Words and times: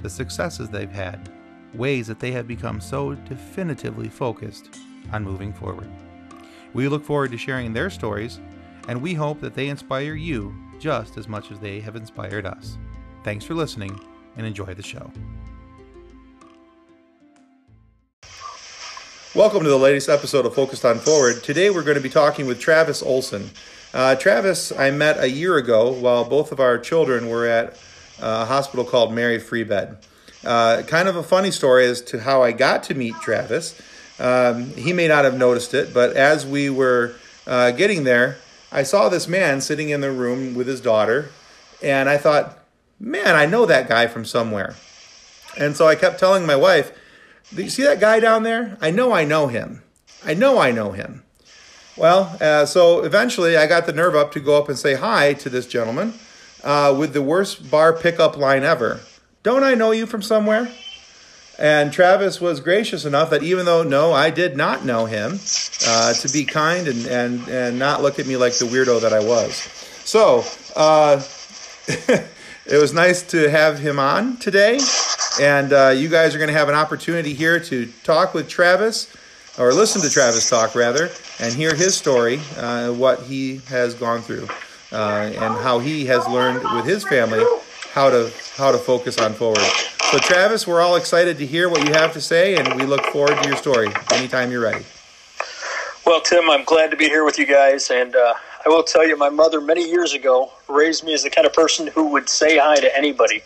the 0.00 0.10
successes 0.10 0.68
they've 0.68 0.90
had, 0.90 1.30
ways 1.74 2.06
that 2.06 2.20
they 2.20 2.30
have 2.32 2.46
become 2.46 2.80
so 2.80 3.14
definitively 3.14 4.08
focused 4.08 4.78
on 5.12 5.24
moving 5.24 5.52
forward. 5.52 5.90
We 6.72 6.88
look 6.88 7.04
forward 7.04 7.30
to 7.32 7.38
sharing 7.38 7.72
their 7.72 7.90
stories, 7.90 8.40
and 8.88 9.00
we 9.00 9.14
hope 9.14 9.40
that 9.40 9.54
they 9.54 9.68
inspire 9.68 10.14
you 10.14 10.54
just 10.78 11.16
as 11.16 11.28
much 11.28 11.50
as 11.50 11.58
they 11.60 11.80
have 11.80 11.96
inspired 11.96 12.46
us. 12.46 12.76
Thanks 13.22 13.44
for 13.44 13.54
listening 13.54 13.98
and 14.36 14.46
enjoy 14.46 14.74
the 14.74 14.82
show. 14.82 15.10
Welcome 19.34 19.64
to 19.64 19.68
the 19.68 19.76
latest 19.76 20.08
episode 20.08 20.46
of 20.46 20.54
Focused 20.54 20.84
on 20.84 20.98
Forward. 20.98 21.42
Today 21.42 21.70
we're 21.70 21.82
going 21.82 21.96
to 21.96 22.00
be 22.00 22.08
talking 22.08 22.46
with 22.46 22.60
Travis 22.60 23.02
Olson. 23.02 23.50
Uh, 23.92 24.14
Travis, 24.14 24.70
I 24.70 24.92
met 24.92 25.18
a 25.18 25.28
year 25.28 25.56
ago 25.56 25.90
while 25.90 26.24
both 26.24 26.52
of 26.52 26.60
our 26.60 26.78
children 26.78 27.28
were 27.28 27.46
at 27.46 27.76
a 28.24 28.46
hospital 28.46 28.84
called 28.86 29.12
Mary 29.12 29.38
Free 29.38 29.64
Bed. 29.64 29.98
Uh, 30.44 30.82
kind 30.86 31.08
of 31.08 31.16
a 31.16 31.22
funny 31.22 31.50
story 31.50 31.84
as 31.84 32.00
to 32.00 32.20
how 32.20 32.42
I 32.42 32.52
got 32.52 32.82
to 32.84 32.94
meet 32.94 33.14
Travis. 33.16 33.80
Um, 34.18 34.70
he 34.70 34.92
may 34.94 35.08
not 35.08 35.24
have 35.24 35.36
noticed 35.36 35.74
it, 35.74 35.92
but 35.92 36.16
as 36.16 36.46
we 36.46 36.70
were 36.70 37.14
uh, 37.46 37.72
getting 37.72 38.04
there, 38.04 38.38
I 38.72 38.82
saw 38.82 39.08
this 39.08 39.28
man 39.28 39.60
sitting 39.60 39.90
in 39.90 40.00
the 40.00 40.10
room 40.10 40.54
with 40.54 40.66
his 40.66 40.80
daughter, 40.80 41.30
and 41.82 42.08
I 42.08 42.16
thought, 42.16 42.58
man, 42.98 43.36
I 43.36 43.44
know 43.44 43.66
that 43.66 43.88
guy 43.88 44.06
from 44.06 44.24
somewhere. 44.24 44.74
And 45.58 45.76
so 45.76 45.86
I 45.86 45.94
kept 45.94 46.18
telling 46.18 46.46
my 46.46 46.56
wife, 46.56 46.92
do 47.54 47.62
you 47.62 47.70
see 47.70 47.82
that 47.84 48.00
guy 48.00 48.20
down 48.20 48.42
there? 48.42 48.78
I 48.80 48.90
know 48.90 49.12
I 49.12 49.24
know 49.24 49.48
him. 49.48 49.82
I 50.24 50.32
know 50.32 50.58
I 50.58 50.70
know 50.70 50.92
him. 50.92 51.22
Well, 51.96 52.36
uh, 52.40 52.64
so 52.64 53.02
eventually 53.04 53.56
I 53.56 53.66
got 53.66 53.84
the 53.86 53.92
nerve 53.92 54.14
up 54.14 54.32
to 54.32 54.40
go 54.40 54.56
up 54.56 54.68
and 54.68 54.78
say 54.78 54.94
hi 54.94 55.34
to 55.34 55.50
this 55.50 55.66
gentleman 55.66 56.14
uh, 56.64 56.94
with 56.98 57.12
the 57.12 57.22
worst 57.22 57.70
bar 57.70 57.92
pickup 57.92 58.36
line 58.36 58.64
ever. 58.64 59.00
Don't 59.44 59.62
I 59.62 59.74
know 59.74 59.92
you 59.92 60.06
from 60.06 60.22
somewhere? 60.22 60.68
And 61.58 61.92
Travis 61.92 62.40
was 62.40 62.58
gracious 62.58 63.04
enough 63.04 63.30
that 63.30 63.44
even 63.44 63.64
though, 63.64 63.84
no, 63.84 64.12
I 64.12 64.30
did 64.30 64.56
not 64.56 64.84
know 64.84 65.06
him, 65.06 65.38
uh, 65.86 66.12
to 66.14 66.32
be 66.32 66.44
kind 66.44 66.88
and, 66.88 67.06
and, 67.06 67.48
and 67.48 67.78
not 67.78 68.02
look 68.02 68.18
at 68.18 68.26
me 68.26 68.36
like 68.36 68.54
the 68.54 68.64
weirdo 68.64 69.02
that 69.02 69.12
I 69.12 69.20
was. 69.20 69.54
So, 70.04 70.44
uh, 70.74 71.22
it 72.66 72.78
was 72.78 72.92
nice 72.92 73.22
to 73.30 73.48
have 73.48 73.78
him 73.78 74.00
on 74.00 74.38
today. 74.38 74.80
And 75.40 75.72
uh, 75.72 75.88
you 75.90 76.08
guys 76.08 76.34
are 76.34 76.38
going 76.38 76.48
to 76.48 76.58
have 76.58 76.68
an 76.68 76.74
opportunity 76.74 77.34
here 77.34 77.60
to 77.60 77.86
talk 78.02 78.34
with 78.34 78.48
Travis, 78.48 79.14
or 79.58 79.72
listen 79.72 80.02
to 80.02 80.10
Travis 80.10 80.48
talk, 80.50 80.74
rather, 80.74 81.10
and 81.38 81.54
hear 81.54 81.74
his 81.74 81.94
story, 81.94 82.40
uh, 82.56 82.90
what 82.90 83.22
he 83.22 83.58
has 83.68 83.94
gone 83.94 84.22
through, 84.22 84.48
uh, 84.94 85.30
and 85.34 85.62
how 85.62 85.78
he 85.78 86.06
has 86.06 86.26
learned 86.28 86.62
with 86.74 86.86
his 86.86 87.04
family 87.04 87.44
how 87.94 88.10
to 88.10 88.32
how 88.56 88.72
to 88.72 88.78
focus 88.78 89.18
on 89.18 89.32
forward. 89.32 89.62
So, 90.10 90.18
Travis, 90.18 90.66
we're 90.66 90.80
all 90.80 90.96
excited 90.96 91.38
to 91.38 91.46
hear 91.46 91.68
what 91.68 91.86
you 91.86 91.92
have 91.92 92.12
to 92.12 92.20
say, 92.20 92.56
and 92.56 92.74
we 92.74 92.86
look 92.86 93.04
forward 93.06 93.40
to 93.40 93.48
your 93.48 93.56
story 93.56 93.88
anytime 94.12 94.50
you're 94.50 94.62
ready. 94.62 94.84
Well, 96.04 96.20
Tim, 96.20 96.50
I'm 96.50 96.64
glad 96.64 96.90
to 96.90 96.96
be 96.96 97.06
here 97.06 97.24
with 97.24 97.38
you 97.38 97.46
guys, 97.46 97.90
and 97.90 98.14
uh, 98.14 98.34
I 98.66 98.68
will 98.68 98.82
tell 98.82 99.06
you, 99.06 99.16
my 99.16 99.30
mother 99.30 99.60
many 99.60 99.88
years 99.88 100.12
ago 100.12 100.52
raised 100.68 101.04
me 101.04 101.14
as 101.14 101.22
the 101.22 101.30
kind 101.30 101.46
of 101.46 101.52
person 101.52 101.86
who 101.86 102.08
would 102.08 102.28
say 102.28 102.58
hi 102.58 102.76
to 102.76 102.96
anybody. 102.96 103.42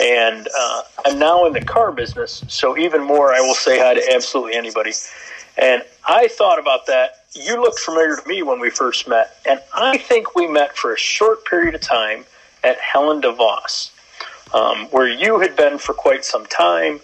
And 0.00 0.48
uh, 0.58 0.82
I'm 1.04 1.18
now 1.18 1.46
in 1.46 1.52
the 1.52 1.60
car 1.60 1.92
business, 1.92 2.44
so 2.48 2.78
even 2.78 3.02
more, 3.02 3.34
I 3.34 3.40
will 3.40 3.54
say 3.54 3.78
hi 3.78 3.94
to 3.94 4.12
absolutely 4.14 4.54
anybody. 4.54 4.92
And 5.58 5.82
I 6.06 6.28
thought 6.28 6.58
about 6.58 6.86
that. 6.86 7.19
You 7.34 7.60
looked 7.60 7.78
familiar 7.78 8.16
to 8.16 8.28
me 8.28 8.42
when 8.42 8.58
we 8.58 8.70
first 8.70 9.06
met, 9.06 9.36
and 9.48 9.60
I 9.72 9.98
think 9.98 10.34
we 10.34 10.48
met 10.48 10.76
for 10.76 10.92
a 10.92 10.98
short 10.98 11.44
period 11.44 11.74
of 11.76 11.80
time 11.80 12.24
at 12.64 12.78
Helen 12.80 13.22
DeVos, 13.22 13.90
um, 14.52 14.86
where 14.86 15.08
you 15.08 15.38
had 15.38 15.54
been 15.56 15.78
for 15.78 15.94
quite 15.94 16.24
some 16.24 16.44
time, 16.46 17.00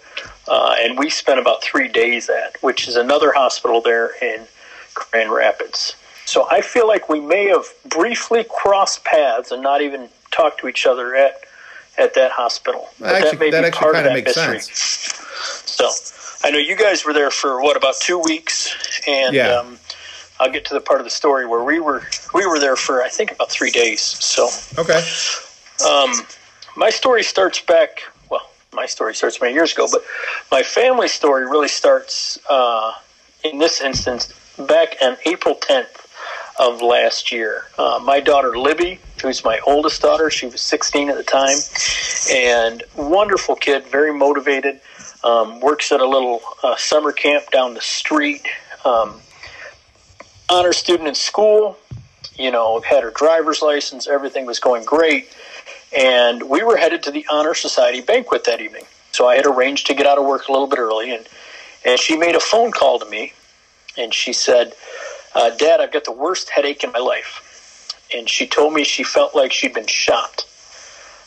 uh, 0.47 0.75
and 0.79 0.97
we 0.97 1.09
spent 1.09 1.39
about 1.39 1.63
three 1.63 1.87
days 1.87 2.29
at, 2.29 2.61
which 2.61 2.89
is 2.89 2.97
another 2.97 3.31
hospital 3.31 3.79
there 3.79 4.11
in 4.21 4.45
Grand 4.93 5.31
Rapids. 5.31 5.95
So 6.25 6.45
I 6.51 6.59
feel 6.59 6.87
like 6.87 7.07
we 7.07 7.21
may 7.21 7.45
have 7.47 7.65
briefly 7.85 8.45
crossed 8.49 9.05
paths 9.05 9.51
and 9.51 9.63
not 9.63 9.81
even 9.81 10.09
talked 10.31 10.59
to 10.59 10.67
each 10.67 10.85
other 10.85 11.15
at 11.15 11.39
at 11.97 12.13
that 12.15 12.31
hospital. 12.31 12.89
But 12.99 13.15
actually, 13.15 13.29
that 13.31 13.39
may 13.39 13.49
that 13.51 13.63
be 13.63 13.71
part 13.71 13.95
of 13.95 14.03
that 14.03 14.13
makes 14.13 14.35
mystery. 14.35 14.59
Sense. 14.59 15.63
So 15.65 15.89
I 16.47 16.51
know 16.51 16.59
you 16.59 16.75
guys 16.75 17.05
were 17.05 17.13
there 17.13 17.31
for 17.31 17.61
what 17.61 17.77
about 17.77 17.95
two 18.01 18.19
weeks, 18.19 18.75
and 19.07 19.33
yeah. 19.33 19.55
um, 19.55 19.79
I'll 20.39 20.51
get 20.51 20.65
to 20.65 20.73
the 20.73 20.81
part 20.81 20.99
of 20.99 21.05
the 21.05 21.11
story 21.11 21.45
where 21.45 21.63
we 21.63 21.79
were 21.79 22.03
we 22.33 22.45
were 22.45 22.59
there 22.59 22.75
for 22.75 23.01
I 23.01 23.09
think 23.09 23.31
about 23.31 23.51
three 23.51 23.71
days. 23.71 24.01
So 24.01 24.49
okay, 24.77 25.03
um, 25.87 26.13
my 26.75 26.89
story 26.89 27.23
starts 27.23 27.59
back. 27.59 28.03
Well, 28.29 28.49
my 28.73 28.85
story 28.85 29.15
starts 29.15 29.41
many 29.41 29.53
years 29.53 29.73
ago, 29.73 29.87
but 29.91 30.03
my 30.51 30.63
family 30.63 31.07
story 31.07 31.45
really 31.45 31.67
starts 31.67 32.39
uh, 32.49 32.93
in 33.43 33.57
this 33.59 33.81
instance 33.81 34.33
back 34.57 34.95
on 35.01 35.17
April 35.25 35.55
tenth 35.55 36.07
of 36.59 36.81
last 36.81 37.31
year. 37.31 37.65
Uh, 37.77 37.99
my 38.03 38.19
daughter 38.19 38.57
Libby, 38.57 38.99
who's 39.21 39.43
my 39.43 39.59
oldest 39.65 40.01
daughter, 40.01 40.29
she 40.29 40.47
was 40.47 40.61
16 40.61 41.09
at 41.09 41.17
the 41.17 41.23
time, 41.23 41.57
and 42.31 42.83
wonderful 42.95 43.55
kid, 43.55 43.85
very 43.85 44.13
motivated. 44.13 44.79
Um, 45.23 45.59
works 45.59 45.91
at 45.91 45.99
a 45.99 46.07
little 46.07 46.41
uh, 46.63 46.75
summer 46.77 47.11
camp 47.11 47.49
down 47.51 47.73
the 47.73 47.81
street. 47.81 48.47
Um, 48.85 49.19
honor 50.49 50.73
student 50.73 51.07
in 51.07 51.15
school. 51.15 51.77
You 52.35 52.51
know, 52.51 52.81
had 52.81 53.03
her 53.03 53.11
driver's 53.11 53.61
license. 53.61 54.07
Everything 54.07 54.45
was 54.45 54.59
going 54.59 54.85
great, 54.85 55.33
and 55.95 56.43
we 56.43 56.63
were 56.63 56.77
headed 56.77 57.01
to 57.03 57.11
the 57.11 57.25
honor 57.31 57.53
society 57.53 58.01
banquet 58.01 58.43
that 58.43 58.61
evening. 58.61 58.83
So 59.11 59.27
I 59.27 59.35
had 59.35 59.45
arranged 59.45 59.87
to 59.87 59.95
get 59.95 60.05
out 60.05 60.19
of 60.19 60.25
work 60.25 60.47
a 60.47 60.51
little 60.51 60.67
bit 60.67 60.79
early, 60.79 61.13
and 61.13 61.27
and 61.85 61.99
she 61.99 62.15
made 62.15 62.35
a 62.35 62.39
phone 62.39 62.71
call 62.71 62.99
to 62.99 63.05
me, 63.09 63.33
and 63.97 64.13
she 64.13 64.33
said 64.33 64.73
uh, 65.37 65.51
Dad, 65.51 65.79
I've 65.79 65.91
got 65.91 66.03
the 66.03 66.11
worst 66.11 66.49
headache 66.49 66.83
in 66.83 66.91
my 66.91 66.99
life. 66.99 67.43
And 68.13 68.27
she 68.27 68.47
told 68.47 68.73
me 68.73 68.83
she 68.83 69.03
felt 69.03 69.35
like 69.35 69.51
she'd 69.51 69.73
been 69.73 69.85
shot. 69.85 70.45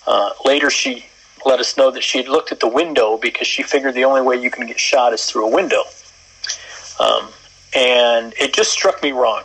Uh, 0.05 0.31
later, 0.45 0.69
she 0.69 1.07
let 1.47 1.61
us 1.61 1.77
know 1.77 1.93
that 1.93 2.03
she 2.03 2.19
had 2.19 2.27
looked 2.27 2.51
at 2.51 2.59
the 2.59 2.69
window 2.69 3.17
because 3.17 3.47
she 3.47 3.63
figured 3.63 3.95
the 3.95 4.05
only 4.05 4.21
way 4.21 4.35
you 4.35 4.51
can 4.51 4.67
get 4.67 4.81
shot 4.81 5.13
is 5.13 5.27
through 5.27 5.47
a 5.47 5.55
window. 5.55 5.83
Um, 6.99 7.29
and 7.75 8.35
it 8.39 8.53
just 8.53 8.71
struck 8.71 9.03
me 9.03 9.13
wrong. 9.13 9.43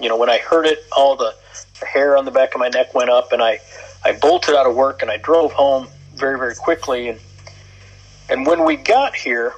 You 0.00 0.08
know, 0.08 0.16
when 0.16 0.30
I 0.30 0.38
heard 0.38 0.66
it, 0.66 0.84
all 0.96 1.16
the, 1.16 1.34
the 1.80 1.86
hair 1.86 2.16
on 2.16 2.24
the 2.24 2.30
back 2.30 2.54
of 2.54 2.60
my 2.60 2.68
neck 2.68 2.94
went 2.94 3.10
up, 3.10 3.32
and 3.32 3.42
I, 3.42 3.60
I 4.04 4.12
bolted 4.12 4.54
out 4.54 4.66
of 4.66 4.74
work 4.74 5.02
and 5.02 5.10
I 5.10 5.16
drove 5.18 5.52
home 5.52 5.88
very, 6.14 6.38
very 6.38 6.54
quickly. 6.54 7.08
And, 7.08 7.20
and 8.28 8.46
when 8.46 8.64
we 8.64 8.76
got 8.76 9.14
here, 9.14 9.54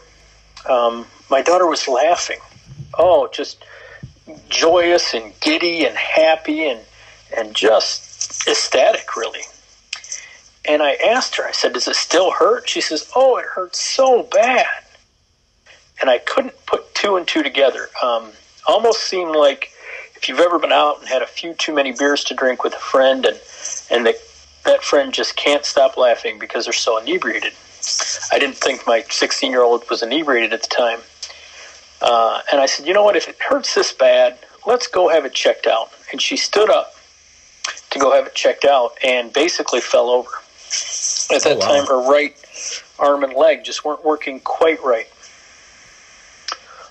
um, 0.68 1.06
my 1.30 1.42
daughter 1.42 1.66
was 1.66 1.88
laughing. 1.88 2.38
Oh, 2.98 3.28
just 3.32 3.64
joyous 4.48 5.14
and 5.14 5.38
giddy 5.40 5.84
and 5.84 5.96
happy 5.96 6.68
and 6.68 6.80
and 7.36 7.54
just 7.54 8.46
ecstatic 8.48 9.16
really 9.16 9.42
and 10.64 10.82
i 10.82 10.94
asked 10.94 11.36
her 11.36 11.44
i 11.44 11.52
said 11.52 11.72
does 11.72 11.86
it 11.86 11.94
still 11.94 12.32
hurt 12.32 12.68
she 12.68 12.80
says 12.80 13.10
oh 13.14 13.36
it 13.36 13.44
hurts 13.44 13.80
so 13.80 14.24
bad 14.24 14.66
and 16.00 16.10
i 16.10 16.18
couldn't 16.18 16.54
put 16.66 16.85
two 16.96 17.16
and 17.16 17.26
two 17.28 17.42
together 17.42 17.88
um, 18.02 18.30
almost 18.66 19.04
seemed 19.04 19.34
like 19.34 19.70
if 20.16 20.28
you've 20.28 20.40
ever 20.40 20.58
been 20.58 20.72
out 20.72 20.98
and 21.00 21.08
had 21.08 21.22
a 21.22 21.26
few 21.26 21.54
too 21.54 21.74
many 21.74 21.92
beers 21.92 22.24
to 22.24 22.34
drink 22.34 22.64
with 22.64 22.74
a 22.74 22.78
friend 22.78 23.24
and 23.24 23.40
and 23.90 24.06
the, 24.06 24.18
that 24.64 24.82
friend 24.82 25.12
just 25.12 25.36
can't 25.36 25.64
stop 25.64 25.96
laughing 25.96 26.38
because 26.38 26.64
they're 26.64 26.72
so 26.72 26.98
inebriated 26.98 27.52
i 28.32 28.38
didn't 28.38 28.56
think 28.56 28.86
my 28.86 29.04
16 29.08 29.50
year 29.50 29.62
old 29.62 29.88
was 29.88 30.02
inebriated 30.02 30.52
at 30.52 30.62
the 30.62 30.68
time 30.68 31.00
uh, 32.00 32.40
and 32.52 32.60
I 32.60 32.66
said, 32.66 32.86
you 32.86 32.94
know 32.94 33.02
what? 33.02 33.16
If 33.16 33.28
it 33.28 33.36
hurts 33.40 33.74
this 33.74 33.92
bad, 33.92 34.38
let's 34.66 34.86
go 34.86 35.08
have 35.08 35.24
it 35.24 35.32
checked 35.32 35.66
out. 35.66 35.90
And 36.12 36.20
she 36.20 36.36
stood 36.36 36.70
up 36.70 36.94
to 37.90 37.98
go 37.98 38.12
have 38.12 38.26
it 38.26 38.34
checked 38.34 38.64
out 38.64 38.92
and 39.02 39.32
basically 39.32 39.80
fell 39.80 40.10
over. 40.10 40.30
At 41.34 41.42
that 41.42 41.46
oh, 41.46 41.56
wow. 41.56 41.66
time, 41.66 41.86
her 41.86 42.10
right 42.10 42.36
arm 42.98 43.24
and 43.24 43.34
leg 43.34 43.64
just 43.64 43.84
weren't 43.84 44.04
working 44.04 44.40
quite 44.40 44.82
right. 44.82 45.08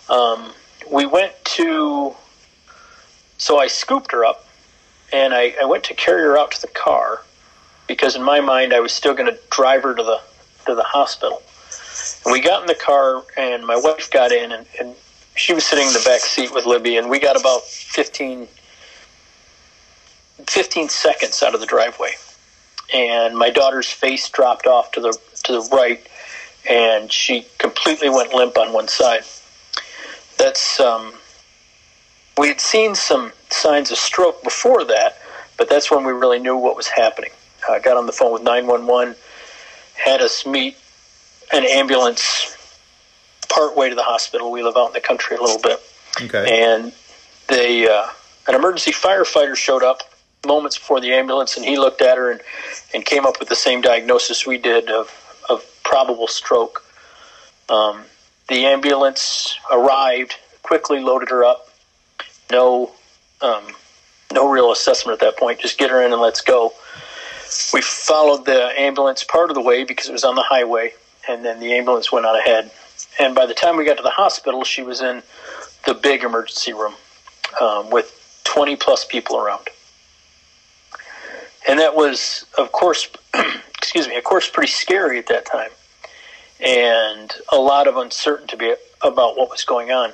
Um, 0.10 0.54
we 0.92 1.06
went 1.06 1.34
to, 1.46 2.16
so 3.38 3.60
I 3.60 3.68
scooped 3.68 4.12
her 4.12 4.24
up 4.26 4.48
and 5.12 5.34
I, 5.34 5.56
I 5.62 5.66
went 5.66 5.84
to 5.86 5.94
carry 5.94 6.22
her 6.22 6.38
out 6.38 6.52
to 6.52 6.62
the 6.62 6.68
car 6.68 7.22
because 7.88 8.16
in 8.16 8.24
my 8.24 8.40
mind 8.40 8.74
I 8.74 8.80
was 8.80 8.92
still 8.92 9.14
going 9.14 9.32
to 9.32 9.40
drive 9.50 9.84
her 9.84 9.94
to 9.94 10.04
the 10.04 10.22
to 10.66 10.76
the 10.76 10.84
hospital. 10.84 11.42
And 12.26 12.32
we 12.32 12.42
got 12.42 12.62
in 12.62 12.68
the 12.68 12.76
car, 12.76 13.24
and 13.38 13.66
my 13.66 13.76
wife 13.76 14.10
got 14.12 14.32
in, 14.32 14.52
and, 14.52 14.66
and 14.80 14.96
she 15.36 15.54
was 15.54 15.66
sitting 15.66 15.88
in 15.88 15.94
the 15.94 16.04
back 16.06 16.22
seat 16.22 16.54
with 16.54 16.66
Libby, 16.66 16.98
and 16.98 17.10
we 17.10 17.20
got 17.20 17.40
about 17.40 17.62
15, 17.64 18.48
15 20.48 20.90
seconds 20.90 21.44
out 21.44 21.54
of 21.54 21.60
the 21.60 21.66
driveway. 21.66 22.12
And 22.94 23.38
my 23.38 23.50
daughter's 23.50 23.90
face 23.90 24.28
dropped 24.30 24.68
off 24.68 24.92
to 24.94 25.02
the 25.02 25.18
to 25.44 25.54
the 25.54 25.70
right, 25.72 26.06
and 26.70 27.12
she 27.12 27.46
completely 27.58 28.10
went 28.10 28.34
limp 28.34 28.58
on 28.58 28.74
one 28.74 28.88
side. 28.88 29.24
That's 30.38 30.80
um, 30.80 31.14
we 32.38 32.48
had 32.50 32.60
seen 32.60 32.96
some 32.96 33.32
signs 33.50 33.92
of 33.92 33.98
stroke 33.98 34.44
before 34.44 34.84
that, 34.86 35.18
but 35.58 35.70
that's 35.70 35.90
when 35.90 36.04
we 36.04 36.12
really 36.12 36.40
knew 36.40 36.58
what 36.58 36.76
was 36.76 36.88
happening. 36.88 37.32
I 37.70 37.80
got 37.80 37.98
on 37.98 38.06
the 38.06 38.12
phone 38.12 38.34
with 38.34 38.44
911, 38.44 39.16
had 39.96 40.22
us 40.22 40.46
meet 40.46 40.78
an 41.52 41.66
ambulance 41.66 42.56
part 43.50 43.76
way 43.76 43.90
to 43.90 43.96
the 43.96 44.04
hospital. 44.04 44.52
We 44.52 44.64
live 44.64 44.76
out 44.78 44.88
in 44.88 44.94
the 44.94 45.02
country 45.02 45.38
a 45.38 45.42
little 45.42 45.60
bit. 45.60 45.80
Okay. 46.22 46.64
And 46.64 46.92
they, 47.48 47.88
uh, 47.88 48.08
an 48.48 48.56
emergency 48.56 48.92
firefighter 48.92 49.56
showed 49.56 49.84
up 49.84 50.02
moments 50.46 50.78
before 50.78 51.02
the 51.02 51.14
ambulance, 51.14 51.58
and 51.58 51.66
he 51.66 51.78
looked 51.78 52.02
at 52.02 52.18
her 52.18 52.32
and, 52.32 52.42
and 52.94 53.06
came 53.06 53.26
up 53.26 53.40
with 53.40 53.50
the 53.50 53.56
same 53.56 53.82
diagnosis 53.82 54.46
we 54.46 54.58
did 54.58 54.90
of, 54.90 55.44
of 55.50 55.66
probable 55.84 56.28
stroke. 56.28 56.84
Um, 57.70 58.04
the 58.48 58.66
ambulance 58.66 59.58
arrived, 59.72 60.36
quickly 60.62 61.00
loaded 61.00 61.30
her 61.30 61.44
up. 61.44 61.70
No, 62.52 62.92
um, 63.42 63.64
no 64.32 64.50
real 64.50 64.72
assessment 64.72 65.22
at 65.22 65.26
that 65.26 65.38
point. 65.38 65.60
Just 65.60 65.78
get 65.78 65.90
her 65.90 66.04
in 66.04 66.12
and 66.12 66.22
let's 66.22 66.42
go. 66.42 66.74
We 67.74 67.82
followed 67.82 68.46
the 68.46 68.80
ambulance 68.80 69.24
part 69.24 69.50
of 69.50 69.56
the 69.56 69.62
way 69.62 69.84
because 69.84 70.10
it 70.10 70.12
was 70.12 70.24
on 70.24 70.36
the 70.36 70.44
highway, 70.44 70.94
and 71.28 71.44
then 71.44 71.60
the 71.60 71.74
ambulance 71.74 72.12
went 72.12 72.26
on 72.26 72.38
ahead. 72.38 72.72
And 73.20 73.34
by 73.34 73.46
the 73.46 73.54
time 73.54 73.78
we 73.78 73.86
got 73.86 73.98
to 73.98 74.04
the 74.04 74.10
hospital, 74.10 74.64
she 74.64 74.84
was 74.84 75.02
in 75.02 75.24
the 75.86 75.94
big 75.94 76.24
emergency 76.24 76.74
room 76.74 76.94
um, 77.62 77.90
with 77.90 78.42
20 78.44 78.76
plus 78.76 79.06
people 79.06 79.38
around. 79.38 79.68
And 81.68 81.80
that 81.80 81.96
was, 81.96 82.46
of 82.58 82.72
course, 82.72 83.10
excuse 83.78 84.08
me, 84.08 84.18
of 84.18 84.24
course, 84.24 84.50
pretty 84.50 84.72
scary 84.72 85.18
at 85.18 85.28
that 85.28 85.46
time. 85.46 85.70
And 86.60 87.34
a 87.52 87.58
lot 87.58 87.88
of 87.88 87.98
uncertainty 87.98 88.74
about 89.02 89.38
what 89.38 89.50
was 89.50 89.64
going 89.66 89.92
on. 89.92 90.14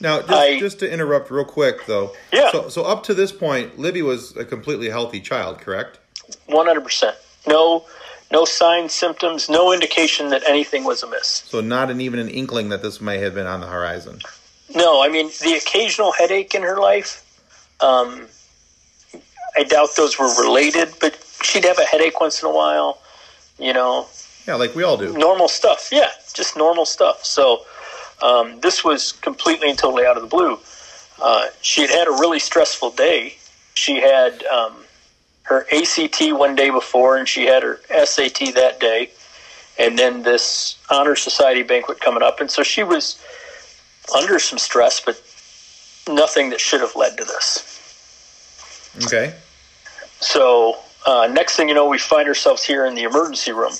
Now, 0.00 0.20
just, 0.20 0.32
I- 0.32 0.58
just 0.58 0.78
to 0.80 0.90
interrupt 0.90 1.30
real 1.30 1.44
quick, 1.44 1.86
though. 1.86 2.14
Yeah. 2.32 2.50
So, 2.50 2.68
so 2.68 2.84
up 2.84 3.04
to 3.04 3.14
this 3.14 3.32
point, 3.32 3.78
Libby 3.78 4.02
was 4.02 4.36
a 4.36 4.44
completely 4.44 4.88
healthy 4.88 5.20
child, 5.20 5.58
correct? 5.58 5.98
One 6.46 6.66
hundred 6.66 6.82
percent. 6.82 7.16
No, 7.46 7.84
no 8.32 8.44
signs, 8.46 8.92
symptoms, 8.94 9.48
no 9.48 9.72
indication 9.72 10.30
that 10.30 10.42
anything 10.46 10.84
was 10.84 11.02
amiss. 11.02 11.44
So 11.46 11.60
not 11.60 11.90
an, 11.90 12.00
even 12.00 12.18
an 12.18 12.28
inkling 12.28 12.70
that 12.70 12.82
this 12.82 13.00
may 13.00 13.18
have 13.18 13.34
been 13.34 13.46
on 13.46 13.60
the 13.60 13.66
horizon. 13.66 14.20
No, 14.74 15.02
I 15.02 15.08
mean 15.08 15.30
the 15.42 15.54
occasional 15.54 16.12
headache 16.12 16.54
in 16.54 16.62
her 16.62 16.78
life. 16.78 17.20
Um, 17.80 18.26
I 19.54 19.64
doubt 19.64 19.90
those 19.96 20.18
were 20.18 20.34
related, 20.42 20.88
but 21.00 21.22
she'd 21.42 21.64
have 21.64 21.78
a 21.78 21.84
headache 21.84 22.18
once 22.18 22.42
in 22.42 22.48
a 22.48 22.52
while. 22.52 22.98
You 23.58 23.72
know, 23.74 24.06
Yeah, 24.46 24.56
like 24.56 24.74
we 24.74 24.82
all 24.82 24.96
do. 24.96 25.12
normal 25.16 25.48
stuff. 25.48 25.88
Yeah, 25.90 26.10
just 26.34 26.56
normal 26.56 26.86
stuff. 26.86 27.24
So 27.24 27.64
um, 28.22 28.60
this 28.60 28.84
was 28.84 29.12
completely 29.12 29.70
and 29.70 29.78
totally 29.78 30.04
out 30.04 30.16
of 30.16 30.22
the 30.22 30.28
blue. 30.28 30.58
Uh, 31.20 31.46
she 31.62 31.82
had 31.82 31.90
had 31.90 32.08
a 32.08 32.12
really 32.12 32.38
stressful 32.38 32.90
day. 32.90 33.36
She 33.74 34.00
had 34.00 34.44
um, 34.44 34.84
her 35.44 35.66
ACT 35.72 36.20
one 36.32 36.54
day 36.54 36.70
before, 36.70 37.16
and 37.16 37.28
she 37.28 37.44
had 37.44 37.62
her 37.62 37.80
SAT 37.88 38.54
that 38.54 38.78
day, 38.80 39.10
and 39.78 39.98
then 39.98 40.22
this 40.22 40.76
honor 40.90 41.16
society 41.16 41.62
banquet 41.62 42.00
coming 42.00 42.22
up, 42.22 42.40
and 42.40 42.50
so 42.50 42.62
she 42.62 42.82
was 42.82 43.22
under 44.14 44.38
some 44.38 44.58
stress, 44.58 45.00
but 45.00 45.22
nothing 46.08 46.50
that 46.50 46.60
should 46.60 46.80
have 46.80 46.94
led 46.96 47.16
to 47.16 47.24
this. 47.24 47.70
Okay. 49.04 49.34
So 50.20 50.78
uh, 51.06 51.28
next 51.30 51.56
thing 51.56 51.68
you 51.68 51.74
know, 51.74 51.88
we 51.88 51.98
find 51.98 52.28
ourselves 52.28 52.62
here 52.62 52.86
in 52.86 52.94
the 52.94 53.02
emergency 53.02 53.52
room, 53.52 53.72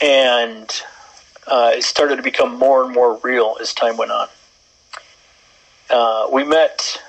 and 0.00 0.82
uh, 1.46 1.72
it 1.74 1.82
started 1.84 2.16
to 2.16 2.22
become 2.22 2.58
more 2.58 2.84
and 2.84 2.92
more 2.92 3.18
real 3.22 3.56
as 3.60 3.72
time 3.74 3.96
went 3.96 4.10
on. 4.10 4.28
Uh, 5.88 6.26
we 6.32 6.44
met 6.44 7.00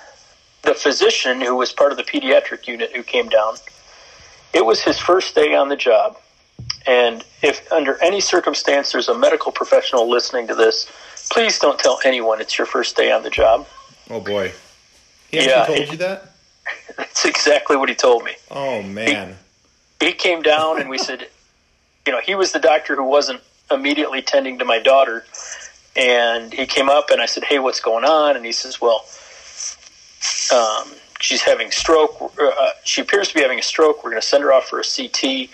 the 0.61 0.73
physician 0.73 1.41
who 1.41 1.55
was 1.55 1.71
part 1.71 1.91
of 1.91 1.97
the 1.97 2.03
pediatric 2.03 2.67
unit 2.67 2.91
who 2.95 3.03
came 3.03 3.29
down. 3.29 3.55
It 4.53 4.65
was 4.65 4.81
his 4.81 4.99
first 4.99 5.35
day 5.35 5.55
on 5.55 5.69
the 5.69 5.75
job, 5.75 6.17
and 6.85 7.23
if 7.41 7.69
under 7.71 8.01
any 8.01 8.21
circumstance 8.21 8.91
there's 8.91 9.07
a 9.09 9.17
medical 9.17 9.51
professional 9.51 10.09
listening 10.09 10.47
to 10.47 10.55
this, 10.55 10.89
please 11.29 11.59
don't 11.59 11.79
tell 11.79 11.99
anyone 12.05 12.39
it's 12.41 12.57
your 12.57 12.67
first 12.67 12.95
day 12.95 13.11
on 13.11 13.23
the 13.23 13.29
job. 13.29 13.67
Oh 14.09 14.19
boy. 14.21 14.53
He 15.31 15.45
Yeah, 15.45 15.65
told 15.65 15.79
it- 15.79 15.91
you 15.91 15.97
that? 15.97 16.29
That's 16.97 17.25
exactly 17.25 17.75
what 17.77 17.89
he 17.89 17.95
told 17.95 18.23
me. 18.23 18.35
Oh 18.51 18.81
man. 18.81 19.37
he 19.99 20.13
came 20.13 20.41
down 20.41 20.79
and 20.79 20.89
we 20.89 20.97
said, 20.97 21.27
you 22.07 22.13
know, 22.13 22.21
he 22.21 22.35
was 22.35 22.53
the 22.53 22.59
doctor 22.59 22.95
who 22.95 23.03
wasn't 23.03 23.41
immediately 23.69 24.21
tending 24.21 24.59
to 24.59 24.65
my 24.65 24.79
daughter. 24.79 25.25
And 25.95 26.53
he 26.53 26.65
came 26.65 26.89
up 26.89 27.09
and 27.09 27.21
I 27.21 27.25
said, 27.25 27.43
hey, 27.43 27.59
what's 27.59 27.81
going 27.81 28.05
on? 28.05 28.35
And 28.37 28.45
he 28.45 28.53
says, 28.53 28.79
well, 28.79 29.05
um, 30.53 30.93
she's 31.19 31.41
having 31.41 31.69
stroke. 31.71 32.33
Uh, 32.39 32.69
she 32.85 33.01
appears 33.01 33.27
to 33.29 33.35
be 33.35 33.41
having 33.41 33.59
a 33.59 33.63
stroke. 33.63 34.03
We're 34.03 34.11
going 34.11 34.21
to 34.21 34.27
send 34.27 34.43
her 34.43 34.53
off 34.53 34.67
for 34.69 34.79
a 34.79 34.83
CT. 34.83 35.49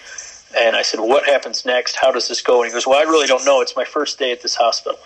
And 0.56 0.76
I 0.76 0.84
said, 0.84 1.00
well, 1.00 1.10
what 1.10 1.26
happens 1.26 1.66
next? 1.66 1.96
How 1.96 2.12
does 2.12 2.28
this 2.28 2.42
go? 2.42 2.62
And 2.62 2.70
he 2.70 2.74
goes, 2.74 2.86
well, 2.86 3.00
I 3.00 3.04
really 3.04 3.26
don't 3.26 3.46
know. 3.46 3.62
It's 3.62 3.76
my 3.76 3.86
first 3.86 4.20
day 4.20 4.32
at 4.32 4.42
this 4.44 4.56
hospital. 4.56 5.00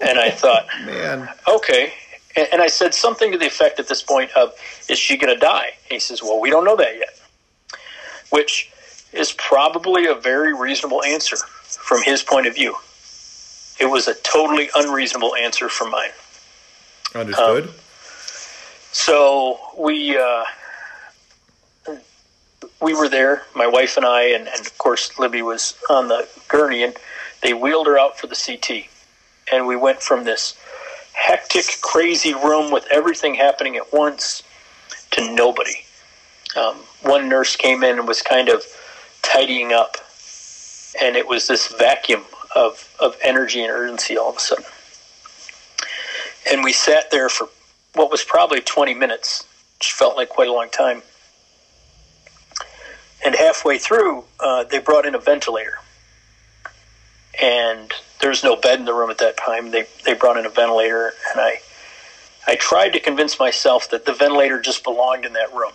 and 0.00 0.18
I 0.18 0.30
thought, 0.34 0.66
Man. 0.84 1.28
okay. 1.46 1.92
And, 2.34 2.48
and 2.54 2.62
I 2.62 2.66
said 2.66 2.94
something 2.94 3.30
to 3.30 3.38
the 3.38 3.46
effect 3.46 3.78
at 3.78 3.86
this 3.86 4.02
point 4.02 4.32
of, 4.32 4.54
is 4.88 4.98
she 4.98 5.16
going 5.16 5.32
to 5.32 5.38
die? 5.38 5.66
And 5.84 5.92
he 5.92 6.00
says, 6.00 6.22
well, 6.22 6.40
we 6.40 6.50
don't 6.50 6.64
know 6.64 6.76
that 6.76 6.96
yet. 6.96 7.20
Which 8.30 8.71
is 9.12 9.32
probably 9.32 10.06
a 10.06 10.14
very 10.14 10.54
reasonable 10.54 11.02
answer 11.02 11.36
from 11.36 12.02
his 12.02 12.22
point 12.22 12.46
of 12.46 12.54
view. 12.54 12.76
It 13.80 13.86
was 13.86 14.08
a 14.08 14.14
totally 14.14 14.70
unreasonable 14.74 15.34
answer 15.34 15.68
from 15.68 15.90
mine. 15.90 16.10
Understood. 17.14 17.70
So 18.92 19.58
we 19.76 20.16
uh, 20.18 20.44
we 22.80 22.94
were 22.94 23.08
there, 23.08 23.42
my 23.54 23.66
wife 23.66 23.96
and 23.96 24.04
I, 24.04 24.24
and, 24.24 24.48
and 24.48 24.60
of 24.60 24.76
course 24.78 25.18
Libby 25.18 25.42
was 25.42 25.76
on 25.88 26.08
the 26.08 26.28
gurney, 26.48 26.82
and 26.82 26.94
they 27.42 27.54
wheeled 27.54 27.86
her 27.86 27.98
out 27.98 28.18
for 28.18 28.26
the 28.26 28.36
CT, 28.36 28.88
and 29.52 29.66
we 29.66 29.76
went 29.76 30.02
from 30.02 30.24
this 30.24 30.56
hectic, 31.12 31.80
crazy 31.80 32.34
room 32.34 32.70
with 32.70 32.86
everything 32.90 33.34
happening 33.34 33.76
at 33.76 33.92
once 33.92 34.42
to 35.12 35.34
nobody. 35.34 35.84
Um, 36.56 36.76
one 37.02 37.28
nurse 37.28 37.56
came 37.56 37.82
in 37.82 37.98
and 37.98 38.08
was 38.08 38.22
kind 38.22 38.48
of 38.48 38.64
tidying 39.22 39.72
up, 39.72 39.96
and 41.00 41.16
it 41.16 41.26
was 41.26 41.46
this 41.46 41.68
vacuum 41.68 42.24
of, 42.54 42.94
of 43.00 43.16
energy 43.22 43.62
and 43.62 43.70
urgency 43.70 44.16
all 44.18 44.30
of 44.30 44.36
a 44.36 44.40
sudden. 44.40 44.64
And 46.50 46.64
we 46.64 46.72
sat 46.72 47.10
there 47.10 47.28
for 47.28 47.48
what 47.94 48.10
was 48.10 48.24
probably 48.24 48.60
20 48.60 48.94
minutes, 48.94 49.46
which 49.78 49.92
felt 49.92 50.16
like 50.16 50.28
quite 50.28 50.48
a 50.48 50.52
long 50.52 50.68
time. 50.70 51.02
And 53.24 53.34
halfway 53.34 53.78
through, 53.78 54.24
uh, 54.40 54.64
they 54.64 54.78
brought 54.78 55.06
in 55.06 55.14
a 55.14 55.18
ventilator. 55.18 55.78
And 57.40 57.92
there 58.20 58.30
was 58.30 58.42
no 58.42 58.56
bed 58.56 58.80
in 58.80 58.84
the 58.84 58.92
room 58.92 59.10
at 59.10 59.18
that 59.18 59.36
time. 59.36 59.70
They, 59.70 59.86
they 60.04 60.14
brought 60.14 60.36
in 60.36 60.44
a 60.44 60.50
ventilator, 60.50 61.14
and 61.30 61.40
I, 61.40 61.60
I 62.46 62.56
tried 62.56 62.90
to 62.90 63.00
convince 63.00 63.38
myself 63.38 63.88
that 63.90 64.04
the 64.04 64.12
ventilator 64.12 64.60
just 64.60 64.84
belonged 64.84 65.24
in 65.24 65.32
that 65.34 65.52
room, 65.54 65.72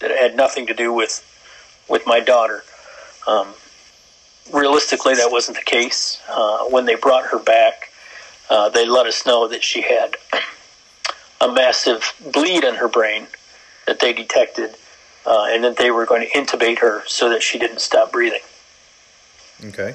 that 0.00 0.10
it 0.10 0.18
had 0.18 0.36
nothing 0.36 0.66
to 0.66 0.74
do 0.74 0.92
with, 0.92 1.24
with 1.88 2.06
my 2.06 2.20
daughter. 2.20 2.64
Um, 3.26 3.54
realistically, 4.52 5.14
that 5.14 5.30
wasn't 5.30 5.56
the 5.56 5.64
case. 5.64 6.20
Uh, 6.28 6.64
when 6.64 6.84
they 6.84 6.94
brought 6.94 7.26
her 7.26 7.38
back, 7.38 7.90
uh, 8.50 8.68
they 8.68 8.86
let 8.86 9.06
us 9.06 9.24
know 9.26 9.48
that 9.48 9.62
she 9.62 9.82
had 9.82 10.16
a 11.40 11.52
massive 11.52 12.14
bleed 12.32 12.64
in 12.64 12.74
her 12.74 12.88
brain 12.88 13.26
that 13.86 14.00
they 14.00 14.12
detected, 14.12 14.76
uh, 15.26 15.46
and 15.48 15.64
that 15.64 15.76
they 15.76 15.90
were 15.90 16.06
going 16.06 16.26
to 16.26 16.30
intubate 16.38 16.78
her 16.78 17.02
so 17.06 17.28
that 17.28 17.42
she 17.42 17.58
didn't 17.58 17.80
stop 17.80 18.12
breathing. 18.12 18.40
Okay. 19.66 19.94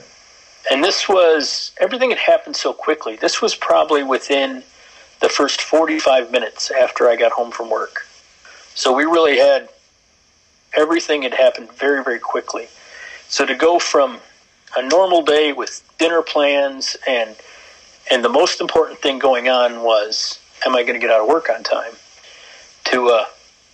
And 0.72 0.84
this 0.84 1.10
was 1.10 1.72
everything 1.79 2.10
had 2.10 2.19
happened 2.19 2.55
so 2.55 2.74
quickly. 2.74 3.15
This 3.15 3.41
was 3.41 3.55
probably 3.55 4.03
within 4.03 4.63
the 5.19 5.29
first 5.29 5.62
45 5.62 6.31
minutes 6.31 6.72
after 6.72 7.10
I 7.10 7.15
got 7.15 7.31
home 7.31 7.51
from 7.51 7.69
work. 7.69 8.05
So 8.75 8.93
we 8.93 9.03
really 9.03 9.38
had 9.38 9.69
everything 10.73 11.23
had 11.23 11.33
happened 11.33 11.71
very, 11.73 12.03
very 12.03 12.19
quickly. 12.19 12.67
So 13.27 13.45
to 13.45 13.55
go 13.55 13.79
from 13.79 14.19
a 14.75 14.81
normal 14.88 15.21
day 15.23 15.53
with 15.53 15.83
dinner 15.97 16.21
plans 16.21 16.95
and 17.07 17.35
and 18.11 18.25
the 18.25 18.29
most 18.29 18.59
important 18.59 18.99
thing 18.99 19.19
going 19.19 19.49
on 19.49 19.83
was 19.83 20.39
am 20.65 20.75
I 20.75 20.81
going 20.83 20.93
to 20.93 20.99
get 20.99 21.11
out 21.11 21.21
of 21.21 21.27
work 21.27 21.49
on 21.49 21.63
time 21.63 21.93
to 22.85 23.09
a, 23.09 23.27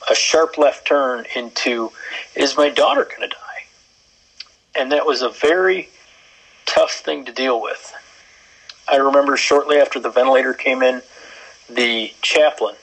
a 0.09 0.15
sharp 0.15 0.57
left 0.57 0.85
turn 0.85 1.25
into 1.35 1.91
is 2.35 2.57
my 2.57 2.69
daughter 2.69 3.05
going 3.05 3.29
to 3.29 3.35
die 3.35 3.65
and 4.75 4.91
that 4.91 5.05
was 5.05 5.21
a 5.21 5.29
very 5.29 5.89
tough 6.65 6.91
thing 6.91 7.25
to 7.25 7.31
deal 7.31 7.61
with. 7.61 7.93
I 8.87 8.97
remember 8.97 9.37
shortly 9.37 9.77
after 9.77 9.99
the 9.99 10.09
ventilator 10.09 10.53
came 10.53 10.81
in, 10.81 11.01
the 11.69 12.13
chaplain 12.21 12.75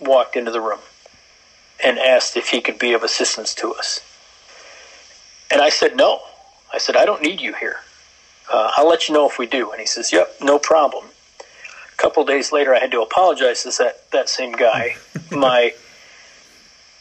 walked 0.00 0.36
into 0.36 0.50
the 0.50 0.60
room 0.60 0.80
and 1.82 1.98
asked 1.98 2.36
if 2.36 2.48
he 2.48 2.60
could 2.60 2.78
be 2.78 2.92
of 2.92 3.02
assistance 3.02 3.54
to 3.56 3.72
us. 3.74 4.00
And 5.50 5.60
I 5.60 5.68
said, 5.68 5.96
no. 5.96 6.22
I 6.72 6.78
said, 6.78 6.96
I 6.96 7.04
don't 7.04 7.22
need 7.22 7.40
you 7.40 7.54
here. 7.54 7.76
Uh, 8.50 8.72
I'll 8.76 8.88
let 8.88 9.08
you 9.08 9.14
know 9.14 9.28
if 9.28 9.38
we 9.38 9.46
do. 9.46 9.70
And 9.70 9.80
he 9.80 9.86
says, 9.86 10.12
yep, 10.12 10.34
no 10.40 10.58
problem. 10.58 11.06
A 11.40 11.96
couple 11.96 12.24
days 12.24 12.52
later, 12.52 12.74
I 12.74 12.78
had 12.78 12.90
to 12.92 13.02
apologize 13.02 13.62
to 13.64 13.70
that, 13.82 14.10
that 14.10 14.28
same 14.28 14.52
guy. 14.52 14.96
my 15.30 15.72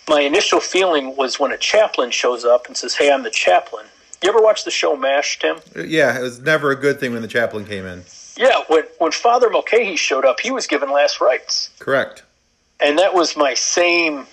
my 0.07 0.21
initial 0.21 0.59
feeling 0.59 1.15
was 1.15 1.39
when 1.39 1.51
a 1.51 1.57
chaplain 1.57 2.11
shows 2.11 2.43
up 2.43 2.67
and 2.67 2.75
says, 2.75 2.95
"Hey, 2.95 3.11
I'm 3.11 3.23
the 3.23 3.29
chaplain." 3.29 3.85
You 4.21 4.29
ever 4.29 4.41
watch 4.41 4.65
the 4.65 4.71
show 4.71 4.95
MASH, 4.95 5.39
Tim? 5.39 5.57
Yeah, 5.75 6.17
it 6.19 6.21
was 6.21 6.39
never 6.39 6.69
a 6.71 6.75
good 6.75 6.99
thing 6.99 7.13
when 7.13 7.21
the 7.21 7.27
chaplain 7.27 7.65
came 7.65 7.85
in. 7.85 8.03
Yeah, 8.35 8.61
when 8.67 8.83
when 8.99 9.11
Father 9.11 9.49
Mulcahy 9.49 9.95
showed 9.95 10.25
up, 10.25 10.39
he 10.39 10.51
was 10.51 10.67
given 10.67 10.91
last 10.91 11.21
rites. 11.21 11.69
Correct. 11.79 12.23
And 12.79 12.99
that 12.99 13.13
was 13.13 13.37
my 13.37 13.53
same. 13.53 14.27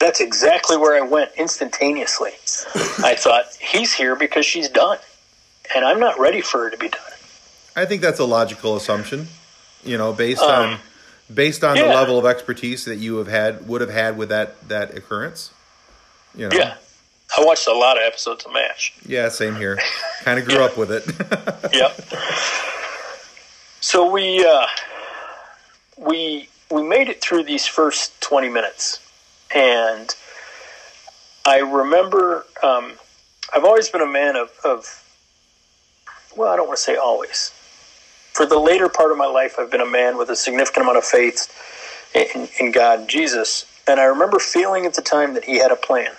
That's 0.00 0.20
exactly 0.20 0.76
where 0.76 1.00
I 1.00 1.06
went 1.06 1.30
instantaneously. 1.36 2.30
I 3.04 3.14
thought 3.14 3.44
he's 3.60 3.92
here 3.92 4.16
because 4.16 4.46
she's 4.46 4.68
done, 4.68 4.98
and 5.74 5.84
I'm 5.84 6.00
not 6.00 6.18
ready 6.18 6.40
for 6.40 6.64
her 6.64 6.70
to 6.70 6.76
be 6.78 6.88
done. 6.88 7.00
I 7.76 7.84
think 7.84 8.02
that's 8.02 8.18
a 8.18 8.24
logical 8.24 8.76
assumption. 8.76 9.28
You 9.84 9.96
know, 9.96 10.12
based 10.12 10.42
um, 10.42 10.70
on 10.72 10.78
based 11.32 11.62
on 11.62 11.76
yeah. 11.76 11.84
the 11.84 11.88
level 11.90 12.18
of 12.18 12.26
expertise 12.26 12.84
that 12.86 12.96
you 12.96 13.16
have 13.16 13.28
had 13.28 13.68
would 13.68 13.80
have 13.80 13.90
had 13.90 14.16
with 14.16 14.30
that 14.30 14.68
that 14.68 14.96
occurrence. 14.96 15.52
You 16.34 16.48
know. 16.48 16.56
Yeah. 16.56 16.76
I 17.36 17.44
watched 17.44 17.68
a 17.68 17.72
lot 17.72 17.96
of 17.96 18.02
episodes 18.02 18.44
of 18.44 18.52
MASH. 18.52 18.92
Yeah, 19.06 19.28
same 19.28 19.54
here. 19.54 19.78
kind 20.22 20.40
of 20.40 20.46
grew 20.46 20.56
yeah. 20.56 20.64
up 20.64 20.76
with 20.76 20.90
it. 20.90 21.04
yep. 21.72 21.92
So 23.80 24.10
we 24.10 24.44
uh, 24.44 24.66
we 25.96 26.48
we 26.70 26.82
made 26.82 27.08
it 27.08 27.20
through 27.20 27.44
these 27.44 27.66
first 27.66 28.20
twenty 28.20 28.48
minutes, 28.48 28.98
and 29.54 30.14
I 31.46 31.58
remember 31.58 32.46
um, 32.62 32.94
I've 33.54 33.64
always 33.64 33.88
been 33.88 34.02
a 34.02 34.06
man 34.06 34.36
of, 34.36 34.50
of 34.64 35.04
well, 36.36 36.52
I 36.52 36.56
don't 36.56 36.68
want 36.68 36.78
to 36.78 36.82
say 36.82 36.96
always 36.96 37.52
for 38.32 38.46
the 38.46 38.58
later 38.58 38.88
part 38.88 39.10
of 39.10 39.18
my 39.18 39.26
life, 39.26 39.56
I've 39.58 39.70
been 39.70 39.80
a 39.80 39.90
man 39.90 40.16
with 40.16 40.30
a 40.30 40.36
significant 40.36 40.84
amount 40.84 40.98
of 40.98 41.04
faith 41.04 41.52
in, 42.14 42.48
in 42.58 42.72
God, 42.72 43.08
Jesus. 43.08 43.66
And 43.86 44.00
I 44.00 44.04
remember 44.04 44.38
feeling 44.38 44.86
at 44.86 44.94
the 44.94 45.02
time 45.02 45.34
that 45.34 45.44
He 45.44 45.58
had 45.58 45.70
a 45.70 45.76
plan. 45.76 46.12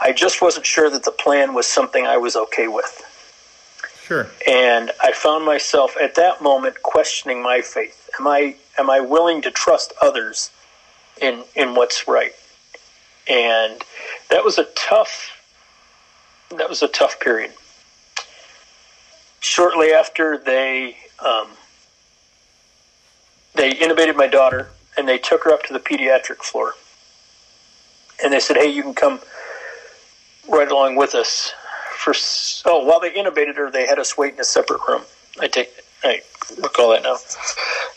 I 0.00 0.12
just 0.12 0.42
wasn't 0.42 0.66
sure 0.66 0.90
that 0.90 1.04
the 1.04 1.12
plan 1.12 1.54
was 1.54 1.66
something 1.66 2.06
I 2.06 2.16
was 2.16 2.34
okay 2.34 2.66
with. 2.66 3.02
Sure. 4.02 4.28
And 4.46 4.90
I 5.00 5.12
found 5.12 5.46
myself 5.46 5.96
at 6.00 6.16
that 6.16 6.42
moment 6.42 6.82
questioning 6.82 7.42
my 7.42 7.60
faith. 7.60 8.10
Am 8.18 8.26
I 8.26 8.56
am 8.78 8.90
I 8.90 9.00
willing 9.00 9.42
to 9.42 9.50
trust 9.50 9.92
others 10.02 10.50
in 11.20 11.44
in 11.54 11.74
what's 11.74 12.06
right? 12.08 12.32
And 13.28 13.82
that 14.30 14.44
was 14.44 14.58
a 14.58 14.64
tough 14.74 15.38
that 16.50 16.68
was 16.68 16.82
a 16.82 16.88
tough 16.88 17.18
period. 17.20 17.52
Shortly 19.40 19.92
after 19.92 20.38
they 20.38 20.96
um, 21.18 21.48
they 23.54 23.72
intubated 23.72 24.16
my 24.16 24.26
daughter 24.26 24.68
and 24.96 25.08
they 25.08 25.18
took 25.18 25.44
her 25.44 25.52
up 25.52 25.62
to 25.64 25.72
the 25.72 25.80
pediatric 25.80 26.38
floor. 26.38 26.74
And 28.22 28.32
they 28.32 28.40
said 28.40 28.56
hey 28.56 28.70
you 28.70 28.82
can 28.82 28.94
come 28.94 29.20
right 30.48 30.70
along 30.70 30.96
with 30.96 31.14
us. 31.14 31.52
For 31.96 32.14
oh 32.64 32.84
while 32.84 33.00
they 33.00 33.10
intubated 33.10 33.56
her 33.56 33.70
they 33.70 33.86
had 33.86 33.98
us 33.98 34.18
wait 34.18 34.34
in 34.34 34.40
a 34.40 34.44
separate 34.44 34.80
room. 34.88 35.02
I 35.40 35.48
take 35.48 35.70
i 36.04 36.20
recall 36.62 36.90
that 36.90 37.02
now 37.02 37.16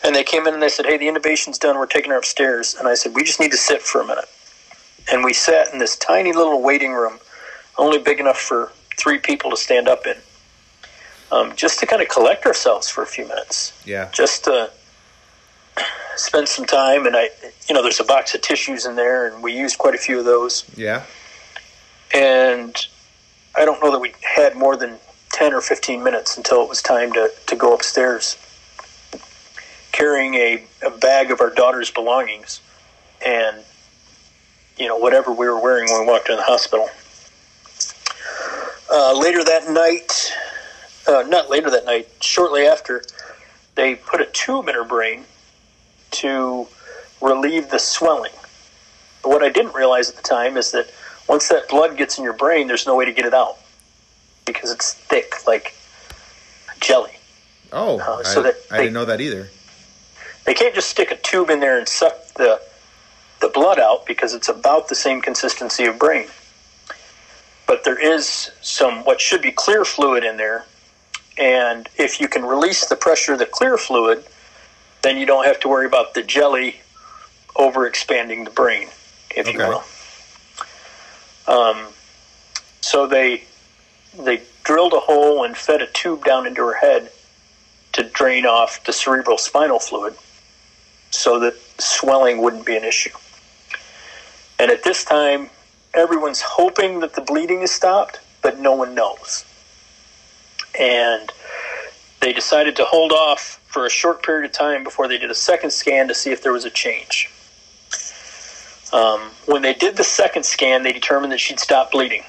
and 0.04 0.14
they 0.14 0.24
came 0.24 0.46
in 0.46 0.54
and 0.54 0.62
they 0.62 0.68
said 0.68 0.86
hey 0.86 0.96
the 0.96 1.08
intubation's 1.08 1.58
done 1.58 1.76
we're 1.76 1.86
taking 1.86 2.10
her 2.10 2.18
upstairs 2.18 2.74
and 2.78 2.88
i 2.88 2.94
said 2.94 3.14
we 3.14 3.22
just 3.22 3.40
need 3.40 3.50
to 3.50 3.56
sit 3.56 3.82
for 3.82 4.00
a 4.00 4.06
minute 4.06 4.28
and 5.10 5.24
we 5.24 5.32
sat 5.32 5.72
in 5.72 5.78
this 5.78 5.96
tiny 5.96 6.32
little 6.32 6.62
waiting 6.62 6.92
room 6.92 7.18
only 7.78 7.98
big 7.98 8.20
enough 8.20 8.38
for 8.38 8.72
three 8.98 9.18
people 9.18 9.50
to 9.50 9.56
stand 9.56 9.88
up 9.88 10.06
in 10.06 10.16
um, 11.32 11.54
just 11.56 11.78
to 11.80 11.86
kind 11.86 12.02
of 12.02 12.08
collect 12.08 12.46
ourselves 12.46 12.88
for 12.88 13.02
a 13.02 13.06
few 13.06 13.26
minutes. 13.26 13.72
Yeah. 13.84 14.08
Just 14.12 14.44
to 14.44 14.70
spend 16.16 16.48
some 16.48 16.64
time. 16.64 17.06
And 17.06 17.16
I, 17.16 17.30
you 17.68 17.74
know, 17.74 17.82
there's 17.82 18.00
a 18.00 18.04
box 18.04 18.34
of 18.34 18.42
tissues 18.42 18.86
in 18.86 18.96
there, 18.96 19.26
and 19.26 19.42
we 19.42 19.56
used 19.56 19.78
quite 19.78 19.94
a 19.94 19.98
few 19.98 20.18
of 20.18 20.24
those. 20.24 20.64
Yeah. 20.76 21.04
And 22.14 22.76
I 23.54 23.64
don't 23.64 23.82
know 23.82 23.90
that 23.90 23.98
we 23.98 24.14
had 24.22 24.56
more 24.56 24.76
than 24.76 24.96
10 25.36 25.52
or 25.52 25.60
15 25.60 26.02
minutes 26.02 26.38
until 26.38 26.62
it 26.62 26.68
was 26.68 26.80
time 26.80 27.12
to, 27.12 27.30
to 27.46 27.56
go 27.56 27.74
upstairs 27.74 28.38
carrying 29.92 30.32
a, 30.32 30.64
a 30.80 30.90
bag 30.90 31.30
of 31.30 31.42
our 31.42 31.50
daughter's 31.50 31.90
belongings 31.90 32.62
and, 33.24 33.58
you 34.78 34.88
know, 34.88 34.96
whatever 34.96 35.30
we 35.30 35.46
were 35.46 35.60
wearing 35.60 35.92
when 35.92 36.00
we 36.00 36.06
walked 36.06 36.30
in 36.30 36.36
the 36.38 36.42
hospital. 36.42 36.88
Uh, 38.90 39.12
later 39.18 39.44
that 39.44 39.68
night, 39.70 40.32
uh, 41.06 41.22
not 41.28 41.50
later 41.50 41.68
that 41.68 41.84
night, 41.84 42.08
shortly 42.22 42.62
after, 42.66 43.04
they 43.74 43.94
put 43.94 44.22
a 44.22 44.26
tube 44.32 44.68
in 44.68 44.74
her 44.74 44.84
brain 44.84 45.22
to 46.12 46.66
relieve 47.20 47.68
the 47.68 47.78
swelling. 47.78 48.32
But 49.22 49.28
what 49.28 49.42
I 49.42 49.50
didn't 49.50 49.74
realize 49.74 50.08
at 50.08 50.16
the 50.16 50.22
time 50.22 50.56
is 50.56 50.70
that 50.70 50.90
once 51.28 51.48
that 51.48 51.68
blood 51.68 51.98
gets 51.98 52.16
in 52.16 52.24
your 52.24 52.32
brain, 52.32 52.68
there's 52.68 52.86
no 52.86 52.96
way 52.96 53.04
to 53.04 53.12
get 53.12 53.26
it 53.26 53.34
out 53.34 53.58
because 54.46 54.70
it's 54.72 54.94
thick, 54.94 55.46
like 55.46 55.74
jelly. 56.80 57.12
Oh, 57.72 57.98
uh, 57.98 58.22
so 58.22 58.40
I, 58.40 58.42
that 58.44 58.68
they, 58.70 58.76
I 58.76 58.78
didn't 58.78 58.94
know 58.94 59.04
that 59.04 59.20
either. 59.20 59.50
They 60.44 60.54
can't 60.54 60.74
just 60.74 60.88
stick 60.88 61.10
a 61.10 61.16
tube 61.16 61.50
in 61.50 61.60
there 61.60 61.78
and 61.78 61.88
suck 61.88 62.28
the 62.34 62.62
the 63.40 63.48
blood 63.48 63.78
out 63.78 64.06
because 64.06 64.32
it's 64.32 64.48
about 64.48 64.88
the 64.88 64.94
same 64.94 65.20
consistency 65.20 65.84
of 65.84 65.98
brain. 65.98 66.28
But 67.66 67.84
there 67.84 67.98
is 67.98 68.50
some 68.62 69.04
what 69.04 69.20
should 69.20 69.42
be 69.42 69.52
clear 69.52 69.84
fluid 69.84 70.24
in 70.24 70.38
there 70.38 70.64
and 71.38 71.88
if 71.96 72.20
you 72.20 72.28
can 72.28 72.44
release 72.44 72.86
the 72.86 72.96
pressure 72.96 73.34
of 73.34 73.38
the 73.38 73.46
clear 73.46 73.76
fluid, 73.76 74.24
then 75.02 75.18
you 75.18 75.26
don't 75.26 75.44
have 75.44 75.60
to 75.60 75.68
worry 75.68 75.86
about 75.86 76.14
the 76.14 76.22
jelly 76.22 76.80
over 77.56 77.86
expanding 77.86 78.44
the 78.44 78.50
brain, 78.50 78.88
if 79.34 79.46
okay. 79.46 79.52
you 79.52 79.58
will. 79.58 79.84
Um, 81.46 81.86
so 82.80 83.06
they 83.06 83.44
they 84.18 84.42
drilled 84.64 84.92
a 84.92 85.00
hole 85.00 85.44
and 85.44 85.56
fed 85.56 85.82
a 85.82 85.86
tube 85.86 86.24
down 86.24 86.46
into 86.46 86.62
her 86.62 86.74
head 86.74 87.10
to 87.92 88.02
drain 88.02 88.46
off 88.46 88.84
the 88.84 88.92
cerebral 88.92 89.38
spinal 89.38 89.78
fluid 89.78 90.14
so 91.10 91.40
that 91.40 91.54
swelling 91.78 92.38
wouldn't 92.38 92.66
be 92.66 92.76
an 92.76 92.84
issue. 92.84 93.16
And 94.58 94.70
at 94.70 94.82
this 94.82 95.04
time, 95.04 95.50
everyone's 95.94 96.40
hoping 96.40 97.00
that 97.00 97.14
the 97.14 97.20
bleeding 97.20 97.62
is 97.62 97.70
stopped, 97.70 98.20
but 98.42 98.58
no 98.58 98.74
one 98.74 98.94
knows 98.94 99.44
and 100.78 101.32
they 102.20 102.32
decided 102.32 102.76
to 102.76 102.84
hold 102.84 103.12
off 103.12 103.60
for 103.66 103.86
a 103.86 103.90
short 103.90 104.22
period 104.22 104.44
of 104.44 104.52
time 104.52 104.84
before 104.84 105.08
they 105.08 105.18
did 105.18 105.30
a 105.30 105.34
second 105.34 105.70
scan 105.70 106.08
to 106.08 106.14
see 106.14 106.30
if 106.30 106.42
there 106.42 106.52
was 106.52 106.64
a 106.64 106.70
change. 106.70 107.30
Um, 108.92 109.20
when 109.46 109.62
they 109.62 109.74
did 109.74 109.96
the 109.96 110.04
second 110.04 110.44
scan, 110.44 110.82
they 110.82 110.92
determined 110.92 111.32
that 111.32 111.40
she'd 111.40 111.60
stopped 111.60 111.92
bleeding. 111.92 112.24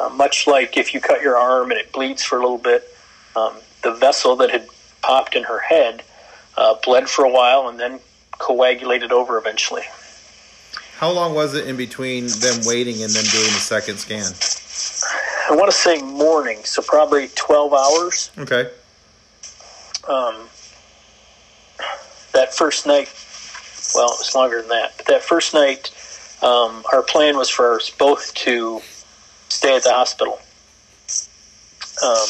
Uh, 0.00 0.08
much 0.08 0.46
like 0.46 0.76
if 0.76 0.94
you 0.94 1.00
cut 1.00 1.20
your 1.20 1.36
arm 1.36 1.70
and 1.70 1.78
it 1.78 1.92
bleeds 1.92 2.22
for 2.22 2.38
a 2.38 2.40
little 2.40 2.58
bit, 2.58 2.84
um, 3.36 3.54
the 3.82 3.92
vessel 3.92 4.34
that 4.36 4.50
had 4.50 4.66
popped 5.02 5.34
in 5.34 5.44
her 5.44 5.58
head 5.58 6.02
uh, 6.56 6.74
bled 6.82 7.08
for 7.08 7.24
a 7.24 7.30
while 7.30 7.68
and 7.68 7.78
then 7.78 8.00
coagulated 8.32 9.12
over 9.12 9.36
eventually. 9.36 9.82
How 10.96 11.10
long 11.10 11.34
was 11.34 11.54
it 11.54 11.66
in 11.66 11.76
between 11.76 12.26
them 12.26 12.60
waiting 12.64 13.02
and 13.02 13.12
then 13.12 13.24
doing 13.24 13.44
the 13.44 13.60
second 13.60 13.98
scan? 13.98 14.32
I 15.50 15.56
want 15.56 15.70
to 15.70 15.76
say 15.76 16.00
morning, 16.02 16.58
so 16.64 16.82
probably 16.82 17.28
12 17.34 17.72
hours. 17.72 18.30
Okay. 18.38 18.70
Um, 20.08 20.48
that 22.32 22.54
first 22.54 22.86
night, 22.86 23.12
well, 23.94 24.12
it 24.12 24.18
was 24.18 24.34
longer 24.34 24.60
than 24.60 24.68
that, 24.68 24.94
but 24.96 25.06
that 25.06 25.22
first 25.22 25.52
night, 25.52 25.90
um, 26.42 26.84
our 26.92 27.02
plan 27.02 27.36
was 27.36 27.50
for 27.50 27.76
us 27.76 27.90
both 27.90 28.32
to 28.34 28.80
stay 29.50 29.76
at 29.76 29.82
the 29.82 29.92
hospital. 29.92 30.40
Um, 32.02 32.28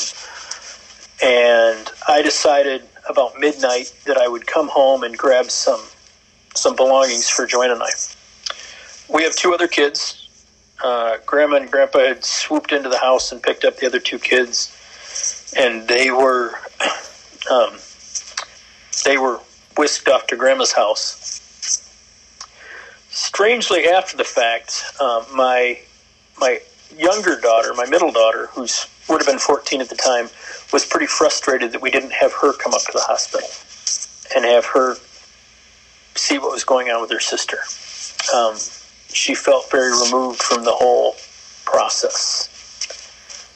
and 1.22 1.88
I 2.08 2.22
decided 2.22 2.82
about 3.08 3.38
midnight 3.38 3.92
that 4.06 4.16
I 4.16 4.26
would 4.26 4.46
come 4.46 4.68
home 4.68 5.04
and 5.04 5.16
grab 5.16 5.50
some 5.50 5.80
some 6.56 6.74
belongings 6.74 7.28
for 7.28 7.46
Joanne 7.46 7.70
and 7.70 7.82
I. 7.82 7.90
We 9.08 9.22
have 9.22 9.36
two 9.36 9.54
other 9.54 9.68
kids, 9.68 10.28
uh, 10.82 11.18
grandma 11.26 11.56
and 11.56 11.70
grandpa 11.70 12.00
had 12.00 12.24
swooped 12.24 12.72
into 12.72 12.88
the 12.88 12.98
house 12.98 13.32
and 13.32 13.42
picked 13.42 13.64
up 13.64 13.76
the 13.76 13.86
other 13.86 14.00
two 14.00 14.18
kids, 14.18 15.54
and 15.56 15.86
they 15.88 16.10
were 16.10 16.54
um, 17.50 17.78
they 19.04 19.18
were 19.18 19.40
whisked 19.76 20.08
off 20.08 20.26
to 20.28 20.36
grandma's 20.36 20.72
house. 20.72 21.28
Strangely, 23.10 23.86
after 23.86 24.16
the 24.16 24.24
fact, 24.24 24.82
uh, 25.00 25.24
my 25.34 25.78
my 26.38 26.60
younger 26.96 27.38
daughter, 27.40 27.72
my 27.74 27.86
middle 27.86 28.12
daughter, 28.12 28.46
who's 28.52 28.86
would 29.08 29.20
have 29.20 29.26
been 29.26 29.38
14 29.38 29.80
at 29.80 29.88
the 29.88 29.96
time, 29.96 30.28
was 30.72 30.86
pretty 30.86 31.06
frustrated 31.06 31.72
that 31.72 31.82
we 31.82 31.90
didn't 31.90 32.12
have 32.12 32.32
her 32.32 32.52
come 32.52 32.72
up 32.74 32.82
to 32.82 32.92
the 32.92 33.00
hospital 33.00 33.48
and 34.34 34.44
have 34.44 34.64
her 34.66 34.96
see 36.14 36.38
what 36.38 36.52
was 36.52 36.64
going 36.64 36.88
on 36.88 37.00
with 37.00 37.10
her 37.10 37.20
sister. 37.20 37.58
Um, 38.34 38.56
she 39.12 39.34
felt 39.34 39.70
very 39.70 39.90
removed 39.90 40.40
from 40.40 40.64
the 40.64 40.72
whole 40.72 41.16
process. 41.64 42.48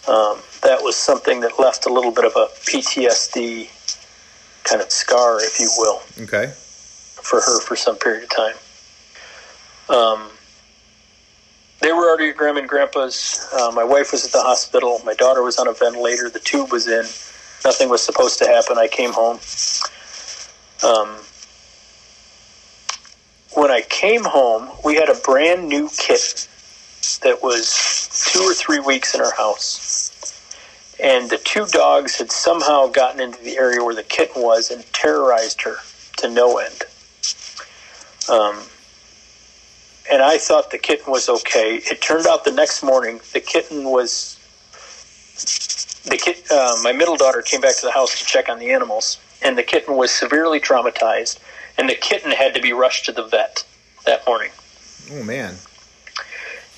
Um, 0.09 0.39
that 0.63 0.83
was 0.83 0.97
something 0.97 1.41
that 1.41 1.59
left 1.59 1.87
a 1.87 1.93
little 1.93 2.11
bit 2.11 2.25
of 2.25 2.33
a 2.37 2.49
PTSD 2.67 3.69
kind 4.65 4.83
of 4.83 4.91
scar, 4.91 5.43
if 5.43 5.61
you 5.61 5.71
will. 5.79 6.03
Okay. 6.25 6.53
For 6.57 7.41
her 7.41 7.61
for 7.61 7.77
some 7.77 7.97
period 7.97 8.25
of 8.25 8.31
time. 8.31 8.57
Um, 9.89 10.31
they 11.85 11.93
were 11.93 12.09
already 12.09 12.31
at 12.31 12.37
Grandma 12.39 12.61
and 12.61 12.69
Grandpa's. 12.69 13.47
Uh, 13.53 13.71
my 13.75 13.85
wife 13.85 14.13
was 14.13 14.25
at 14.25 14.33
the 14.33 14.41
hospital. 14.41 15.03
My 15.05 15.13
daughter 15.13 15.43
was 15.43 15.59
on 15.59 15.69
a 15.69 15.75
ventilator. 15.75 16.31
The 16.31 16.41
tube 16.41 16.73
was 16.73 16.89
in. 16.89 17.05
Nothing 17.63 17.91
was 17.91 18.03
supposed 18.03 18.39
to 18.39 18.47
happen. 18.47 18.79
I 18.79 18.89
came 18.89 19.13
home. 19.13 19.39
Um, 20.83 21.21
when 23.53 23.71
I 23.71 23.83
came 23.83 24.25
home, 24.25 24.71
we 24.83 24.95
had 24.95 25.11
a 25.11 25.15
brand 25.15 25.69
new 25.69 25.91
kitten 25.99 26.49
that 27.23 27.43
was 27.43 28.31
two 28.33 28.41
or 28.41 28.55
three 28.55 28.81
weeks 28.81 29.15
in 29.15 29.21
our 29.21 29.35
house. 29.35 30.11
And 30.99 31.29
the 31.29 31.39
two 31.39 31.67
dogs 31.67 32.17
had 32.17 32.33
somehow 32.33 32.87
gotten 32.87 33.21
into 33.21 33.43
the 33.43 33.59
area 33.59 33.85
where 33.85 33.95
the 33.95 34.03
kitten 34.03 34.43
was 34.43 34.71
and 34.71 34.91
terrorized 34.95 35.61
her 35.63 35.77
to 36.17 36.31
no 36.31 36.57
end. 36.57 36.85
Um, 38.31 38.63
and 40.15 40.23
I 40.23 40.39
thought 40.39 40.71
the 40.71 40.79
kitten 40.79 41.11
was 41.11 41.29
okay. 41.29 41.81
It 41.91 42.01
turned 42.01 42.29
out 42.29 42.45
the 42.45 42.53
next 42.53 42.85
morning 42.85 43.21
the 43.33 43.41
kitten 43.41 43.83
was 43.91 44.39
the 46.05 46.17
kit. 46.17 46.47
Uh, 46.49 46.77
my 46.85 46.93
middle 46.93 47.17
daughter 47.17 47.43
came 47.43 47.61
back 47.61 47.75
to 47.79 47.87
the 47.87 47.91
house 47.91 48.17
to 48.21 48.25
check 48.25 48.49
on 48.49 48.61
the 48.61 48.71
animals, 48.71 49.19
and 49.43 49.59
the 49.59 49.65
kitten 49.65 49.97
was 49.97 50.13
severely 50.13 50.61
traumatized, 50.61 51.41
and 51.77 51.89
the 51.89 51.97
kitten 51.97 52.31
had 52.31 52.55
to 52.55 52.63
be 52.63 52.73
rushed 52.73 53.07
to 53.07 53.13
the 53.13 53.25
vet 53.25 53.65
that 54.07 54.25
morning. 54.25 54.53
Oh 55.11 55.25
man! 55.25 55.57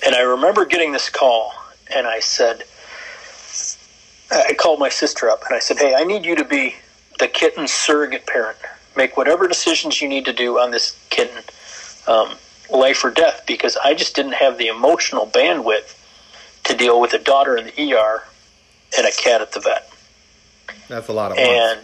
And 0.03 0.15
I 0.15 0.21
remember 0.21 0.65
getting 0.65 0.91
this 0.91 1.07
call, 1.07 1.53
and 1.93 2.07
I 2.07 2.19
said, 2.21 2.63
I 4.31 4.55
called 4.55 4.79
my 4.79 4.89
sister 4.89 5.29
up, 5.29 5.43
and 5.45 5.53
I 5.53 5.59
said, 5.59 5.77
"Hey, 5.77 5.93
I 5.95 6.03
need 6.03 6.25
you 6.25 6.35
to 6.35 6.43
be 6.43 6.75
the 7.19 7.27
kitten's 7.27 7.71
surrogate 7.71 8.25
parent. 8.25 8.57
Make 8.95 9.15
whatever 9.15 9.47
decisions 9.47 10.01
you 10.01 10.09
need 10.09 10.25
to 10.25 10.33
do 10.33 10.57
on 10.57 10.71
this 10.71 10.97
kitten." 11.11 11.43
Um, 12.07 12.37
life 12.69 13.03
or 13.03 13.11
death 13.11 13.43
because 13.47 13.77
I 13.77 13.93
just 13.93 14.15
didn't 14.15 14.33
have 14.33 14.57
the 14.57 14.67
emotional 14.67 15.27
bandwidth 15.27 15.95
to 16.65 16.75
deal 16.75 16.99
with 16.99 17.13
a 17.13 17.19
daughter 17.19 17.55
in 17.55 17.65
the 17.65 17.93
ER 17.93 18.23
and 18.97 19.07
a 19.07 19.11
cat 19.11 19.41
at 19.41 19.51
the 19.51 19.59
vet. 19.59 19.89
That's 20.87 21.07
a 21.07 21.13
lot 21.13 21.31
of 21.31 21.37
and 21.37 21.79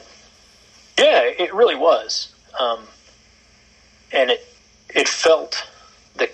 yeah, 0.98 1.22
it 1.24 1.54
really 1.54 1.75
was. 1.75 2.34
Um, 2.60 2.84
and 4.12 4.30
it 4.30 4.48
it 4.94 5.08
felt 5.08 5.68
the 6.16 6.30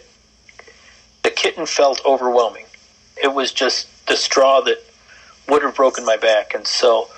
the 1.23 1.31
kitten 1.31 1.65
felt 1.65 2.01
overwhelming. 2.05 2.65
It 3.21 3.33
was 3.33 3.51
just 3.51 4.07
the 4.07 4.15
straw 4.15 4.61
that 4.61 4.83
would 5.47 5.63
have 5.63 5.75
broken 5.75 6.05
my 6.05 6.17
back, 6.17 6.53
and 6.53 6.67
so 6.67 7.09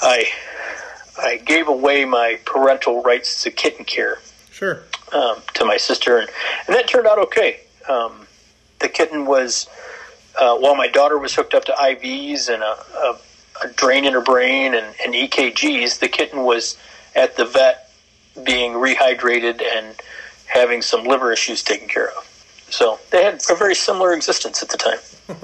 I 0.00 0.26
I 1.18 1.36
gave 1.38 1.68
away 1.68 2.04
my 2.04 2.38
parental 2.44 3.02
rights 3.02 3.42
to 3.42 3.50
kitten 3.50 3.84
care. 3.84 4.18
Sure 4.50 4.84
um, 5.12 5.42
to 5.54 5.64
my 5.64 5.76
sister, 5.76 6.18
and, 6.18 6.28
and 6.66 6.76
that 6.76 6.88
turned 6.88 7.06
out 7.06 7.18
okay. 7.18 7.60
Um, 7.88 8.26
the 8.80 8.88
kitten 8.88 9.26
was, 9.26 9.68
uh, 10.38 10.56
while 10.56 10.74
my 10.74 10.88
daughter 10.88 11.18
was 11.18 11.34
hooked 11.34 11.54
up 11.54 11.64
to 11.66 11.72
IVs 11.72 12.52
and 12.52 12.62
a, 12.62 12.76
a, 12.96 13.20
a 13.64 13.72
drain 13.74 14.04
in 14.04 14.12
her 14.12 14.20
brain 14.20 14.74
and, 14.74 14.94
and 15.04 15.14
EKGs, 15.14 15.98
the 16.00 16.08
kitten 16.08 16.42
was 16.42 16.76
at 17.14 17.36
the 17.36 17.44
vet 17.44 17.90
being 18.44 18.72
rehydrated 18.72 19.62
and 19.62 19.96
having 20.46 20.82
some 20.82 21.04
liver 21.04 21.32
issues 21.32 21.62
taken 21.62 21.88
care 21.88 22.08
of. 22.08 22.28
So 22.70 22.98
they 23.10 23.22
had 23.22 23.42
a 23.50 23.54
very 23.54 23.74
similar 23.74 24.14
existence 24.14 24.62
at 24.62 24.68
the 24.70 24.78
time. 24.78 24.98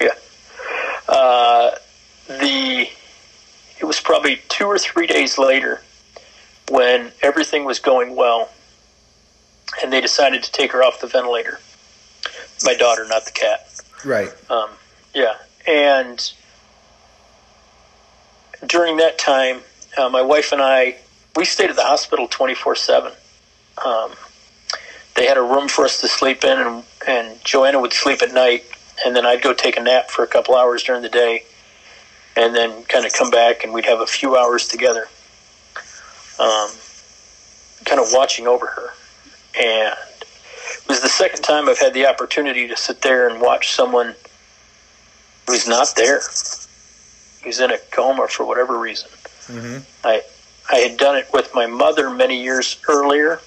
yeah. 0.00 0.08
Uh, 1.08 1.76
the 2.28 2.88
it 3.80 3.84
was 3.84 3.98
probably 3.98 4.40
two 4.48 4.66
or 4.66 4.78
three 4.78 5.06
days 5.06 5.38
later 5.38 5.80
when 6.72 7.12
everything 7.20 7.66
was 7.66 7.78
going 7.78 8.16
well 8.16 8.48
and 9.82 9.92
they 9.92 10.00
decided 10.00 10.42
to 10.42 10.50
take 10.52 10.72
her 10.72 10.82
off 10.82 11.02
the 11.02 11.06
ventilator. 11.06 11.60
My 12.64 12.74
daughter, 12.74 13.06
not 13.06 13.26
the 13.26 13.30
cat. 13.30 13.68
Right. 14.06 14.30
Um, 14.50 14.70
yeah. 15.14 15.34
And 15.66 16.32
during 18.66 18.96
that 18.96 19.18
time, 19.18 19.60
uh, 19.98 20.08
my 20.08 20.22
wife 20.22 20.50
and 20.50 20.62
I, 20.62 20.96
we 21.36 21.44
stayed 21.44 21.68
at 21.68 21.76
the 21.76 21.82
hospital 21.82 22.26
24 22.26 22.72
um, 22.72 22.76
7. 22.76 23.12
They 25.14 25.26
had 25.26 25.36
a 25.36 25.42
room 25.42 25.68
for 25.68 25.84
us 25.84 26.00
to 26.00 26.08
sleep 26.08 26.42
in, 26.42 26.58
and, 26.58 26.84
and 27.06 27.44
Joanna 27.44 27.80
would 27.80 27.92
sleep 27.92 28.22
at 28.22 28.32
night, 28.32 28.64
and 29.04 29.14
then 29.14 29.26
I'd 29.26 29.42
go 29.42 29.52
take 29.52 29.76
a 29.76 29.82
nap 29.82 30.08
for 30.08 30.24
a 30.24 30.26
couple 30.26 30.56
hours 30.56 30.82
during 30.82 31.02
the 31.02 31.10
day, 31.10 31.44
and 32.34 32.56
then 32.56 32.82
kind 32.84 33.04
of 33.04 33.12
come 33.12 33.30
back, 33.30 33.62
and 33.62 33.74
we'd 33.74 33.84
have 33.84 34.00
a 34.00 34.06
few 34.06 34.38
hours 34.38 34.66
together 34.66 35.08
um, 36.42 36.70
kind 37.84 38.00
of 38.00 38.08
watching 38.12 38.46
over 38.46 38.66
her. 38.66 38.90
And 39.58 39.94
it 40.18 40.88
was 40.88 41.00
the 41.00 41.08
second 41.08 41.42
time 41.42 41.68
I've 41.68 41.78
had 41.78 41.94
the 41.94 42.06
opportunity 42.06 42.66
to 42.68 42.76
sit 42.76 43.02
there 43.02 43.28
and 43.28 43.40
watch 43.40 43.72
someone 43.72 44.14
who's 45.46 45.68
not 45.68 45.92
there, 45.96 46.20
who's 47.42 47.60
in 47.60 47.70
a 47.70 47.78
coma 47.92 48.28
for 48.28 48.44
whatever 48.46 48.78
reason. 48.78 49.08
Mm-hmm. 49.46 49.78
I 50.04 50.22
I 50.70 50.76
had 50.76 50.96
done 50.96 51.16
it 51.16 51.26
with 51.32 51.52
my 51.54 51.66
mother 51.66 52.08
many 52.08 52.42
years 52.42 52.80
earlier, 52.88 53.40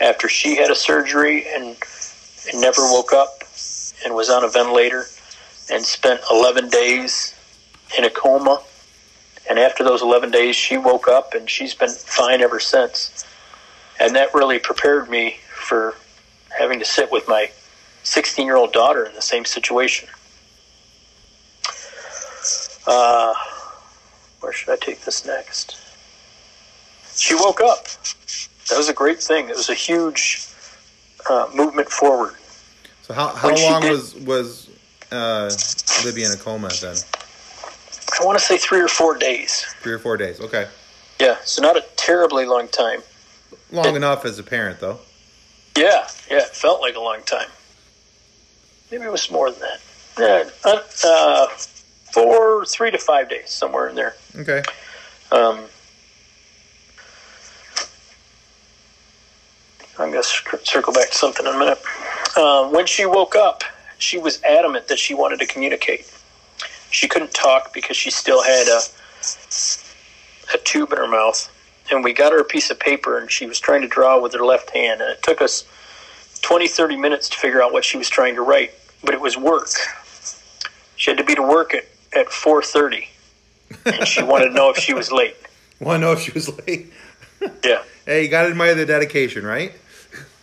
after 0.00 0.28
she 0.28 0.56
had 0.56 0.70
a 0.70 0.74
surgery 0.74 1.46
and, 1.48 1.76
and 2.52 2.60
never 2.60 2.82
woke 2.82 3.12
up 3.12 3.42
and 4.04 4.14
was 4.14 4.28
on 4.28 4.44
a 4.44 4.48
ventilator 4.48 5.06
and 5.70 5.84
spent 5.84 6.20
11 6.30 6.68
days 6.68 7.34
in 7.96 8.04
a 8.04 8.10
coma 8.10 8.62
and 9.48 9.58
after 9.58 9.84
those 9.84 10.02
11 10.02 10.30
days, 10.30 10.56
she 10.56 10.76
woke 10.76 11.08
up 11.08 11.34
and 11.34 11.48
she's 11.48 11.74
been 11.74 11.90
fine 11.90 12.40
ever 12.40 12.58
since. 12.58 13.24
And 14.00 14.14
that 14.16 14.34
really 14.34 14.58
prepared 14.58 15.08
me 15.08 15.36
for 15.54 15.94
having 16.56 16.78
to 16.78 16.84
sit 16.84 17.10
with 17.10 17.28
my 17.28 17.50
16 18.02 18.44
year 18.44 18.56
old 18.56 18.72
daughter 18.72 19.04
in 19.04 19.14
the 19.14 19.22
same 19.22 19.44
situation. 19.44 20.08
Uh, 22.86 23.34
where 24.40 24.52
should 24.52 24.70
I 24.70 24.76
take 24.76 25.00
this 25.00 25.26
next? 25.26 25.76
She 27.16 27.34
woke 27.34 27.60
up. 27.60 27.84
That 28.68 28.76
was 28.76 28.88
a 28.88 28.94
great 28.94 29.22
thing. 29.22 29.48
It 29.48 29.56
was 29.56 29.68
a 29.68 29.74
huge 29.74 30.46
uh, 31.28 31.48
movement 31.54 31.88
forward. 31.88 32.34
So 33.02 33.14
how, 33.14 33.28
how 33.28 33.54
long 33.54 33.82
did, 33.82 33.90
was 33.90 34.14
was 34.16 34.70
uh, 35.10 35.50
Libby 36.04 36.24
in 36.24 36.32
a 36.32 36.36
coma 36.36 36.70
then? 36.80 36.96
I 38.20 38.24
want 38.24 38.38
to 38.38 38.44
say 38.44 38.56
three 38.56 38.80
or 38.80 38.88
four 38.88 39.16
days. 39.16 39.62
Three 39.80 39.92
or 39.92 39.98
four 39.98 40.16
days. 40.16 40.40
Okay. 40.40 40.66
Yeah, 41.20 41.36
so 41.44 41.62
not 41.62 41.76
a 41.76 41.84
terribly 41.96 42.46
long 42.46 42.68
time. 42.68 43.02
Long 43.70 43.86
it, 43.86 43.96
enough 43.96 44.24
as 44.24 44.38
a 44.38 44.42
parent, 44.42 44.80
though. 44.80 45.00
Yeah, 45.76 46.08
yeah, 46.30 46.38
it 46.38 46.48
felt 46.48 46.80
like 46.80 46.94
a 46.94 47.00
long 47.00 47.22
time. 47.22 47.48
Maybe 48.90 49.04
it 49.04 49.12
was 49.12 49.30
more 49.30 49.50
than 49.50 49.60
that. 49.60 49.80
Yeah, 50.18 50.50
uh, 50.64 50.80
uh, 51.04 51.46
four, 52.12 52.64
three 52.64 52.90
to 52.90 52.98
five 52.98 53.28
days, 53.28 53.50
somewhere 53.50 53.88
in 53.88 53.94
there. 53.94 54.14
Okay. 54.36 54.62
Um, 55.30 55.64
I'm 59.98 60.10
going 60.10 60.22
to 60.22 60.58
circle 60.64 60.92
back 60.92 61.10
to 61.10 61.14
something 61.14 61.46
in 61.46 61.54
a 61.54 61.58
minute. 61.58 61.78
Uh, 62.36 62.68
when 62.68 62.86
she 62.86 63.06
woke 63.06 63.34
up, 63.34 63.64
she 63.98 64.18
was 64.18 64.42
adamant 64.42 64.88
that 64.88 64.98
she 64.98 65.14
wanted 65.14 65.38
to 65.40 65.46
communicate 65.46 66.06
she 66.96 67.06
couldn't 67.06 67.34
talk 67.34 67.74
because 67.74 67.94
she 67.94 68.10
still 68.10 68.42
had 68.42 68.66
a 68.68 68.80
a 70.54 70.58
tube 70.64 70.92
in 70.92 70.98
her 70.98 71.06
mouth. 71.06 71.52
And 71.90 72.02
we 72.02 72.14
got 72.14 72.32
her 72.32 72.38
a 72.38 72.44
piece 72.44 72.70
of 72.70 72.80
paper, 72.80 73.18
and 73.18 73.30
she 73.30 73.44
was 73.46 73.60
trying 73.60 73.82
to 73.82 73.88
draw 73.88 74.18
with 74.18 74.32
her 74.32 74.44
left 74.44 74.70
hand. 74.70 75.02
And 75.02 75.10
it 75.10 75.22
took 75.22 75.42
us 75.42 75.64
20, 76.40 76.66
30 76.66 76.96
minutes 76.96 77.28
to 77.28 77.36
figure 77.36 77.62
out 77.62 77.70
what 77.72 77.84
she 77.84 77.98
was 77.98 78.08
trying 78.08 78.34
to 78.36 78.40
write. 78.40 78.72
But 79.04 79.12
it 79.12 79.20
was 79.20 79.36
work. 79.36 79.68
She 80.96 81.10
had 81.10 81.18
to 81.18 81.24
be 81.24 81.34
to 81.34 81.42
work 81.42 81.74
at, 81.74 81.84
at 82.14 82.28
4.30. 82.28 83.08
And 83.84 84.08
she 84.08 84.22
wanted 84.22 84.46
to 84.46 84.54
know 84.54 84.70
if 84.70 84.78
she 84.78 84.94
was 84.94 85.12
late. 85.12 85.36
Want 85.80 86.00
to 86.00 86.06
know 86.06 86.12
if 86.12 86.20
she 86.20 86.32
was 86.32 86.48
late? 86.66 86.90
yeah. 87.62 87.82
Hey, 88.06 88.22
you 88.22 88.28
got 88.28 88.44
to 88.44 88.50
admire 88.50 88.76
the 88.76 88.86
dedication, 88.86 89.44
right? 89.44 89.72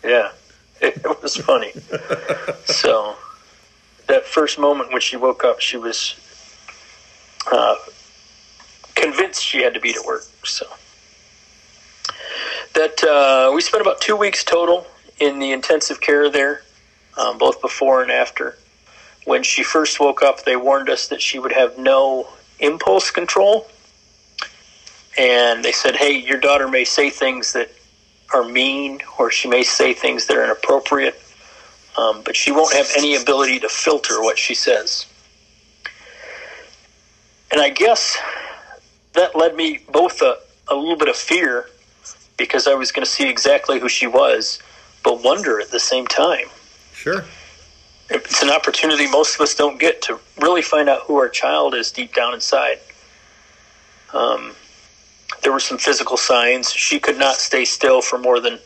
Yeah. 0.03 0.31
It, 0.81 0.97
it 0.97 1.21
was 1.23 1.37
funny. 1.37 1.71
so 2.65 3.15
that 4.07 4.25
first 4.25 4.59
moment 4.59 4.91
when 4.91 4.99
she 4.99 5.15
woke 5.15 5.45
up, 5.45 5.61
she 5.61 5.77
was 5.77 6.15
uh, 7.51 7.75
convinced 8.95 9.43
she 9.43 9.61
had 9.63 9.73
to 9.73 9.79
be 9.79 9.93
to 9.93 10.03
work. 10.05 10.23
So 10.43 10.65
that 12.75 13.03
uh, 13.03 13.51
we 13.53 13.61
spent 13.61 13.81
about 13.81 14.01
two 14.01 14.15
weeks 14.15 14.43
total 14.43 14.87
in 15.19 15.39
the 15.39 15.51
intensive 15.51 16.01
care 16.01 16.29
there. 16.29 16.63
um, 17.17 17.37
both 17.37 17.61
before 17.61 18.01
and 18.01 18.11
after. 18.11 18.57
When 19.25 19.43
she 19.43 19.63
first 19.63 19.99
woke 19.99 20.21
up, 20.21 20.43
they 20.43 20.55
warned 20.55 20.89
us 20.89 21.07
that 21.07 21.21
she 21.21 21.39
would 21.39 21.53
have 21.53 21.77
no 21.77 22.27
impulse 22.59 23.11
control. 23.11 23.67
And 25.17 25.63
they 25.63 25.71
said, 25.71 25.95
hey, 25.95 26.17
your 26.17 26.39
daughter 26.39 26.67
may 26.67 26.85
say 26.85 27.09
things 27.09 27.53
that 27.53 27.71
are 28.33 28.43
mean, 28.43 29.01
or 29.19 29.31
she 29.31 29.47
may 29.47 29.63
say 29.63 29.93
things 29.93 30.27
that 30.27 30.37
are 30.37 30.43
inappropriate, 30.43 31.21
um, 31.97 32.21
but 32.23 32.35
she 32.35 32.51
won't 32.51 32.73
have 32.73 32.89
any 32.97 33.15
ability 33.15 33.59
to 33.59 33.69
filter 33.69 34.21
what 34.21 34.37
she 34.37 34.55
says. 34.55 35.05
And 37.53 37.61
I 37.61 37.69
guess 37.69 38.17
that 39.13 39.35
led 39.35 39.55
me 39.55 39.79
both 39.91 40.23
a, 40.23 40.39
a 40.69 40.75
little 40.75 40.97
bit 40.97 41.07
of 41.07 41.15
fear 41.15 41.69
because 42.35 42.67
I 42.67 42.73
was 42.73 42.91
going 42.91 43.05
to 43.05 43.11
see 43.11 43.29
exactly 43.29 43.79
who 43.79 43.87
she 43.87 44.07
was, 44.07 44.59
but 45.03 45.23
wonder 45.23 45.61
at 45.61 45.69
the 45.69 45.79
same 45.79 46.07
time. 46.07 46.47
Sure. 46.93 47.23
It's 48.09 48.41
an 48.41 48.49
opportunity 48.49 49.07
most 49.07 49.35
of 49.35 49.41
us 49.41 49.53
don't 49.53 49.79
get 49.79 50.01
to 50.03 50.19
really 50.41 50.63
find 50.63 50.89
out 50.89 51.03
who 51.03 51.17
our 51.17 51.29
child 51.29 51.75
is 51.75 51.91
deep 51.91 52.15
down 52.15 52.33
inside. 52.33 52.79
Um, 54.13 54.55
there 55.43 55.51
were 55.51 55.59
some 55.59 55.77
physical 55.77 56.17
signs. 56.17 56.73
She 56.73 56.99
could 56.99 57.19
not 57.19 57.35
stay 57.35 57.65
still 57.65 58.01
for 58.01 58.17
more 58.17 58.39
than 58.39 58.57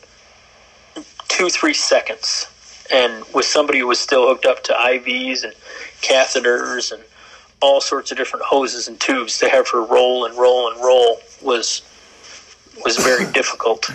two, 1.28 1.50
three 1.50 1.74
seconds. 1.74 2.46
And 2.90 3.22
with 3.34 3.44
somebody 3.44 3.80
who 3.80 3.86
was 3.86 4.00
still 4.00 4.26
hooked 4.26 4.46
up 4.46 4.64
to 4.64 4.72
IVs 4.72 5.44
and 5.44 5.52
catheters 6.00 6.90
and 6.90 7.02
all 7.60 7.80
sorts 7.80 8.10
of 8.10 8.16
different 8.16 8.44
hoses 8.44 8.88
and 8.88 9.00
tubes, 9.00 9.38
to 9.38 9.48
have 9.48 9.68
her 9.68 9.82
roll 9.82 10.24
and 10.26 10.36
roll 10.38 10.70
and 10.70 10.80
roll 10.80 11.20
was 11.42 11.82
was 12.84 12.96
very 12.98 13.30
difficult. 13.32 13.90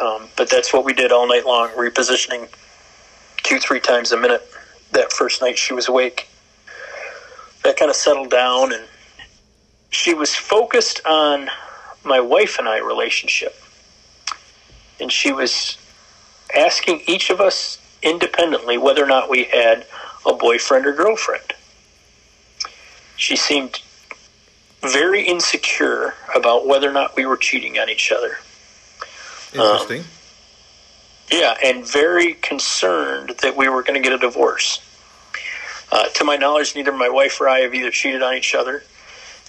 Um, 0.00 0.28
but 0.36 0.48
that's 0.48 0.72
what 0.72 0.84
we 0.84 0.94
did 0.94 1.12
all 1.12 1.28
night 1.28 1.44
long, 1.44 1.68
repositioning 1.70 2.48
two, 3.42 3.58
three 3.58 3.80
times 3.80 4.12
a 4.12 4.16
minute. 4.16 4.42
That 4.92 5.12
first 5.12 5.40
night 5.40 5.58
she 5.58 5.74
was 5.74 5.88
awake, 5.88 6.28
that 7.64 7.76
kind 7.76 7.90
of 7.90 7.96
settled 7.96 8.30
down, 8.30 8.72
and 8.72 8.84
she 9.90 10.14
was 10.14 10.34
focused 10.34 11.00
on 11.06 11.48
my 12.04 12.20
wife 12.20 12.58
and 12.58 12.68
I 12.68 12.78
relationship, 12.78 13.54
and 15.00 15.10
she 15.10 15.32
was 15.32 15.78
asking 16.54 17.02
each 17.06 17.30
of 17.30 17.40
us 17.40 17.78
independently 18.02 18.76
whether 18.78 19.02
or 19.02 19.06
not 19.06 19.30
we 19.30 19.44
had 19.44 19.86
a 20.26 20.32
boyfriend 20.34 20.86
or 20.86 20.92
girlfriend. 20.92 21.54
She 23.16 23.36
seemed 23.36 23.80
very 24.82 25.22
insecure 25.22 26.14
about 26.34 26.66
whether 26.66 26.88
or 26.88 26.92
not 26.92 27.16
we 27.16 27.24
were 27.24 27.36
cheating 27.36 27.78
on 27.78 27.88
each 27.88 28.10
other. 28.10 28.38
Interesting. 29.54 30.00
Um, 30.00 30.06
yeah, 31.30 31.54
and 31.64 31.86
very 31.86 32.34
concerned 32.34 33.34
that 33.42 33.56
we 33.56 33.68
were 33.68 33.82
going 33.82 33.94
to 33.94 34.06
get 34.06 34.12
a 34.12 34.18
divorce. 34.18 34.80
Uh, 35.90 36.08
to 36.08 36.24
my 36.24 36.36
knowledge, 36.36 36.74
neither 36.74 36.92
my 36.92 37.08
wife 37.08 37.40
or 37.40 37.48
I 37.48 37.60
have 37.60 37.74
either 37.74 37.90
cheated 37.90 38.22
on 38.22 38.34
each 38.34 38.54
other, 38.54 38.82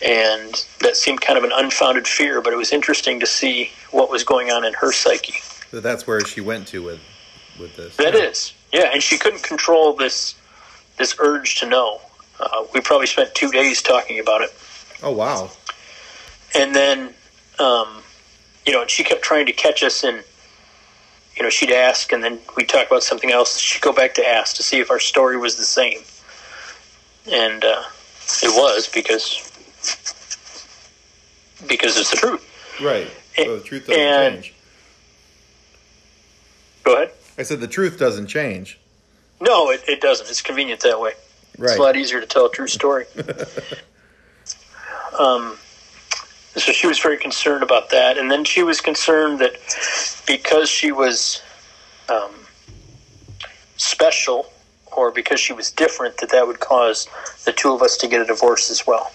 and 0.05 0.65
that 0.81 0.95
seemed 0.95 1.21
kind 1.21 1.37
of 1.37 1.43
an 1.43 1.51
unfounded 1.53 2.07
fear. 2.07 2.41
But 2.41 2.53
it 2.53 2.57
was 2.57 2.71
interesting 2.71 3.19
to 3.21 3.25
see 3.25 3.71
what 3.91 4.09
was 4.09 4.23
going 4.23 4.51
on 4.51 4.65
in 4.65 4.73
her 4.75 4.91
psyche. 4.91 5.39
So 5.71 5.79
that's 5.79 6.05
where 6.05 6.19
she 6.21 6.41
went 6.41 6.67
to 6.69 6.83
with 6.83 6.99
with 7.59 7.75
this. 7.75 7.95
That 7.95 8.13
yeah. 8.13 8.19
is, 8.21 8.53
yeah, 8.71 8.89
and 8.93 9.01
she 9.01 9.17
couldn't 9.17 9.43
control 9.43 9.93
this 9.93 10.35
this 10.97 11.15
urge 11.19 11.59
to 11.59 11.67
know. 11.67 12.01
Uh, 12.39 12.65
we 12.73 12.81
probably 12.81 13.07
spent 13.07 13.33
two 13.35 13.51
days 13.51 13.81
talking 13.81 14.19
about 14.19 14.41
it. 14.41 14.53
Oh 15.01 15.11
wow! 15.11 15.51
And 16.55 16.75
then, 16.75 17.13
um, 17.59 18.01
you 18.65 18.73
know, 18.73 18.85
she 18.87 19.03
kept 19.03 19.21
trying 19.21 19.45
to 19.45 19.53
catch 19.53 19.83
us 19.83 20.03
and 20.03 20.23
You 21.35 21.41
know, 21.41 21.49
she'd 21.49 21.71
ask, 21.71 22.11
and 22.11 22.23
then 22.23 22.39
we'd 22.55 22.69
talk 22.69 22.85
about 22.87 23.01
something 23.01 23.31
else. 23.31 23.57
She'd 23.57 23.81
go 23.81 23.91
back 23.91 24.13
to 24.15 24.27
ask 24.27 24.55
to 24.57 24.63
see 24.63 24.79
if 24.79 24.91
our 24.91 24.99
story 24.99 25.35
was 25.35 25.57
the 25.57 25.63
same, 25.65 25.99
and 27.31 27.63
uh, 27.63 27.83
it 28.43 28.53
was 28.55 28.87
because 28.87 29.49
because 31.67 31.97
it's 31.97 32.11
the 32.11 32.17
truth. 32.17 32.79
Right. 32.81 33.09
So 33.35 33.57
the 33.57 33.63
truth 33.63 33.87
doesn't 33.87 33.99
and, 34.01 34.43
change. 34.43 34.53
Go 36.83 36.95
ahead. 36.95 37.11
I 37.37 37.43
said 37.43 37.61
the 37.61 37.67
truth 37.67 37.97
doesn't 37.97 38.27
change. 38.27 38.79
No, 39.41 39.71
it, 39.71 39.83
it 39.87 40.01
doesn't. 40.01 40.29
It's 40.29 40.41
convenient 40.41 40.81
that 40.81 40.99
way. 40.99 41.13
Right. 41.57 41.71
It's 41.71 41.79
a 41.79 41.81
lot 41.81 41.95
easier 41.95 42.19
to 42.19 42.25
tell 42.25 42.45
a 42.47 42.51
true 42.51 42.67
story. 42.67 43.05
um, 45.19 45.57
so 46.55 46.71
she 46.71 46.87
was 46.87 46.99
very 46.99 47.17
concerned 47.17 47.63
about 47.63 47.89
that, 47.89 48.17
and 48.17 48.29
then 48.29 48.43
she 48.43 48.63
was 48.63 48.81
concerned 48.81 49.39
that 49.39 49.53
because 50.27 50.69
she 50.69 50.91
was 50.91 51.41
um, 52.09 52.31
special 53.77 54.51
or 54.95 55.11
because 55.11 55.39
she 55.39 55.53
was 55.53 55.71
different, 55.71 56.17
that 56.17 56.29
that 56.29 56.45
would 56.45 56.59
cause 56.59 57.07
the 57.45 57.51
two 57.51 57.73
of 57.73 57.81
us 57.81 57.97
to 57.97 58.07
get 58.07 58.21
a 58.21 58.25
divorce 58.25 58.69
as 58.69 58.85
well. 58.85 59.11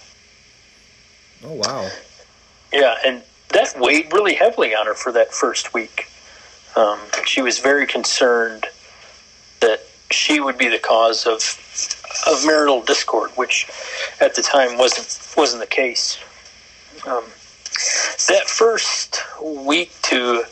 Oh 1.45 1.55
wow! 1.55 1.89
Yeah, 2.73 2.97
and 3.05 3.23
that 3.51 3.79
weighed 3.79 4.13
really 4.13 4.35
heavily 4.35 4.75
on 4.75 4.87
her 4.87 4.95
for 4.95 5.13
that 5.13 5.33
first 5.33 5.73
week. 5.73 6.07
Um, 6.77 6.99
she 7.25 7.41
was 7.41 7.59
very 7.59 7.87
concerned 7.87 8.67
that 9.61 9.81
she 10.11 10.41
would 10.41 10.59
be 10.59 10.69
the 10.69 10.79
cause 10.79 11.27
of 11.27 11.41
of 12.27 12.45
marital 12.45 12.83
discord, 12.83 13.31
which 13.37 13.67
at 14.21 14.35
the 14.35 14.43
time 14.43 14.79
wasn't 14.79 15.35
wasn't 15.37 15.61
the 15.61 15.67
case. 15.67 16.19
Um, 17.07 17.25
that 18.29 18.45
first 18.47 19.23
week 19.41 19.93
to 20.03 20.43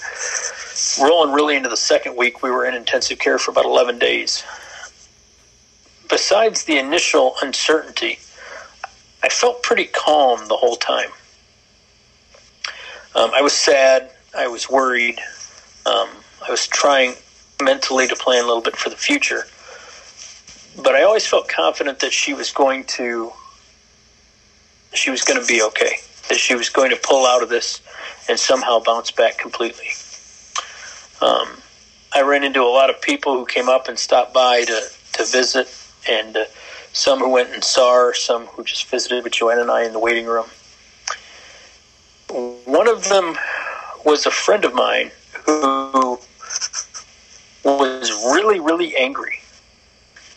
rolling 1.00 1.33
really 1.33 1.57
into 1.57 1.68
the 1.68 1.76
second 1.76 2.16
week, 2.16 2.42
we 2.42 2.50
were 2.50 2.64
in 2.64 2.74
intensive 2.74 3.18
care 3.18 3.38
for 3.38 3.50
about 3.50 3.64
eleven 3.64 3.98
days. 3.98 4.44
Besides 6.09 6.64
the 6.64 6.79
initial 6.79 7.35
uncertainty, 7.42 8.18
I 9.22 9.29
felt 9.29 9.62
pretty 9.62 9.87
calm 9.87 10.46
the 10.48 10.57
whole 10.57 10.76
time. 10.76 11.11
Um, 13.16 13.31
I 13.35 13.42
was 13.42 13.55
sad. 13.55 14.11
I 14.37 14.46
was 14.46 14.70
worried. 14.70 15.18
Um, 15.85 16.09
I 16.46 16.50
was 16.50 16.66
trying 16.66 17.14
mentally 17.61 18.07
to 18.07 18.14
plan 18.14 18.44
a 18.44 18.46
little 18.46 18.62
bit 18.62 18.76
for 18.76 18.90
the 18.90 18.96
future. 18.96 19.46
But 20.77 20.95
I 20.95 21.03
always 21.05 21.27
felt 21.27 21.49
confident 21.49 22.01
that 22.01 22.12
she 22.12 22.35
was 22.35 22.51
going 22.51 22.85
to 22.85 23.33
she 24.93 25.11
was 25.11 25.23
going 25.23 25.41
to 25.41 25.47
be 25.47 25.62
okay. 25.62 25.97
That 26.29 26.39
she 26.39 26.55
was 26.55 26.69
going 26.69 26.91
to 26.91 26.97
pull 26.97 27.27
out 27.27 27.43
of 27.43 27.49
this 27.49 27.81
and 28.29 28.39
somehow 28.39 28.81
bounce 28.81 29.11
back 29.11 29.39
completely. 29.39 29.89
Um, 31.21 31.62
I 32.12 32.23
ran 32.23 32.45
into 32.45 32.62
a 32.62 32.73
lot 32.73 32.91
of 32.91 33.01
people 33.01 33.37
who 33.37 33.47
came 33.47 33.69
up 33.69 33.89
and 33.89 33.99
stopped 33.99 34.35
by 34.35 34.65
to, 34.65 34.83
to 35.12 35.25
visit, 35.25 35.69
and 36.09 36.37
uh, 36.37 36.45
some 36.93 37.19
who 37.19 37.31
went 37.31 37.53
and 37.53 37.62
saw 37.62 37.93
her, 37.95 38.15
some 38.15 38.47
who 38.47 38.65
just 38.65 38.87
visited 38.87 39.25
with 39.25 39.35
Joanna 39.35 39.62
and 39.62 39.71
I 39.71 39.85
in 39.85 39.93
the 39.93 39.99
waiting 39.99 40.27
room. 40.27 40.47
One 42.29 42.89
of 42.89 43.09
them 43.09 43.37
was 44.05 44.27
a 44.27 44.31
friend 44.31 44.65
of 44.65 44.75
mine 44.75 45.11
who 45.45 46.19
was 47.65 48.11
really, 48.33 48.61
really 48.61 48.97
angry. 48.97 49.36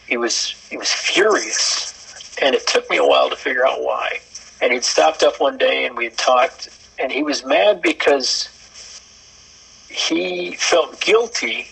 He 0.10 0.18
was 0.18 0.56
he 0.70 0.76
was 0.76 0.92
furious, 0.92 2.36
and 2.42 2.56
it 2.56 2.66
took 2.66 2.90
me 2.90 2.98
a 2.98 3.06
while 3.06 3.30
to 3.30 3.36
figure 3.36 3.66
out 3.66 3.82
why. 3.82 4.20
And 4.60 4.74
he'd 4.74 4.84
stopped 4.84 5.22
up 5.22 5.40
one 5.40 5.58
day, 5.58 5.86
and 5.86 5.96
we 5.96 6.06
had 6.06 6.18
talked, 6.18 6.70
and 6.98 7.12
he 7.12 7.22
was 7.22 7.46
mad 7.46 7.80
because 7.82 8.50
he 9.88 10.56
felt 10.56 11.00
guilty 11.00 11.68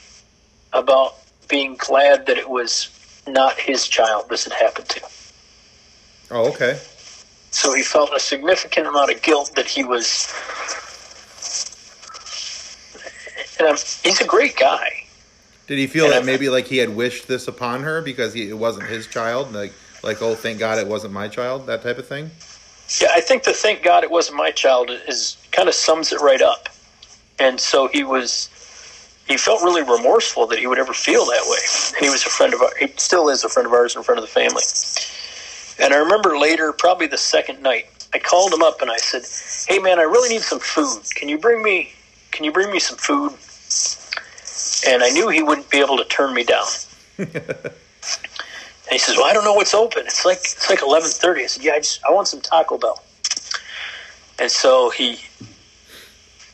about 0.71 1.15
being 1.47 1.75
glad 1.77 2.27
that 2.27 2.37
it 2.37 2.47
was 2.47 2.89
not 3.27 3.59
his 3.59 3.87
child 3.87 4.29
this 4.29 4.43
had 4.43 4.53
happened 4.53 4.89
to. 4.89 5.01
Oh, 6.29 6.49
okay. 6.49 6.79
So 7.49 7.73
he 7.73 7.81
felt 7.81 8.11
a 8.13 8.19
significant 8.19 8.85
amount 8.85 9.11
of 9.11 9.21
guilt 9.23 9.53
that 9.55 9.65
he 9.65 9.83
was. 9.83 10.31
And 13.57 13.67
I'm, 13.69 13.77
he's 14.03 14.21
a 14.21 14.25
great 14.27 14.55
guy. 14.57 15.06
Did 15.67 15.77
he 15.77 15.87
feel 15.87 16.05
and 16.05 16.13
that 16.13 16.25
maybe 16.25 16.49
like 16.49 16.65
he 16.65 16.77
had 16.77 16.95
wished 16.95 17.27
this 17.27 17.47
upon 17.47 17.83
her 17.83 18.01
because 18.01 18.33
he, 18.33 18.49
it 18.49 18.57
wasn't 18.57 18.87
his 18.87 19.05
child? 19.05 19.53
Like, 19.53 19.73
like 20.01 20.21
oh, 20.21 20.33
thank 20.33 20.59
God 20.59 20.79
it 20.79 20.87
wasn't 20.87 21.13
my 21.13 21.27
child. 21.27 21.67
That 21.67 21.83
type 21.83 21.97
of 21.97 22.07
thing. 22.07 22.31
Yeah, 23.01 23.09
I 23.13 23.19
think 23.19 23.43
the 23.43 23.51
"thank 23.51 23.83
God 23.83 24.05
it 24.05 24.11
wasn't 24.11 24.37
my 24.37 24.51
child" 24.51 24.89
is 24.89 25.37
kind 25.51 25.67
of 25.67 25.75
sums 25.75 26.13
it 26.13 26.21
right 26.21 26.41
up. 26.41 26.69
And 27.37 27.59
so 27.59 27.87
he 27.87 28.03
was, 28.03 28.49
he 29.27 29.35
felt 29.37 29.61
really 29.61 29.83
remorseful 29.83 30.47
that 30.47 30.57
he 30.57 30.67
would 30.67 30.79
ever 30.79 30.93
feel 30.93 31.25
that 31.25 31.43
way. 31.45 31.59
And 31.97 32.05
he 32.05 32.09
was 32.09 32.25
a 32.25 32.29
friend 32.29 32.53
of 32.53 32.61
ours. 32.61 32.73
He 32.79 32.87
still 32.95 33.27
is 33.29 33.43
a 33.43 33.49
friend 33.49 33.67
of 33.67 33.73
ours 33.73 33.95
in 33.95 34.03
front 34.03 34.19
of 34.19 34.25
the 34.25 34.31
family. 34.31 34.63
And 35.79 35.93
I 35.93 35.97
remember 35.97 36.39
later, 36.39 36.71
probably 36.71 37.07
the 37.07 37.17
second 37.17 37.61
night, 37.61 37.85
I 38.13 38.19
called 38.19 38.53
him 38.53 38.63
up 38.63 38.81
and 38.81 38.89
I 38.89 38.97
said, 38.97 39.23
"Hey 39.67 39.79
man, 39.79 39.99
I 39.99 40.03
really 40.03 40.29
need 40.29 40.43
some 40.43 40.59
food. 40.59 41.03
Can 41.13 41.27
you 41.27 41.37
bring 41.37 41.61
me? 41.61 41.91
Can 42.31 42.45
you 42.45 42.53
bring 42.53 42.71
me 42.71 42.79
some 42.79 42.97
food?" 42.97 43.33
And 44.85 45.01
I 45.01 45.09
knew 45.09 45.29
he 45.29 45.41
wouldn't 45.41 45.69
be 45.69 45.79
able 45.79 45.97
to 45.97 46.05
turn 46.05 46.33
me 46.33 46.43
down. 46.43 46.67
and 47.17 47.29
he 48.91 48.97
says, 48.97 49.15
"Well, 49.17 49.25
I 49.25 49.33
don't 49.33 49.43
know 49.43 49.53
what's 49.53 49.73
open. 49.73 50.03
It's 50.05 50.25
like 50.25 50.37
it's 50.37 50.69
like 50.69 50.81
eleven 50.81 51.09
thirty. 51.09 51.43
I 51.43 51.47
said, 51.47 51.63
"Yeah, 51.63 51.73
I 51.73 51.79
just 51.79 52.03
I 52.05 52.11
want 52.11 52.27
some 52.27 52.41
Taco 52.41 52.77
Bell." 52.77 53.01
And 54.39 54.51
so 54.51 54.91
he 54.91 55.19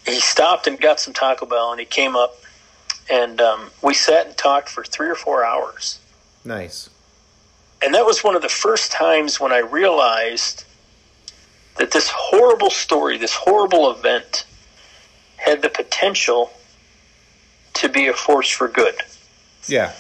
he 0.06 0.20
stopped 0.20 0.68
and 0.68 0.80
got 0.80 1.00
some 1.00 1.14
Taco 1.14 1.46
Bell, 1.46 1.72
and 1.72 1.80
he 1.80 1.86
came 1.86 2.16
up 2.16 2.38
and 3.10 3.42
um, 3.42 3.70
we 3.82 3.94
sat 3.94 4.28
and 4.28 4.38
talked 4.38 4.70
for 4.70 4.84
three 4.84 5.10
or 5.10 5.16
four 5.16 5.44
hours. 5.44 6.00
Nice. 6.46 6.90
And 7.82 7.94
that 7.94 8.06
was 8.06 8.24
one 8.24 8.36
of 8.36 8.42
the 8.42 8.50
first 8.50 8.92
times 8.92 9.40
when 9.40 9.52
I 9.52 9.60
realized 9.60 10.64
that 11.78 11.92
this 11.92 12.10
horrible 12.10 12.70
story, 12.70 13.18
this 13.18 13.36
horrible 13.36 13.92
event, 13.92 14.46
had 15.38 15.62
the 15.62 15.70
potential 15.70 16.52
to 17.74 17.90
be 17.90 18.08
a 18.08 18.14
force 18.14 18.50
for 18.50 18.68
good. 18.68 18.96
Yeah. 19.68 19.94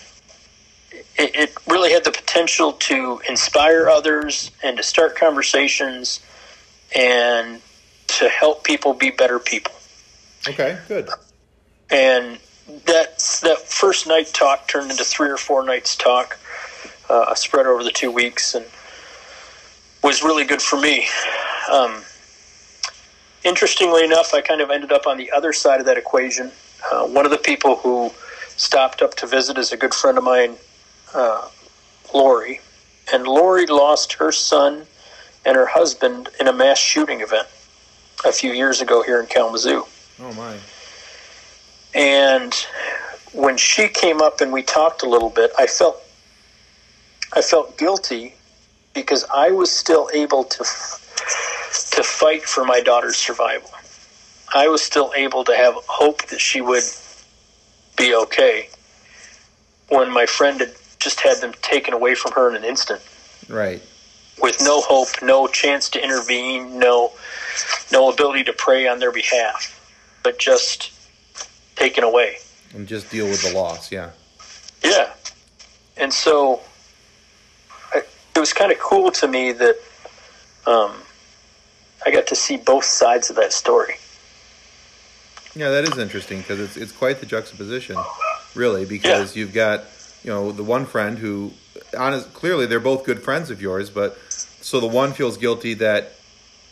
It, 0.92 1.36
it 1.36 1.54
really 1.68 1.92
had 1.92 2.04
the 2.04 2.12
potential 2.12 2.74
to 2.74 3.22
inspire 3.28 3.90
others 3.90 4.52
and 4.64 4.78
to 4.78 4.84
start 4.84 5.16
conversations 5.16 6.20
and 6.96 7.62
to 8.08 8.30
help 8.30 8.64
people 8.64 8.94
be 8.94 9.10
better 9.10 9.40
people. 9.40 9.74
Okay, 10.48 10.78
good. 10.88 11.10
And 11.90 12.40
that 12.86 13.20
that 13.44 13.60
first 13.60 14.08
night 14.08 14.28
talk 14.34 14.68
turned 14.68 14.92
into 14.92 15.04
three 15.04 15.30
or 15.30 15.38
four 15.38 15.66
nights 15.66 15.96
talk, 15.96 16.38
uh, 17.10 17.34
spread 17.36 17.66
over 17.66 17.84
the 17.84 17.92
two 17.92 18.12
weeks, 18.12 18.56
and 18.56 18.66
was 20.04 20.24
really 20.24 20.46
good 20.46 20.62
for 20.62 20.80
me. 20.80 21.08
Um, 21.72 22.04
interestingly 23.44 24.04
enough, 24.04 24.34
I 24.34 24.42
kind 24.42 24.62
of 24.62 24.70
ended 24.70 24.92
up 24.92 25.08
on 25.08 25.18
the 25.18 25.32
other 25.32 25.54
side 25.54 25.80
of 25.80 25.86
that 25.86 25.98
equation. 25.98 26.52
Uh, 26.92 27.06
one 27.08 27.26
of 27.26 27.32
the 27.32 27.38
people 27.38 27.78
who 27.78 28.12
stopped 28.58 29.02
up 29.02 29.16
to 29.16 29.28
visit 29.28 29.58
is 29.58 29.72
a 29.72 29.78
good 29.78 29.94
friend 29.94 30.18
of 30.18 30.24
mine, 30.24 30.56
uh, 31.14 31.48
Lori, 32.14 32.60
and 33.12 33.26
Lori 33.26 33.66
lost 33.66 34.14
her 34.14 34.32
son 34.32 34.86
and 35.46 35.56
her 35.56 35.66
husband 35.66 36.30
in 36.40 36.48
a 36.48 36.54
mass 36.54 36.78
shooting 36.78 37.22
event 37.22 37.48
a 38.26 38.32
few 38.32 38.52
years 38.52 38.82
ago 38.82 39.04
here 39.04 39.20
in 39.20 39.28
Kalamazoo. 39.28 39.86
Oh 40.22 40.34
my. 40.34 40.58
And 41.94 42.54
when 43.34 43.58
she 43.58 43.88
came 43.88 44.22
up 44.22 44.42
and 44.42 44.52
we 44.52 44.64
talked 44.64 45.04
a 45.04 45.10
little 45.10 45.30
bit, 45.30 45.52
I 45.58 45.68
felt 45.68 46.02
I 47.34 47.42
felt 47.42 47.78
guilty 47.78 48.36
because 48.94 49.26
I 49.34 49.50
was 49.52 49.72
still 49.72 50.10
able 50.14 50.44
to 50.44 50.60
to 50.60 52.04
fight 52.04 52.44
for 52.44 52.64
my 52.64 52.80
daughter's 52.80 53.18
survival. 53.18 53.70
I 54.54 54.68
was 54.68 54.82
still 54.84 55.12
able 55.16 55.44
to 55.46 55.56
have 55.56 55.74
hope 55.88 56.28
that 56.28 56.40
she 56.40 56.62
would 56.62 56.84
be 57.98 58.16
okay 58.16 58.70
when 59.90 60.12
my 60.12 60.26
friend 60.26 60.60
had 60.60 60.72
just 61.00 61.20
had 61.22 61.38
them 61.38 61.54
taken 61.62 61.94
away 61.94 62.16
from 62.16 62.32
her 62.34 62.50
in 62.50 62.56
an 62.56 62.64
instant 62.64 63.02
Right. 63.50 63.82
with 64.42 64.62
no 64.62 64.82
hope, 64.82 65.22
no 65.22 65.48
chance 65.48 65.90
to 65.90 66.04
intervene, 66.04 66.80
no 66.80 67.12
no 67.92 68.12
ability 68.12 68.44
to 68.46 68.54
pray 68.54 68.88
on 68.88 69.00
their 69.00 69.12
behalf, 69.12 69.80
but 70.24 70.40
just 70.40 70.92
taken 71.76 72.04
away. 72.04 72.38
And 72.74 72.88
just 72.88 73.10
deal 73.12 73.26
with 73.26 73.44
the 73.44 73.54
loss, 73.54 73.92
yeah. 73.92 74.12
Yeah. 74.84 75.12
And 75.98 76.12
so 76.12 76.62
I, 77.94 78.02
it 78.36 78.40
was 78.40 78.54
kind 78.54 78.72
of 78.72 78.80
cool 78.80 79.12
to 79.12 79.28
me 79.28 79.52
that 79.52 79.78
um, 80.66 80.94
I 82.06 82.12
got 82.12 82.26
to 82.28 82.36
see 82.36 82.58
both 82.58 82.86
sides 82.86 83.30
of 83.30 83.36
that 83.36 83.54
story. 83.54 83.96
Yeah, 85.56 85.70
that 85.70 85.84
is 85.84 85.98
interesting 85.98 86.40
because 86.40 86.60
it's 86.60 86.78
it's 86.78 86.92
quite 86.92 87.20
the 87.20 87.26
juxtaposition, 87.26 87.98
really. 88.56 88.86
Because 88.86 89.36
you've 89.36 89.54
got 89.54 89.84
you 90.24 90.32
know 90.32 90.52
the 90.52 90.64
one 90.64 90.86
friend 90.86 91.18
who, 91.18 91.54
honest, 91.98 92.34
clearly 92.34 92.66
they're 92.66 92.80
both 92.80 93.06
good 93.06 93.22
friends 93.22 93.50
of 93.50 93.62
yours, 93.62 93.90
but 93.90 94.18
so 94.30 94.80
the 94.80 94.88
one 94.88 95.14
feels 95.14 95.38
guilty 95.38 95.76
that 95.76 96.14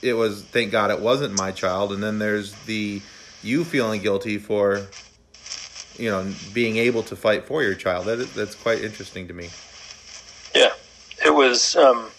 it 0.02 0.14
was 0.14 0.44
thank 0.44 0.72
God 0.72 0.90
it 0.90 1.00
wasn't 1.00 1.38
my 1.38 1.52
child, 1.52 1.92
and 1.92 2.02
then 2.02 2.20
there's 2.20 2.54
the 2.66 3.02
you 3.44 3.64
feeling 3.64 4.02
guilty 4.02 4.38
for 4.38 4.88
you 5.98 6.10
know 6.10 6.32
being 6.54 6.78
able 6.78 7.04
to 7.04 7.16
fight 7.16 7.46
for 7.46 7.62
your 7.62 7.76
child. 7.76 8.06
That 8.06 8.20
is, 8.20 8.34
that's 8.34 8.56
quite 8.56 8.82
interesting 8.82 9.28
to 9.28 9.34
me. 9.34 9.50
Yeah. 10.56 10.74
It 11.24 11.30
was 11.30 11.76
um, 11.76 12.10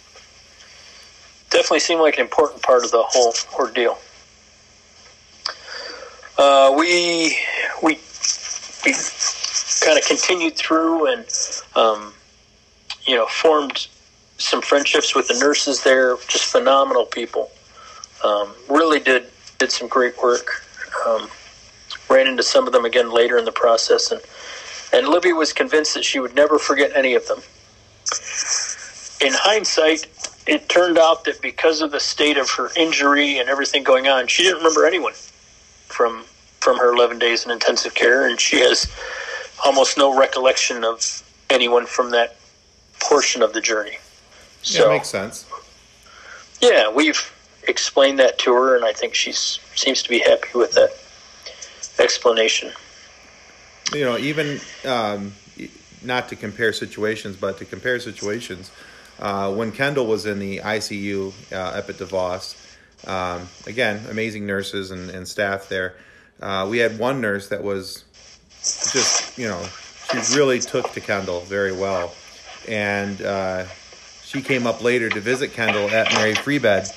definitely 1.51 1.81
seemed 1.81 2.01
like 2.01 2.15
an 2.15 2.21
important 2.21 2.63
part 2.63 2.85
of 2.85 2.93
the 2.93 3.03
whole 3.03 3.35
ordeal. 3.59 3.99
Uh, 6.39 6.75
we 6.77 7.39
we 7.83 7.99
we 8.85 8.95
kind 9.85 9.99
of 9.99 10.05
continued 10.07 10.57
through 10.57 11.13
and 11.13 11.27
um, 11.75 12.15
you 13.05 13.15
know 13.15 13.27
formed 13.27 13.89
some 14.39 14.63
friendships 14.63 15.15
with 15.15 15.29
the 15.29 15.39
nurses 15.39 15.83
there. 15.83 16.17
Just 16.29 16.45
phenomenal 16.45 17.05
people. 17.05 17.51
Um, 18.25 18.55
really 18.69 18.99
did 18.99 19.27
did 19.59 19.71
some 19.71 19.89
great 19.89 20.17
work. 20.23 20.65
Um, 21.07 21.29
ran 22.09 22.27
into 22.27 22.43
some 22.43 22.67
of 22.67 22.73
them 22.73 22.85
again 22.85 23.13
later 23.13 23.37
in 23.37 23.45
the 23.45 23.53
process, 23.53 24.11
and 24.11 24.21
and 24.93 25.09
Libby 25.09 25.33
was 25.33 25.53
convinced 25.53 25.95
that 25.95 26.05
she 26.05 26.19
would 26.19 26.35
never 26.35 26.59
forget 26.59 26.93
any 26.95 27.15
of 27.15 27.27
them. 27.27 27.39
In 29.21 29.35
hindsight, 29.35 30.07
it 30.47 30.69
turned 30.69 30.99
out 30.99 31.25
that 31.25 31.41
because 31.43 31.83
of 31.83 31.93
the 31.93 32.01
state 32.01 32.39
of 32.39 32.51
her 32.53 32.71
injury 32.75 33.39
and 33.39 33.49
everything 33.49 33.83
going 33.85 34.09
on, 34.09 34.27
she 34.27 34.43
didn't 34.43 34.59
remember 34.59 34.87
anyone 34.87 35.13
from 35.93 36.25
from 36.61 36.79
her 36.79 36.93
11 36.95 37.19
days 37.19 37.45
in 37.45 37.51
intensive 37.51 37.93
care, 37.95 38.29
and 38.29 38.41
she 38.41 38.61
has 38.61 38.87
almost 39.65 39.99
no 39.99 40.17
recollection 40.17 40.85
of 40.85 41.23
anyone 41.51 41.87
from 41.87 42.11
that 42.11 42.37
portion 43.01 43.43
of 43.43 43.53
the 43.53 43.61
journey. 43.61 43.91
Yeah, 44.63 44.81
So, 44.83 44.89
makes 44.91 45.09
sense. 45.09 45.45
yeah, 46.61 46.89
we've 46.89 47.21
explained 47.67 48.21
that 48.21 48.39
to 48.39 48.55
her, 48.55 48.77
and 48.77 48.85
I 48.85 48.93
think 48.93 49.13
she 49.15 49.33
seems 49.33 50.05
to 50.05 50.09
be 50.09 50.21
happy 50.21 50.51
with 50.55 50.71
that 50.73 50.91
explanation. 51.99 52.71
you 53.93 54.05
know, 54.05 54.17
even 54.19 54.61
um, 54.85 55.35
not 56.03 56.29
to 56.29 56.37
compare 56.37 56.73
situations, 56.73 57.37
but 57.37 57.59
to 57.59 57.65
compare 57.65 57.99
situations. 57.99 58.71
Uh, 59.19 59.53
when 59.53 59.73
Kendall 59.73 60.07
was 60.07 60.27
in 60.27 60.39
the 60.39 60.59
ICU 60.59 61.33
uh, 61.53 61.57
up 61.57 61.89
at 61.91 61.97
DeVos, 61.97 62.55
um, 63.07 63.49
again, 63.67 64.05
amazing 64.11 64.47
nurses 64.47 64.91
and, 64.91 65.11
and 65.11 65.27
staff 65.27 65.69
there. 65.69 65.95
Uh, 66.41 66.67
we 66.69 66.79
had 66.79 66.99
one 66.99 67.21
nurse 67.21 67.49
that 67.49 67.63
was 67.63 68.05
just, 68.61 69.37
you 69.39 69.49
know, 69.49 69.65
she 70.11 70.37
really 70.37 70.61
took 70.61 70.93
to 70.93 71.01
Kendall 71.01 71.41
very 71.41 71.73
well. 71.73 72.15
And 72.69 73.21
uh, 73.23 73.67
she 74.25 74.43
came 74.43 74.67
up 74.67 74.83
later 74.83 75.09
to 75.09 75.21
visit 75.21 75.53
Kendall 75.53 75.89
at 75.91 76.13
Mary 76.15 76.35
Free 76.35 76.59
Bed. 76.59 76.89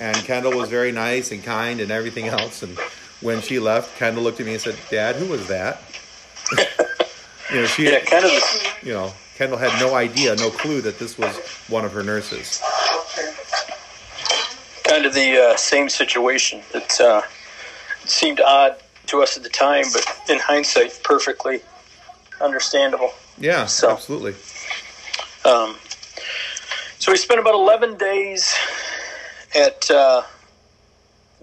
And 0.00 0.16
Kendall 0.18 0.56
was 0.56 0.68
very 0.68 0.92
nice 0.92 1.32
and 1.32 1.42
kind 1.42 1.80
and 1.80 1.90
everything 1.90 2.26
else. 2.28 2.62
And 2.62 2.78
when 3.20 3.40
she 3.40 3.58
left, 3.58 3.96
Kendall 3.98 4.22
looked 4.22 4.40
at 4.40 4.46
me 4.46 4.52
and 4.52 4.60
said, 4.60 4.76
Dad, 4.90 5.16
who 5.16 5.26
was 5.26 5.46
that? 5.48 5.80
you 7.50 7.60
know, 7.60 7.66
she, 7.66 7.84
Yeah, 7.84 8.00
kind 8.00 8.24
of. 8.24 8.32
You 8.82 8.92
know, 8.92 9.12
Kendall 9.36 9.58
had 9.58 9.78
no 9.80 9.94
idea, 9.94 10.34
no 10.36 10.50
clue 10.50 10.80
that 10.82 10.98
this 10.98 11.18
was 11.18 11.36
one 11.68 11.84
of 11.84 11.92
her 11.92 12.02
nurses. 12.02 12.62
Kind 14.88 15.04
of 15.04 15.14
the 15.14 15.36
uh, 15.36 15.56
same 15.56 15.88
situation. 15.88 16.62
It 16.74 17.00
uh, 17.00 17.22
seemed 18.04 18.40
odd 18.40 18.76
to 19.06 19.22
us 19.22 19.36
at 19.36 19.42
the 19.42 19.48
time, 19.48 19.84
but 19.92 20.04
in 20.28 20.38
hindsight, 20.38 21.00
perfectly 21.04 21.60
understandable. 22.40 23.12
Yeah, 23.38 23.66
So- 23.66 23.90
absolutely. 23.90 24.34
Um, 25.44 25.76
so 26.98 27.12
we 27.12 27.16
spent 27.18 27.40
about 27.40 27.54
11 27.54 27.96
days 27.96 28.54
at 29.54 29.90
uh, 29.90 30.22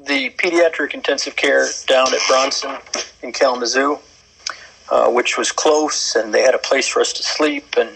the 0.05 0.29
pediatric 0.31 0.93
intensive 0.93 1.35
care 1.35 1.67
down 1.87 2.13
at 2.13 2.19
Bronson 2.27 2.75
in 3.23 3.31
Kalamazoo, 3.31 3.97
uh, 4.91 5.09
which 5.09 5.37
was 5.37 5.51
close, 5.51 6.15
and 6.15 6.33
they 6.33 6.41
had 6.41 6.53
a 6.53 6.59
place 6.59 6.87
for 6.87 6.99
us 6.99 7.13
to 7.13 7.23
sleep. 7.23 7.75
And 7.77 7.89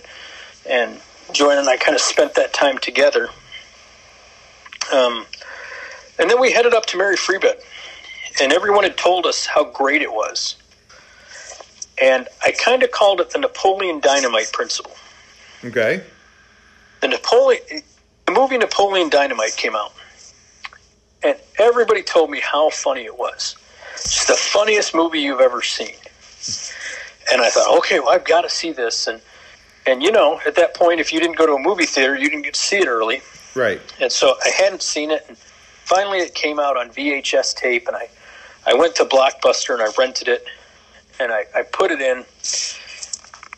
and 0.67 0.99
Joanne 1.33 1.57
and 1.59 1.69
I 1.69 1.77
kind 1.77 1.95
of 1.95 2.01
spent 2.01 2.33
that 2.35 2.53
time 2.53 2.77
together. 2.77 3.29
Um, 4.91 5.25
and 6.19 6.30
then 6.30 6.39
we 6.39 6.52
headed 6.52 6.73
up 6.73 6.86
to 6.88 6.97
Mary 6.97 7.15
Free 7.15 7.38
Bed, 7.38 7.58
and 8.41 8.52
everyone 8.52 8.84
had 8.84 8.97
told 8.97 9.25
us 9.25 9.45
how 9.45 9.63
great 9.65 10.02
it 10.02 10.12
was. 10.12 10.56
And 12.02 12.28
I 12.45 12.52
kind 12.52 12.84
of 12.84 12.91
called 12.91 13.19
it 13.19 13.32
the 13.32 13.39
Napoleon 13.39 13.99
Dynamite 13.99 14.52
principle 14.54 14.93
Okay. 15.65 16.02
the 17.02 17.08
Napoleon, 17.10 17.62
the 18.25 18.32
movie 18.32 18.58
Napoleon 18.58 19.10
Dynamite 19.10 19.56
came 19.58 19.75
out, 19.75 19.93
and 21.23 21.36
everybody 21.58 22.02
told 22.02 22.30
me 22.30 22.39
how 22.39 22.69
funny 22.69 23.04
it 23.06 23.17
was. 23.17 23.56
It's 23.95 24.25
the 24.28 24.34
funniest 24.34 24.95
movie 24.95 25.19
you've 25.19 25.41
ever 25.41 25.62
seen. 25.62 25.93
And 27.32 27.41
I 27.41 27.49
thought, 27.49 27.78
okay, 27.80 27.99
well, 27.99 28.10
I've 28.10 28.23
got 28.23 28.41
to 28.41 28.49
see 28.49 28.71
this. 28.71 29.08
And 29.08 29.21
and 29.86 30.02
you 30.02 30.12
know, 30.12 30.39
at 30.45 30.56
that 30.56 30.73
point, 30.75 30.99
if 31.02 31.12
you 31.12 31.19
didn't 31.19 31.36
go 31.38 31.45
to 31.45 31.54
a 31.54 31.60
movie 31.60 31.86
theater, 31.86 32.15
you 32.15 32.30
didn't 32.30 32.43
get 32.43 32.54
to 32.54 32.60
see 32.60 32.78
it 32.78 32.88
early. 32.88 33.21
Right. 33.55 33.81
And 33.99 34.12
so 34.12 34.35
I 34.45 34.49
hadn't 34.49 34.81
seen 34.81 35.12
it. 35.12 35.25
And 35.27 35.38
finally, 35.38 36.19
it 36.19 36.33
came 36.35 36.59
out 36.59 36.77
on 36.77 36.89
VHS 36.89 37.55
tape, 37.55 37.88
and 37.88 37.95
I, 37.95 38.09
I 38.65 38.73
went 38.73 38.95
to 38.95 39.05
Blockbuster 39.05 39.73
and 39.73 39.81
I 39.81 39.91
rented 39.97 40.27
it, 40.27 40.45
and 41.19 41.31
I, 41.31 41.45
I 41.55 41.63
put 41.63 41.91
it 41.91 42.01
in, 42.01 42.17
and 42.17 42.25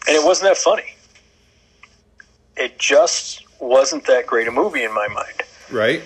it 0.07 0.23
wasn't 0.23 0.49
that 0.49 0.57
funny. 0.57 0.95
It 2.57 2.79
just 2.79 3.43
wasn't 3.59 4.05
that 4.07 4.25
great 4.27 4.47
a 4.47 4.51
movie 4.51 4.83
in 4.83 4.93
my 4.93 5.07
mind. 5.07 5.41
Right. 5.69 6.01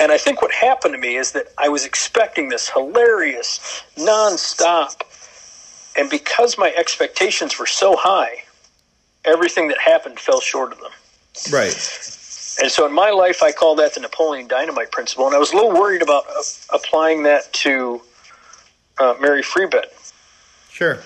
And 0.00 0.12
I 0.12 0.18
think 0.18 0.42
what 0.42 0.52
happened 0.52 0.94
to 0.94 0.98
me 0.98 1.16
is 1.16 1.32
that 1.32 1.46
I 1.58 1.68
was 1.68 1.84
expecting 1.84 2.48
this 2.48 2.68
hilarious, 2.68 3.82
nonstop 3.96 5.02
And 5.96 6.08
because 6.08 6.56
my 6.56 6.72
expectations 6.76 7.58
were 7.58 7.66
so 7.66 7.96
high, 7.96 8.44
everything 9.24 9.68
that 9.68 9.78
happened 9.78 10.20
fell 10.20 10.40
short 10.40 10.72
of 10.72 10.78
them. 10.78 10.92
Right. 11.50 11.72
And 12.60 12.70
so 12.70 12.86
in 12.86 12.92
my 12.92 13.10
life, 13.10 13.42
I 13.42 13.52
call 13.52 13.76
that 13.76 13.94
the 13.94 14.00
Napoleon 14.00 14.48
Dynamite 14.48 14.90
principle. 14.90 15.26
And 15.26 15.34
I 15.34 15.38
was 15.38 15.52
a 15.52 15.56
little 15.56 15.72
worried 15.72 16.02
about 16.02 16.24
uh, 16.28 16.42
applying 16.72 17.22
that 17.22 17.52
to 17.54 18.00
uh, 18.98 19.14
Mary 19.20 19.42
Free 19.42 19.66
Bed. 19.66 19.86
Sure. 20.70 20.98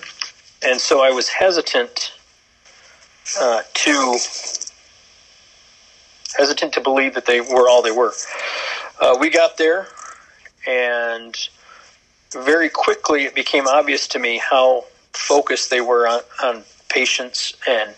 And 0.65 0.79
so 0.79 1.03
I 1.03 1.11
was 1.11 1.29
hesitant 1.29 2.13
uh, 3.39 3.61
to 3.73 4.17
hesitant 6.37 6.73
to 6.73 6.81
believe 6.81 7.13
that 7.13 7.25
they 7.25 7.41
were 7.41 7.69
all 7.69 7.81
they 7.81 7.91
were. 7.91 8.13
Uh, 8.99 9.15
we 9.19 9.29
got 9.29 9.57
there, 9.57 9.87
and 10.67 11.35
very 12.31 12.69
quickly 12.69 13.25
it 13.25 13.35
became 13.35 13.67
obvious 13.67 14.07
to 14.07 14.19
me 14.19 14.37
how 14.39 14.85
focused 15.13 15.69
they 15.69 15.81
were 15.81 16.07
on, 16.07 16.21
on 16.43 16.63
patients 16.89 17.53
and 17.67 17.93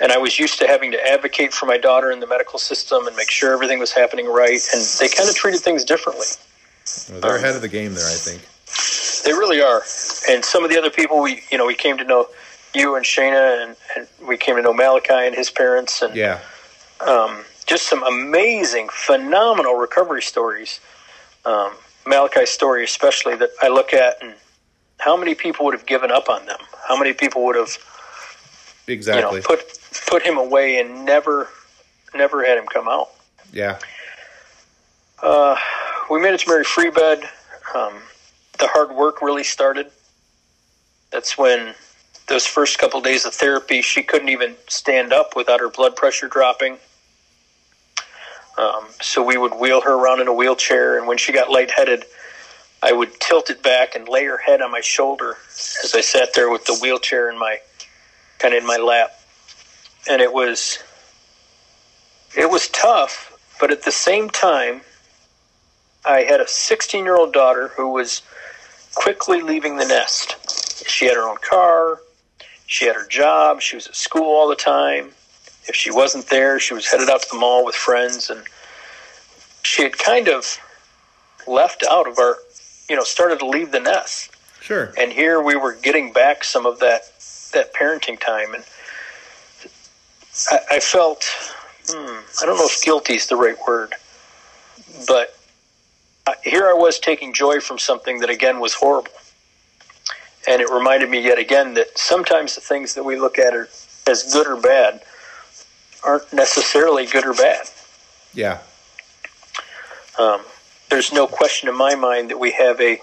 and 0.00 0.12
I 0.12 0.18
was 0.18 0.38
used 0.38 0.58
to 0.58 0.66
having 0.66 0.90
to 0.92 1.06
advocate 1.06 1.52
for 1.52 1.66
my 1.66 1.78
daughter 1.78 2.10
in 2.10 2.20
the 2.20 2.26
medical 2.26 2.58
system 2.58 3.06
and 3.06 3.14
make 3.16 3.30
sure 3.30 3.52
everything 3.52 3.78
was 3.78 3.92
happening 3.92 4.26
right. 4.26 4.60
And 4.74 4.82
they 5.00 5.08
kind 5.08 5.28
of 5.28 5.34
treated 5.34 5.60
things 5.60 5.84
differently. 5.84 6.26
Well, 7.10 7.20
they're 7.20 7.36
ahead 7.36 7.54
of 7.56 7.62
the 7.62 7.68
game 7.68 7.94
there, 7.94 8.06
I 8.06 8.14
think. 8.14 8.42
They 9.24 9.32
really 9.32 9.62
are. 9.62 9.82
And 10.28 10.44
some 10.44 10.64
of 10.64 10.70
the 10.70 10.78
other 10.78 10.90
people 10.90 11.22
we, 11.22 11.42
you 11.50 11.58
know, 11.58 11.66
we 11.66 11.74
came 11.74 11.96
to 11.98 12.04
know 12.04 12.26
you 12.74 12.96
and 12.96 13.04
Shayna, 13.04 13.62
and, 13.62 13.76
and 13.96 14.28
we 14.28 14.36
came 14.36 14.56
to 14.56 14.62
know 14.62 14.74
Malachi 14.74 15.12
and 15.14 15.34
his 15.34 15.48
parents, 15.48 16.02
and 16.02 16.14
Yeah. 16.16 16.40
um, 17.06 17.44
just 17.66 17.88
some 17.88 18.02
amazing, 18.02 18.88
phenomenal 18.90 19.74
recovery 19.74 20.22
stories. 20.22 20.80
Um, 21.44 21.72
Malachi's 22.04 22.50
story, 22.50 22.84
especially, 22.84 23.36
that 23.36 23.50
I 23.62 23.68
look 23.68 23.94
at 23.94 24.18
and 24.20 24.34
how 24.98 25.16
many 25.16 25.34
people 25.34 25.64
would 25.66 25.74
have 25.74 25.86
given 25.86 26.10
up 26.10 26.28
on 26.28 26.46
them? 26.46 26.58
How 26.88 26.98
many 26.98 27.12
people 27.12 27.44
would 27.44 27.56
have, 27.56 27.78
Exactly. 28.86 29.36
you 29.36 29.40
know, 29.40 29.42
put 29.46 29.78
put 30.06 30.22
him 30.22 30.36
away 30.36 30.80
and 30.80 31.04
never, 31.04 31.48
never 32.14 32.44
had 32.44 32.58
him 32.58 32.66
come 32.66 32.88
out? 32.88 33.10
yeah. 33.52 33.78
Uh, 35.22 35.56
we 36.10 36.20
made 36.20 36.34
it 36.34 36.40
to 36.40 36.48
Mary 36.48 36.64
Free 36.64 36.90
Bed. 36.90 37.22
Um, 37.74 37.94
the 38.58 38.66
hard 38.66 38.94
work 38.94 39.22
really 39.22 39.44
started. 39.44 39.90
That's 41.10 41.38
when 41.38 41.74
those 42.26 42.46
first 42.46 42.78
couple 42.78 43.00
days 43.00 43.24
of 43.24 43.32
therapy, 43.32 43.80
she 43.80 44.02
couldn't 44.02 44.28
even 44.28 44.54
stand 44.68 45.12
up 45.12 45.34
without 45.36 45.60
her 45.60 45.70
blood 45.70 45.96
pressure 45.96 46.28
dropping. 46.28 46.78
Um, 48.58 48.86
so 49.00 49.22
we 49.22 49.36
would 49.36 49.54
wheel 49.54 49.80
her 49.80 49.94
around 49.94 50.20
in 50.20 50.28
a 50.28 50.32
wheelchair, 50.32 50.98
and 50.98 51.06
when 51.06 51.18
she 51.18 51.32
got 51.32 51.50
lightheaded, 51.50 52.04
I 52.82 52.92
would 52.92 53.18
tilt 53.18 53.50
it 53.50 53.62
back 53.62 53.94
and 53.94 54.08
lay 54.08 54.24
her 54.24 54.38
head 54.38 54.60
on 54.60 54.70
my 54.70 54.80
shoulder 54.80 55.36
as 55.82 55.94
I 55.94 56.02
sat 56.02 56.34
there 56.34 56.50
with 56.50 56.66
the 56.66 56.78
wheelchair 56.80 57.30
in 57.30 57.38
my 57.38 57.58
kind 58.38 58.54
of 58.54 58.60
in 58.60 58.66
my 58.66 58.76
lap, 58.76 59.10
and 60.08 60.20
it 60.20 60.32
was 60.32 60.78
it 62.36 62.50
was 62.50 62.68
tough, 62.68 63.38
but 63.60 63.70
at 63.70 63.82
the 63.82 63.92
same 63.92 64.28
time, 64.28 64.80
I 66.04 66.20
had 66.20 66.40
a 66.40 66.48
16 66.48 67.04
year 67.04 67.16
old 67.16 67.32
daughter 67.32 67.68
who 67.68 67.88
was 67.90 68.22
quickly 68.94 69.40
leaving 69.40 69.76
the 69.76 69.86
nest. 69.86 70.36
She 70.88 71.06
had 71.06 71.14
her 71.14 71.28
own 71.28 71.38
car, 71.38 72.00
she 72.66 72.86
had 72.86 72.96
her 72.96 73.06
job, 73.06 73.60
she 73.60 73.76
was 73.76 73.86
at 73.86 73.96
school 73.96 74.24
all 74.24 74.48
the 74.48 74.56
time. 74.56 75.10
If 75.66 75.74
she 75.74 75.90
wasn't 75.90 76.26
there, 76.26 76.58
she 76.60 76.74
was 76.74 76.86
headed 76.86 77.08
out 77.08 77.22
to 77.22 77.28
the 77.30 77.38
mall 77.38 77.64
with 77.64 77.74
friends, 77.74 78.28
and 78.28 78.42
she 79.62 79.82
had 79.82 79.96
kind 79.96 80.28
of 80.28 80.58
left 81.46 81.84
out 81.90 82.06
of 82.06 82.18
our, 82.18 82.36
you 82.88 82.96
know, 82.96 83.02
started 83.02 83.38
to 83.38 83.46
leave 83.46 83.72
the 83.72 83.80
nest. 83.80 84.30
Sure. 84.60 84.92
And 84.98 85.12
here 85.12 85.40
we 85.42 85.56
were 85.56 85.72
getting 85.74 86.12
back 86.12 86.44
some 86.44 86.66
of 86.66 86.80
that 86.80 87.10
that 87.52 87.72
parenting 87.72 88.18
time, 88.18 88.52
and 88.54 88.64
I, 90.50 90.58
I 90.72 90.80
felt, 90.80 91.24
hmm, 91.88 92.20
I 92.42 92.46
don't 92.46 92.56
know 92.56 92.66
if 92.66 92.82
guilty 92.82 93.14
is 93.14 93.26
the 93.26 93.36
right 93.36 93.56
word, 93.66 93.94
but 95.06 95.36
uh, 96.26 96.32
here 96.42 96.68
I 96.68 96.72
was 96.72 96.98
taking 96.98 97.32
joy 97.32 97.60
from 97.60 97.78
something 97.78 98.20
that 98.20 98.30
again 98.30 98.60
was 98.60 98.74
horrible, 98.74 99.12
and 100.48 100.60
it 100.60 100.68
reminded 100.70 101.10
me 101.10 101.22
yet 101.22 101.38
again 101.38 101.74
that 101.74 101.96
sometimes 101.98 102.54
the 102.54 102.60
things 102.60 102.94
that 102.94 103.04
we 103.04 103.18
look 103.18 103.38
at 103.38 103.54
are 103.54 103.68
as 104.06 104.32
good 104.32 104.46
or 104.46 104.60
bad 104.60 105.02
aren't 106.04 106.32
necessarily 106.32 107.06
good 107.06 107.24
or 107.24 107.34
bad. 107.34 107.66
Yeah. 108.34 108.58
Um, 110.18 110.42
there's 110.90 111.12
no 111.12 111.26
question 111.26 111.68
in 111.68 111.76
my 111.76 111.94
mind 111.94 112.30
that 112.30 112.38
we 112.38 112.52
have 112.52 112.80
a 112.80 113.00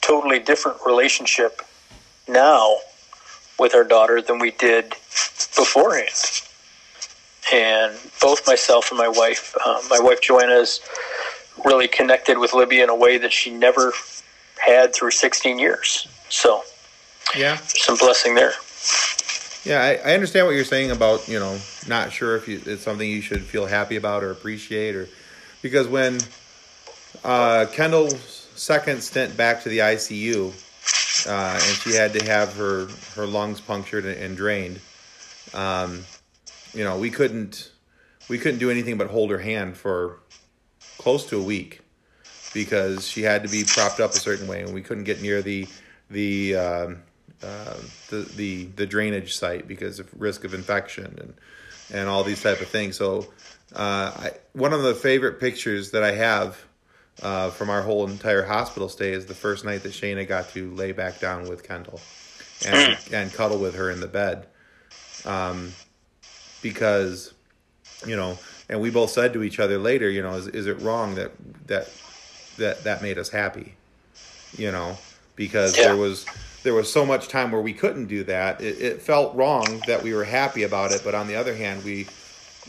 totally 0.00 0.38
different 0.38 0.78
relationship 0.86 1.62
now 2.28 2.76
with 3.58 3.74
our 3.74 3.84
daughter 3.84 4.20
than 4.20 4.38
we 4.38 4.50
did 4.52 4.90
beforehand. 5.56 6.42
And 7.52 7.94
both 8.20 8.46
myself 8.46 8.90
and 8.90 8.98
my 8.98 9.08
wife, 9.08 9.54
uh, 9.64 9.80
my 9.90 10.00
wife 10.00 10.20
Joanna, 10.20 10.54
is 10.54 10.80
really 11.64 11.88
connected 11.88 12.38
with 12.38 12.52
Libby 12.54 12.80
in 12.80 12.88
a 12.88 12.94
way 12.96 13.18
that 13.18 13.32
she 13.32 13.50
never 13.50 13.92
had 14.56 14.94
through 14.94 15.10
16 15.10 15.58
years. 15.58 16.08
So, 16.28 16.62
Yeah. 17.36 17.56
some 17.58 17.96
blessing 17.96 18.34
there. 18.34 18.52
Yeah, 19.64 19.80
I, 19.80 20.10
I 20.10 20.14
understand 20.14 20.46
what 20.46 20.54
you're 20.54 20.64
saying 20.64 20.90
about 20.90 21.26
you 21.28 21.38
know 21.38 21.58
not 21.88 22.12
sure 22.12 22.36
if 22.36 22.46
you, 22.48 22.60
it's 22.66 22.82
something 22.82 23.08
you 23.08 23.22
should 23.22 23.42
feel 23.42 23.66
happy 23.66 23.96
about 23.96 24.22
or 24.22 24.30
appreciate 24.30 24.94
or 24.94 25.08
because 25.62 25.88
when 25.88 26.18
uh, 27.24 27.66
Kendall's 27.72 28.46
second 28.54 29.02
stint 29.02 29.36
back 29.36 29.62
to 29.62 29.68
the 29.70 29.78
ICU 29.78 30.52
uh, 31.26 31.52
and 31.52 31.76
she 31.78 31.94
had 31.94 32.12
to 32.12 32.24
have 32.26 32.54
her 32.56 32.88
her 33.14 33.26
lungs 33.26 33.60
punctured 33.60 34.04
and, 34.04 34.18
and 34.18 34.36
drained, 34.36 34.80
um, 35.54 36.04
you 36.74 36.84
know 36.84 36.98
we 36.98 37.10
couldn't 37.10 37.70
we 38.28 38.38
couldn't 38.38 38.58
do 38.58 38.70
anything 38.70 38.96
but 38.96 39.08
hold 39.08 39.30
her 39.30 39.38
hand 39.38 39.76
for 39.76 40.18
close 40.98 41.26
to 41.26 41.38
a 41.38 41.42
week 41.42 41.80
because 42.52 43.06
she 43.06 43.22
had 43.22 43.42
to 43.42 43.48
be 43.48 43.64
propped 43.64 44.00
up 44.00 44.10
a 44.12 44.18
certain 44.18 44.46
way 44.46 44.62
and 44.62 44.72
we 44.72 44.80
couldn't 44.80 45.04
get 45.04 45.20
near 45.20 45.42
the 45.42 45.66
the 46.10 46.56
um, 46.56 47.02
uh, 47.42 47.76
the, 48.08 48.16
the 48.36 48.64
the 48.76 48.86
drainage 48.86 49.36
site 49.36 49.68
because 49.68 49.98
of 49.98 50.08
risk 50.18 50.44
of 50.44 50.54
infection 50.54 51.16
and 51.20 51.34
and 51.92 52.08
all 52.08 52.24
these 52.24 52.42
type 52.42 52.60
of 52.60 52.68
things. 52.68 52.96
So, 52.96 53.26
uh, 53.74 54.12
I, 54.16 54.30
one 54.52 54.72
of 54.72 54.82
the 54.82 54.94
favorite 54.94 55.40
pictures 55.40 55.90
that 55.90 56.02
I 56.02 56.12
have 56.12 56.64
uh, 57.22 57.50
from 57.50 57.70
our 57.70 57.82
whole 57.82 58.08
entire 58.08 58.44
hospital 58.44 58.88
stay 58.88 59.12
is 59.12 59.26
the 59.26 59.34
first 59.34 59.64
night 59.64 59.82
that 59.82 59.92
Shayna 59.92 60.26
got 60.26 60.48
to 60.50 60.70
lay 60.74 60.92
back 60.92 61.20
down 61.20 61.48
with 61.48 61.62
Kendall 61.62 62.00
and 62.66 62.96
and 63.12 63.32
cuddle 63.32 63.58
with 63.58 63.74
her 63.74 63.90
in 63.90 64.00
the 64.00 64.06
bed, 64.06 64.46
um, 65.24 65.72
because 66.64 67.32
you 68.06 68.16
know, 68.16 68.36
and 68.68 68.80
we 68.80 68.90
both 68.90 69.10
said 69.10 69.32
to 69.34 69.42
each 69.44 69.60
other 69.60 69.78
later, 69.78 70.10
you 70.10 70.22
know, 70.22 70.34
is 70.34 70.48
is 70.48 70.66
it 70.66 70.80
wrong 70.80 71.14
that 71.14 71.30
that 71.68 71.88
that 72.56 72.82
that 72.84 73.02
made 73.02 73.18
us 73.18 73.28
happy, 73.28 73.74
you 74.58 74.72
know, 74.72 74.98
because 75.36 75.76
Yeah. 75.78 75.84
there 75.88 75.96
was 75.96 76.26
there 76.64 76.74
was 76.74 76.90
so 76.92 77.04
much 77.06 77.28
time 77.28 77.52
where 77.52 77.60
we 77.60 77.72
couldn't 77.74 78.06
do 78.06 78.24
that. 78.24 78.60
It, 78.60 78.80
it 78.80 79.02
felt 79.02 79.34
wrong 79.36 79.80
that 79.86 80.02
we 80.02 80.14
were 80.14 80.24
happy 80.24 80.62
about 80.62 80.92
it, 80.92 81.02
but 81.04 81.14
on 81.14 81.28
the 81.28 81.36
other 81.36 81.54
hand, 81.54 81.84
we, 81.84 82.06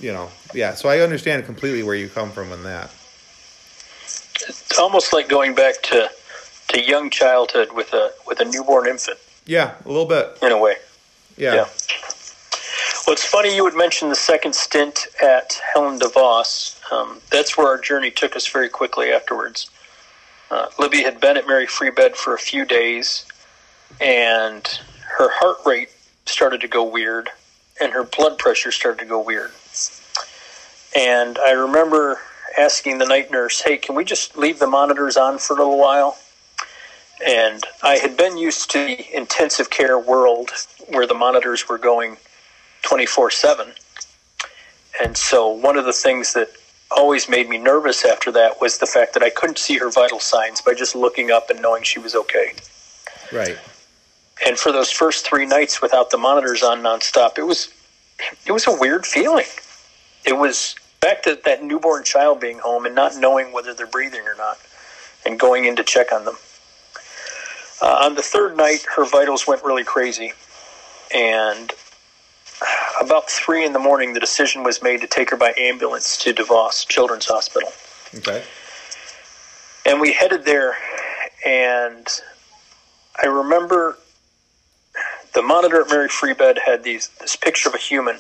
you 0.02 0.12
know, 0.12 0.30
yeah. 0.54 0.74
So 0.74 0.90
I 0.90 1.00
understand 1.00 1.46
completely 1.46 1.82
where 1.82 1.96
you 1.96 2.10
come 2.10 2.30
from 2.32 2.52
on 2.52 2.64
that. 2.64 2.90
It's 4.48 4.78
almost 4.78 5.14
like 5.14 5.30
going 5.30 5.56
back 5.56 5.82
to, 5.84 6.10
to 6.70 6.82
young 6.84 7.10
childhood 7.10 7.70
with 7.74 7.94
a 7.94 8.12
with 8.28 8.42
a 8.42 8.46
newborn 8.46 8.88
infant 8.88 9.18
Yeah, 9.46 9.76
a 9.86 9.88
little 9.88 10.06
bit. 10.06 10.38
in 10.42 10.52
a 10.52 10.58
way. 10.58 10.76
Yeah, 11.38 11.56
Yeah. 11.56 11.68
Well, 13.06 13.14
it's 13.14 13.24
funny 13.24 13.56
you 13.56 13.64
would 13.64 13.76
mention 13.76 14.10
the 14.10 14.16
second 14.16 14.56
stint 14.56 15.06
at 15.22 15.62
Helen 15.74 16.00
DeVos. 16.00 16.92
Um, 16.92 17.22
that's 17.30 17.56
where 17.56 17.68
our 17.68 17.78
journey 17.78 18.10
took 18.10 18.36
us 18.36 18.48
very 18.48 18.68
quickly 18.68 19.12
afterwards. 19.12 19.70
Uh, 20.50 20.70
Libby 20.80 21.04
had 21.04 21.22
been 21.22 21.38
at 21.38 21.46
Mary 21.46 21.68
Free 21.68 21.92
Bed 21.92 22.16
for 22.16 22.34
a 22.34 22.40
few 22.40 22.66
days, 22.66 23.26
and 24.02 24.68
her 25.20 25.30
heart 25.30 25.58
rate 25.68 25.90
started 26.26 26.62
to 26.62 26.68
go 26.68 26.84
weird, 26.84 27.30
and 27.80 27.94
her 27.94 28.04
blood 28.04 28.40
pressure 28.40 28.72
started 28.72 28.98
to 29.02 29.06
go 29.06 29.22
weird. 29.22 29.52
And 30.96 31.38
I 31.38 31.52
remember 31.52 32.20
asking 32.58 32.98
the 32.98 33.06
night 33.06 33.30
nurse, 33.30 33.62
"Hey, 33.62 33.78
can 33.78 33.94
we 33.94 34.04
just 34.04 34.36
leave 34.36 34.58
the 34.58 34.66
monitors 34.66 35.16
on 35.16 35.38
for 35.38 35.54
a 35.54 35.58
little 35.58 35.78
while?" 35.78 36.18
And 37.24 37.64
I 37.84 37.98
had 37.98 38.18
been 38.18 38.36
used 38.36 38.72
to 38.72 38.84
the 38.84 39.16
intensive 39.16 39.70
care 39.70 40.00
world 40.00 40.54
where 40.88 41.06
the 41.06 41.14
monitors 41.14 41.70
were 41.70 41.78
going 41.78 42.18
24 42.86 43.32
7. 43.32 43.68
And 45.04 45.18
so, 45.18 45.50
one 45.50 45.78
of 45.78 45.86
the 45.86 45.94
things 45.94 46.34
that 46.34 46.50
always 46.92 47.28
made 47.28 47.50
me 47.50 47.58
nervous 47.58 48.06
after 48.06 48.32
that 48.32 48.62
was 48.62 48.78
the 48.78 48.86
fact 48.86 49.14
that 49.16 49.24
I 49.24 49.30
couldn't 49.30 49.58
see 49.58 49.78
her 49.78 49.90
vital 49.90 50.20
signs 50.20 50.62
by 50.62 50.74
just 50.74 50.96
looking 50.96 51.32
up 51.32 51.50
and 51.50 51.62
knowing 51.62 51.84
she 51.84 52.00
was 52.00 52.16
okay. 52.16 52.54
right. 53.34 53.58
And 54.46 54.58
for 54.58 54.72
those 54.72 54.92
first 54.92 55.26
three 55.26 55.46
nights 55.46 55.82
without 55.82 56.12
the 56.12 56.18
monitors 56.18 56.62
on 56.62 56.82
nonstop, 56.82 57.38
it 57.38 57.44
was 57.44 57.74
it 58.46 58.52
was 58.52 58.68
a 58.68 58.78
weird 58.78 59.06
feeling. 59.06 59.46
It 60.26 60.38
was 60.38 60.76
back 61.02 61.24
to 61.24 61.40
that 61.46 61.64
newborn 61.64 62.04
child 62.04 62.40
being 62.40 62.60
home 62.60 62.86
and 62.86 62.96
not 62.96 63.16
knowing 63.18 63.52
whether 63.52 63.74
they're 63.74 63.88
breathing 63.88 64.22
or 64.22 64.36
not, 64.36 64.58
and 65.26 65.40
going 65.40 65.66
in 65.66 65.76
to 65.78 65.84
check 65.84 66.12
on 66.14 66.26
them. 66.26 66.38
Uh, 67.82 68.00
on 68.04 68.16
the 68.16 68.22
third 68.22 68.56
night, 68.56 68.86
her 68.96 69.06
vitals 69.06 69.48
went 69.48 69.64
really 69.64 69.84
crazy, 69.84 70.34
and 71.14 71.74
about 73.06 73.30
three 73.30 73.66
in 73.66 73.74
the 73.74 73.80
morning, 73.80 74.14
the 74.14 74.20
decision 74.20 74.64
was 74.64 74.82
made 74.82 75.02
to 75.02 75.08
take 75.08 75.30
her 75.30 75.38
by 75.38 75.54
ambulance 75.58 76.18
to 76.18 76.34
DeVos 76.34 76.88
Children's 76.88 77.26
Hospital. 77.26 77.70
Okay. 78.16 78.44
And 79.86 80.02
we 80.02 80.14
headed 80.14 80.46
there, 80.46 80.76
and 81.46 82.08
I 83.22 83.28
remember 83.28 83.98
the 85.34 85.42
monitor 85.42 85.82
at 85.82 85.90
Mary 85.90 86.08
Free 86.08 86.34
Bed 86.34 86.58
had 86.66 86.84
these 86.84 87.10
this 87.20 87.36
picture 87.36 87.70
of 87.70 87.76
a 87.76 87.78
human, 87.78 88.16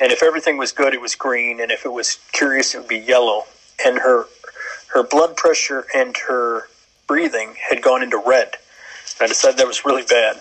and 0.00 0.12
if 0.12 0.22
everything 0.22 0.58
was 0.58 0.72
good, 0.72 0.92
it 0.92 1.00
was 1.00 1.14
green, 1.14 1.60
and 1.60 1.70
if 1.70 1.86
it 1.86 1.92
was 1.92 2.18
curious, 2.32 2.74
it 2.74 2.78
would 2.78 2.88
be 2.88 2.98
yellow. 2.98 3.44
And 3.84 3.98
her 3.98 4.26
her 4.88 5.02
blood 5.02 5.36
pressure 5.36 5.86
and 5.94 6.16
her 6.28 6.68
breathing 7.06 7.54
had 7.70 7.82
gone 7.82 8.02
into 8.02 8.22
red. 8.24 8.56
And 9.18 9.22
I 9.22 9.26
decided 9.26 9.58
that 9.58 9.66
was 9.66 9.84
really 9.84 10.04
bad. 10.04 10.40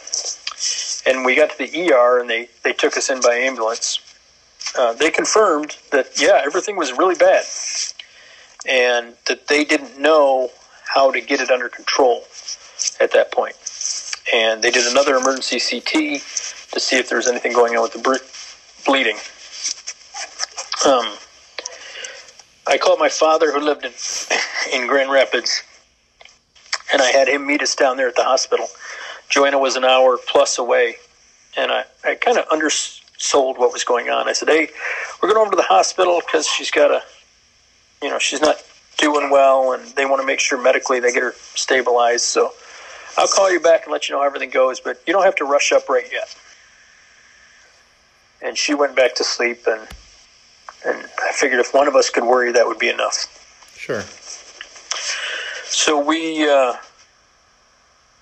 And 1.08 1.24
we 1.24 1.36
got 1.36 1.52
to 1.52 1.58
the 1.58 1.92
ER, 1.92 2.20
and 2.20 2.30
they 2.30 2.50
they 2.64 2.74
took 2.74 2.98
us 2.98 3.10
in 3.10 3.22
by 3.22 3.36
ambulance. 3.36 4.00
Uh, 4.78 4.94
they 4.94 5.10
confirmed 5.10 5.78
that 5.92 6.20
yeah, 6.20 6.42
everything 6.44 6.76
was 6.76 6.92
really 6.92 7.16
bad, 7.16 7.46
and 8.68 9.16
that 9.28 9.48
they 9.48 9.64
didn't 9.64 9.98
know 9.98 10.52
how 10.94 11.12
to 11.12 11.22
get 11.22 11.40
it 11.40 11.50
under 11.50 11.70
control 11.70 12.24
at 13.00 13.12
that 13.14 13.32
point. 13.32 13.56
And 14.34 14.62
they 14.62 14.72
did 14.72 14.86
another 14.86 15.16
emergency 15.16 15.60
CT 15.60 16.22
to 16.72 16.80
see 16.80 16.98
if 16.98 17.08
there 17.08 17.18
was 17.18 17.28
anything 17.28 17.54
going 17.54 17.76
on 17.78 17.84
with 17.84 17.94
the 17.94 18.20
bleeding. 18.86 19.18
Um, 20.86 21.18
I 22.68 22.78
called 22.78 23.00
my 23.00 23.10
father, 23.10 23.54
who 23.54 23.62
lived 23.62 23.86
in 23.86 23.94
in 24.74 24.88
Grand 24.88 25.10
Rapids, 25.10 25.64
and 26.92 27.02
I 27.02 27.12
had 27.12 27.30
him 27.30 27.48
meet 27.48 27.62
us 27.62 27.76
down 27.76 27.96
there 27.96 28.10
at 28.10 28.16
the 28.18 28.24
hospital. 28.24 28.68
Joanna 29.30 29.60
was 29.60 29.76
an 29.76 29.84
hour 29.84 30.18
plus 30.18 30.58
away, 30.58 30.96
and 31.56 31.72
I, 31.72 31.86
I 32.04 32.16
kind 32.16 32.38
of 32.38 32.46
undersold 32.50 33.58
what 33.58 33.74
was 33.74 33.84
going 33.84 34.10
on. 34.10 34.28
I 34.28 34.34
said, 34.34 34.50
"Hey, 34.50 34.70
we're 35.22 35.30
going 35.30 35.42
over 35.42 35.52
to 35.52 35.58
the 35.58 35.64
hospital 35.64 36.22
because 36.26 36.48
she's 36.48 36.72
got 36.72 36.92
a, 36.92 37.04
you 38.02 38.10
know, 38.10 38.20
she's 38.20 38.42
not 38.42 38.64
doing 38.98 39.30
well, 39.30 39.74
and 39.74 39.86
they 39.96 40.06
want 40.06 40.22
to 40.22 40.26
make 40.26 40.40
sure 40.40 40.62
medically 40.62 41.00
they 41.00 41.12
get 41.12 41.24
her 41.24 41.36
stabilized. 41.56 42.24
So 42.24 42.54
I'll 43.18 43.28
call 43.28 43.52
you 43.52 43.60
back 43.60 43.84
and 43.84 43.92
let 43.92 44.08
you 44.08 44.16
know 44.16 44.22
how 44.22 44.28
everything 44.28 44.50
goes, 44.50 44.80
but 44.80 45.02
you 45.06 45.14
don't 45.14 45.24
have 45.24 45.36
to 45.36 45.46
rush 45.46 45.72
up 45.72 45.90
right 45.90 46.08
yet." 46.12 46.36
And 48.42 48.58
she 48.58 48.74
went 48.76 48.96
back 48.96 49.16
to 49.16 49.24
sleep, 49.24 49.68
and 49.68 49.88
and 50.86 51.10
I 51.20 51.32
figured 51.34 51.60
if 51.60 51.74
one 51.74 51.88
of 51.88 51.96
us 51.96 52.10
could 52.10 52.24
worry, 52.24 52.52
that 52.54 52.66
would 52.66 52.80
be 52.80 52.90
enough. 52.90 53.34
Sure. 53.76 54.04
So 55.66 56.00
we 56.00 56.50
uh, 56.50 56.74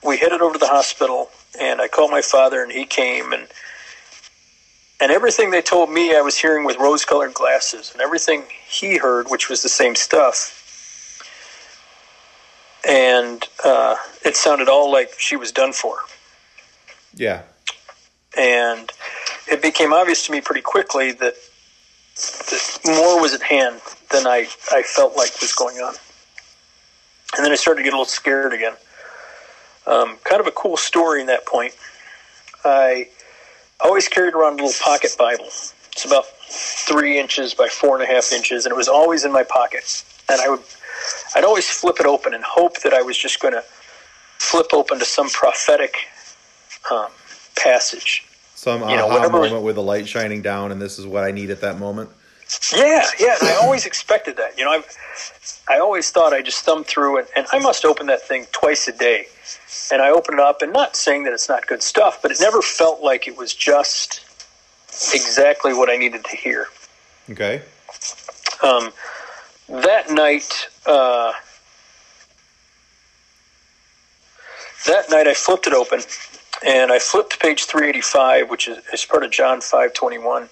we 0.06 0.18
headed 0.18 0.41
over 0.41 0.53
to 0.53 0.60
the 0.60 0.68
hospital, 0.68 1.30
and 1.60 1.82
I 1.82 1.88
called 1.88 2.12
my 2.12 2.22
father, 2.22 2.62
and 2.62 2.72
he 2.72 2.86
came, 2.86 3.34
and 3.34 3.47
and 5.01 5.12
everything 5.12 5.51
they 5.51 5.62
told 5.62 5.89
me, 5.89 6.16
I 6.16 6.22
was 6.22 6.38
hearing 6.38 6.64
with 6.66 6.78
rose-colored 6.78 7.34
glasses, 7.34 7.91
and 7.91 8.01
everything 8.01 8.43
he 8.68 8.97
heard, 8.97 9.28
which 9.30 9.49
was 9.49 9.62
the 9.62 9.70
same 9.70 9.95
stuff, 9.95 11.22
and 12.88 13.43
uh, 13.64 13.95
it 14.24 14.36
sounded 14.36 14.70
all 14.70 14.91
like 14.91 15.14
she 15.18 15.36
was 15.36 15.51
done 15.51 15.74
for. 15.74 15.97
Yeah. 17.14 17.41
And 18.38 18.91
it 19.47 19.62
became 19.62 19.93
obvious 19.93 20.26
to 20.28 20.32
me 20.32 20.41
pretty 20.41 20.62
quickly 20.62 21.12
that, 21.14 21.36
that 22.16 22.80
more 22.86 23.22
was 23.22 23.34
at 23.34 23.41
hand 23.41 23.82
than 24.12 24.28
I, 24.28 24.47
I 24.72 24.84
felt 24.84 25.16
like 25.16 25.39
was 25.41 25.53
going 25.53 25.78
on. 25.78 25.95
And 27.36 27.45
then 27.45 27.51
I 27.51 27.56
started 27.56 27.80
to 27.80 27.84
get 27.84 27.93
a 27.93 27.97
little 27.97 28.06
scared 28.06 28.53
again. 28.53 28.74
Um, 29.88 30.18
kind 30.24 30.42
of 30.42 30.48
a 30.48 30.52
cool 30.52 30.78
story 30.78 31.22
in 31.22 31.28
that 31.28 31.46
point. 31.46 31.74
I 32.64 33.08
always 33.80 34.08
carried 34.08 34.34
around 34.34 34.60
a 34.60 34.64
little 34.64 34.84
pocket 34.84 35.16
Bible. 35.18 35.46
It's 35.46 36.06
about 36.06 36.26
three 36.28 37.20
inches 37.20 37.54
by 37.54 37.68
four 37.68 37.96
and 38.00 38.04
a 38.04 38.08
half 38.12 38.32
inches, 38.32 38.66
and 38.66 38.72
it 38.72 38.76
was 38.76 38.88
always 38.88 39.24
in 39.26 39.32
my 39.32 39.44
pocket. 39.44 40.04
And 40.30 40.42
I 40.42 40.50
would, 40.50 40.62
I'd 41.36 41.44
always 41.44 41.70
flip 41.70 41.98
it 42.00 42.06
open 42.06 42.34
and 42.34 42.44
hope 42.44 42.82
that 42.82 42.94
I 42.94 43.02
was 43.02 43.18
just 43.18 43.40
going 43.40 43.54
to 43.54 43.64
flip 44.40 44.68
open 44.74 45.00
to 45.00 45.06
some 45.06 45.30
prophetic 45.30 45.96
um, 46.92 47.08
passage. 47.56 48.26
Some 48.56 48.82
You 48.90 48.96
know, 48.96 49.06
aha 49.08 49.16
whatever- 49.16 49.40
moment 49.42 49.64
with 49.64 49.76
the 49.76 49.84
light 49.84 50.08
shining 50.08 50.42
down, 50.42 50.72
and 50.72 50.82
this 50.82 50.98
is 50.98 51.06
what 51.06 51.24
I 51.24 51.32
need 51.32 51.52
at 51.52 51.62
that 51.62 51.78
moment. 51.78 52.10
Yeah, 52.76 53.06
yeah. 53.20 53.36
I 53.42 53.58
always 53.62 53.86
expected 53.86 54.38
that. 54.38 54.58
You 54.58 54.66
know, 54.66 54.72
I, 54.72 54.84
I 55.76 55.80
always 55.80 56.12
thought 56.12 56.32
I 56.34 56.42
just 56.42 56.64
thumbed 56.64 56.86
through, 56.86 57.20
and, 57.20 57.28
and 57.36 57.48
I 57.52 57.60
must 57.60 57.86
open 57.86 58.06
that 58.08 58.22
thing 58.22 58.46
twice 58.52 58.88
a 58.88 58.92
day. 58.92 59.28
And 59.91 60.02
I 60.02 60.10
open 60.10 60.36
it 60.36 60.39
up, 60.39 60.62
and 60.62 60.74
not 60.74 60.96
saying 60.96 61.24
that 61.24 61.34
it's 61.34 61.48
not 61.48 61.68
good 61.68 61.84
stuff, 61.84 62.22
but 62.22 62.32
it 62.32 62.39
never 62.39 62.62
felt 62.62 63.02
like 63.02 63.28
it 63.28 63.38
was 63.38 63.54
just 63.54 64.22
exactly 65.14 65.74
what 65.74 65.89
I 65.89 65.98
needed 65.98 66.24
to 66.26 66.36
hear. 66.36 66.68
Okay. 67.30 67.62
Um, 68.64 68.91
that 69.68 70.12
night, 70.12 70.68
uh, 70.86 71.34
that 74.88 75.10
night 75.10 75.28
I 75.28 75.34
flipped 75.34 75.68
it 75.68 75.74
open, 75.74 76.02
and 76.66 76.91
I 76.91 77.00
flipped 77.00 77.34
to 77.34 77.38
page 77.38 77.66
385, 77.66 78.50
which 78.50 78.68
is, 78.68 78.78
is 78.93 79.06
part 79.06 79.24
of 79.24 79.32
John 79.32 79.60
5:21, 79.60 80.50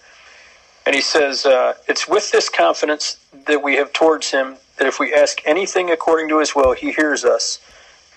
and 0.86 0.96
he 0.96 1.02
says, 1.02 1.46
uh, 1.46 1.76
"It's 1.88 2.08
with 2.08 2.32
this 2.32 2.50
confidence 2.50 3.18
that 3.46 3.62
we 3.62 3.76
have 3.76 3.94
towards 3.94 4.32
Him 4.32 4.58
that 4.78 4.88
if 4.88 5.00
we 5.00 5.14
ask 5.14 5.42
anything 5.46 5.92
according 5.92 6.30
to 6.30 6.40
His 6.40 6.56
will, 6.56 6.74
He 6.74 6.92
hears 6.92 7.24
us." 7.24 7.60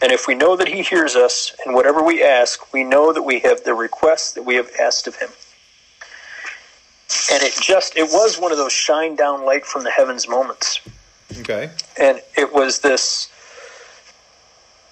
And 0.02 0.12
if 0.12 0.26
we 0.26 0.34
know 0.34 0.56
that 0.56 0.68
He 0.68 0.82
hears 0.82 1.16
us, 1.16 1.54
and 1.64 1.74
whatever 1.74 2.02
we 2.02 2.22
ask, 2.22 2.72
we 2.72 2.84
know 2.84 3.12
that 3.12 3.22
we 3.22 3.40
have 3.40 3.64
the 3.64 3.74
request 3.74 4.34
that 4.34 4.42
we 4.42 4.56
have 4.56 4.70
asked 4.80 5.06
of 5.06 5.16
Him. 5.16 5.30
And 7.32 7.42
it 7.42 7.54
just, 7.60 7.96
it 7.96 8.04
was 8.12 8.38
one 8.38 8.52
of 8.52 8.58
those 8.58 8.72
shine 8.72 9.16
down 9.16 9.44
light 9.44 9.64
from 9.64 9.84
the 9.84 9.90
heavens 9.90 10.28
moments 10.28 10.80
Okay. 11.40 11.70
and 11.96 12.20
it 12.36 12.52
was 12.52 12.80
this 12.80 13.30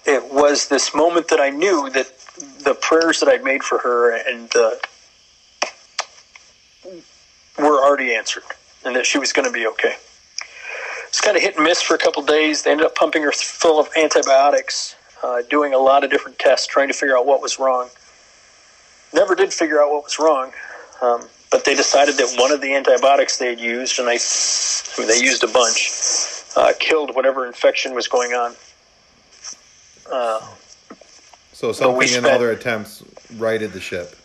it 0.05 0.33
was 0.33 0.67
this 0.67 0.93
moment 0.93 1.29
that 1.29 1.39
I 1.39 1.49
knew 1.49 1.89
that 1.91 2.07
the 2.59 2.75
prayers 2.75 3.19
that 3.21 3.29
I'd 3.29 3.43
made 3.43 3.63
for 3.63 3.79
her 3.79 4.15
and 4.15 4.49
the 4.49 4.79
were 7.57 7.83
already 7.83 8.13
answered 8.13 8.43
and 8.83 8.95
that 8.95 9.05
she 9.05 9.17
was 9.17 9.33
going 9.33 9.47
to 9.47 9.51
be 9.51 9.65
okay. 9.67 9.95
Kind 11.25 11.37
of 11.37 11.41
hit 11.43 11.55
and 11.55 11.63
miss 11.63 11.81
for 11.81 11.95
a 11.95 11.97
couple 11.97 12.21
days. 12.21 12.61
They 12.61 12.69
ended 12.69 12.85
up 12.85 12.93
pumping 12.93 13.23
her 13.23 13.31
full 13.31 13.79
of 13.79 13.89
antibiotics, 13.97 14.95
uh, 15.23 15.41
doing 15.49 15.73
a 15.73 15.77
lot 15.79 16.03
of 16.03 16.11
different 16.11 16.37
tests, 16.37 16.67
trying 16.67 16.87
to 16.87 16.93
figure 16.93 17.17
out 17.17 17.25
what 17.25 17.41
was 17.41 17.57
wrong. 17.57 17.89
Never 19.11 19.33
did 19.33 19.51
figure 19.51 19.81
out 19.81 19.91
what 19.91 20.03
was 20.03 20.19
wrong, 20.19 20.51
um, 21.01 21.27
but 21.51 21.65
they 21.65 21.73
decided 21.73 22.17
that 22.17 22.35
one 22.37 22.51
of 22.51 22.61
the 22.61 22.75
antibiotics 22.75 23.37
they 23.37 23.47
had 23.47 23.59
used, 23.59 23.97
and 23.97 24.07
I, 24.07 24.13
I 24.17 24.99
mean, 24.99 25.07
they 25.07 25.17
used 25.19 25.43
a 25.43 25.47
bunch, 25.47 25.89
uh, 26.55 26.73
killed 26.79 27.15
whatever 27.15 27.47
infection 27.47 27.95
was 27.95 28.07
going 28.07 28.33
on. 28.33 28.53
Uh, 30.11 30.41
So 31.53 31.71
something 31.71 32.09
in 32.13 32.25
all 32.25 32.37
their 32.37 32.51
attempts 32.51 33.01
righted 33.37 33.71
the 33.73 33.79
ship 33.81 34.15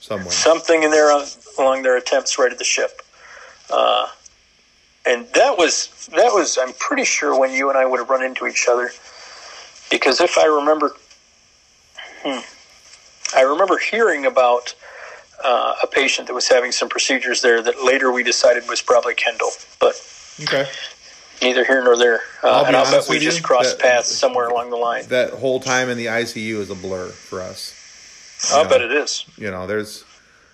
somewhere. 0.00 0.30
something 0.30 0.82
in 0.82 0.90
there 0.90 1.10
along 1.58 1.84
their 1.84 1.96
attempts 1.96 2.38
righted 2.38 2.58
the 2.58 2.64
ship. 2.64 3.00
Uh, 3.70 4.08
and 5.06 5.26
that 5.34 5.56
was 5.56 6.08
that 6.14 6.32
was 6.32 6.58
I'm 6.58 6.72
pretty 6.74 7.04
sure 7.04 7.38
when 7.38 7.52
you 7.52 7.68
and 7.68 7.78
I 7.78 7.86
would 7.86 7.98
have 8.00 8.10
run 8.10 8.22
into 8.22 8.46
each 8.46 8.66
other, 8.68 8.90
because 9.90 10.20
if 10.20 10.36
I 10.38 10.46
remember, 10.46 10.94
hmm, 12.22 12.40
I 13.36 13.42
remember 13.42 13.78
hearing 13.78 14.26
about 14.26 14.74
uh, 15.44 15.74
a 15.82 15.86
patient 15.86 16.26
that 16.28 16.34
was 16.34 16.48
having 16.48 16.72
some 16.72 16.88
procedures 16.88 17.40
there 17.42 17.62
that 17.62 17.82
later 17.84 18.12
we 18.12 18.22
decided 18.22 18.68
was 18.68 18.82
probably 18.82 19.14
Kendall, 19.14 19.50
but 19.80 19.94
Okay. 20.42 20.66
neither 21.42 21.64
here 21.64 21.82
nor 21.82 21.96
there. 21.96 22.20
Uh, 22.42 22.64
and 22.66 22.76
I'll 22.76 22.90
bet 22.90 23.08
we 23.08 23.18
just 23.18 23.42
crossed 23.42 23.78
that- 23.78 23.82
paths 23.84 24.08
somewhere 24.10 24.48
along 24.48 24.70
the 24.70 24.76
line. 24.76 25.06
That 25.08 25.30
whole 25.34 25.60
time 25.60 25.88
in 25.88 25.96
the 25.96 26.06
ICU 26.06 26.60
is 26.60 26.70
a 26.70 26.74
blur 26.74 27.08
for 27.08 27.40
us. 27.40 27.74
I'll 28.52 28.64
know. 28.64 28.70
bet 28.70 28.80
it 28.82 28.92
is. 28.92 29.24
You 29.36 29.50
know, 29.50 29.66
there's, 29.66 30.04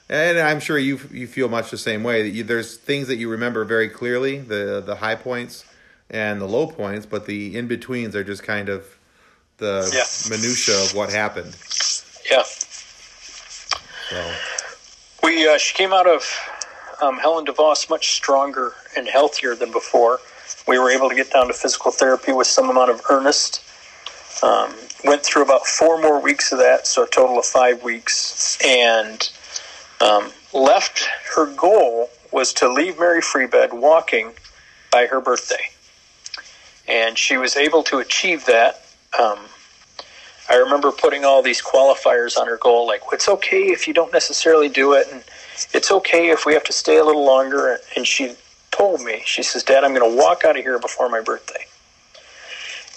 and 0.08 0.38
I'm 0.38 0.60
sure 0.60 0.78
you 0.78 1.00
you 1.12 1.26
feel 1.26 1.48
much 1.48 1.70
the 1.70 1.78
same 1.78 2.02
way. 2.02 2.22
That 2.22 2.30
you, 2.30 2.44
there's 2.44 2.76
things 2.76 3.08
that 3.08 3.16
you 3.16 3.28
remember 3.30 3.64
very 3.64 3.88
clearly, 3.88 4.38
the 4.38 4.82
the 4.84 4.96
high 4.96 5.16
points 5.16 5.64
and 6.10 6.40
the 6.40 6.46
low 6.46 6.66
points, 6.68 7.06
but 7.06 7.26
the 7.26 7.56
in 7.56 7.66
betweens 7.66 8.14
are 8.14 8.24
just 8.24 8.42
kind 8.42 8.68
of 8.68 8.84
the 9.58 9.90
Yeah. 9.92 10.04
minutia 10.30 10.74
of 10.82 10.94
what 10.94 11.10
happened. 11.10 11.56
Yeah. 12.30 12.42
So 14.10 14.32
We 15.22 15.48
uh, 15.48 15.58
she 15.58 15.74
came 15.74 15.92
out 15.92 16.06
of 16.06 16.22
um, 17.02 17.18
Helen 17.18 17.44
DeVos 17.46 17.90
much 17.90 18.12
stronger 18.12 18.72
and 18.96 19.08
healthier 19.08 19.54
than 19.54 19.72
before. 19.72 20.20
We 20.68 20.78
were 20.78 20.90
able 20.90 21.08
to 21.08 21.14
get 21.14 21.30
down 21.30 21.48
to 21.48 21.52
physical 21.52 21.90
therapy 21.90 22.32
with 22.32 22.46
some 22.46 22.70
amount 22.70 22.90
of 22.90 23.00
earnest. 23.10 23.62
Um, 24.42 24.72
went 25.04 25.22
through 25.24 25.42
about 25.42 25.66
four 25.66 26.00
more 26.00 26.20
weeks 26.20 26.52
of 26.52 26.58
that, 26.58 26.86
so 26.86 27.04
a 27.04 27.08
total 27.08 27.38
of 27.38 27.46
five 27.46 27.82
weeks, 27.82 28.58
and 28.64 29.28
um, 30.00 30.30
left. 30.52 31.08
Her 31.34 31.46
goal 31.46 32.10
was 32.32 32.52
to 32.54 32.72
leave 32.72 32.98
Mary 32.98 33.20
Free 33.20 33.46
Bed 33.46 33.72
walking 33.72 34.32
by 34.90 35.06
her 35.06 35.20
birthday, 35.20 35.70
and 36.88 37.16
she 37.16 37.36
was 37.36 37.56
able 37.56 37.82
to 37.84 37.98
achieve 37.98 38.46
that. 38.46 38.82
Um, 39.18 39.38
I 40.48 40.56
remember 40.56 40.92
putting 40.92 41.24
all 41.24 41.42
these 41.42 41.60
qualifiers 41.60 42.36
on 42.36 42.46
her 42.46 42.56
goal, 42.56 42.86
like 42.86 43.02
it's 43.12 43.28
okay 43.28 43.64
if 43.64 43.88
you 43.88 43.94
don't 43.94 44.12
necessarily 44.12 44.68
do 44.68 44.92
it, 44.92 45.08
and 45.10 45.24
it's 45.72 45.90
okay 45.90 46.30
if 46.30 46.46
we 46.46 46.52
have 46.54 46.64
to 46.64 46.72
stay 46.72 46.98
a 46.98 47.04
little 47.04 47.24
longer. 47.24 47.78
And 47.96 48.06
she 48.06 48.34
told 48.70 49.00
me, 49.00 49.22
she 49.24 49.42
says, 49.42 49.62
"Dad, 49.62 49.84
I'm 49.84 49.94
going 49.94 50.08
to 50.08 50.16
walk 50.16 50.44
out 50.44 50.56
of 50.56 50.62
here 50.62 50.78
before 50.78 51.08
my 51.08 51.20
birthday." 51.20 51.66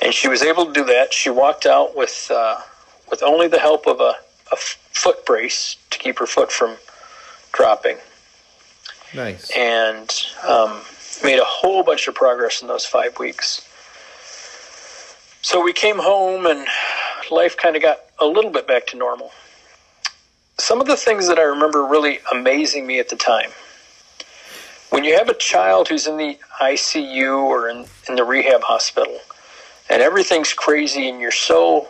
And 0.02 0.14
she 0.14 0.28
was 0.28 0.42
able 0.42 0.66
to 0.66 0.74
do 0.74 0.86
that. 0.86 1.14
She 1.14 1.30
walked 1.30 1.66
out 1.66 1.96
with 1.96 2.32
uh, 2.34 2.62
with 3.10 3.24
only 3.24 3.48
the 3.48 3.60
help 3.60 3.88
of 3.88 4.00
a, 4.00 4.16
a 4.52 4.56
foot 4.56 5.26
brace 5.26 5.78
to 5.90 5.98
keep 5.98 6.20
her 6.20 6.28
foot 6.28 6.52
from 6.52 6.78
dropping. 7.52 7.98
Nice. 9.14 9.52
And 9.56 10.10
um, 10.48 10.82
made 11.24 11.40
a 11.40 11.46
whole 11.46 11.84
bunch 11.84 12.08
of 12.08 12.16
progress 12.16 12.62
in 12.62 12.68
those 12.68 12.86
five 12.86 13.18
weeks. 13.20 13.66
So 15.42 15.64
we 15.64 15.74
came 15.74 15.98
home 15.98 16.46
and 16.46 16.68
life 17.32 17.58
kind 17.58 17.76
of 17.76 17.82
got 17.82 18.00
a 18.20 18.26
little 18.26 18.52
bit 18.52 18.68
back 18.68 18.86
to 18.88 18.98
normal. 18.98 19.32
Some 20.58 20.82
of 20.82 20.88
the 20.88 20.98
things 20.98 21.28
that 21.28 21.40
I 21.40 21.44
remember 21.44 21.86
really 21.86 22.20
amazing 22.32 22.86
me 22.86 23.00
at 23.00 23.10
the 23.10 23.16
time 23.16 23.52
when 24.90 25.04
you 25.04 25.16
have 25.16 25.30
a 25.30 25.34
child 25.36 25.88
who's 25.88 26.08
in 26.08 26.18
the 26.18 26.38
ICU 26.62 27.44
or 27.44 27.70
in, 27.70 27.86
in 28.08 28.16
the 28.16 28.24
rehab 28.24 28.62
hospital 28.62 29.20
and 29.90 30.02
everything's 30.02 30.54
crazy 30.54 31.08
and 31.10 31.22
you're 31.22 31.32
so 31.32 31.88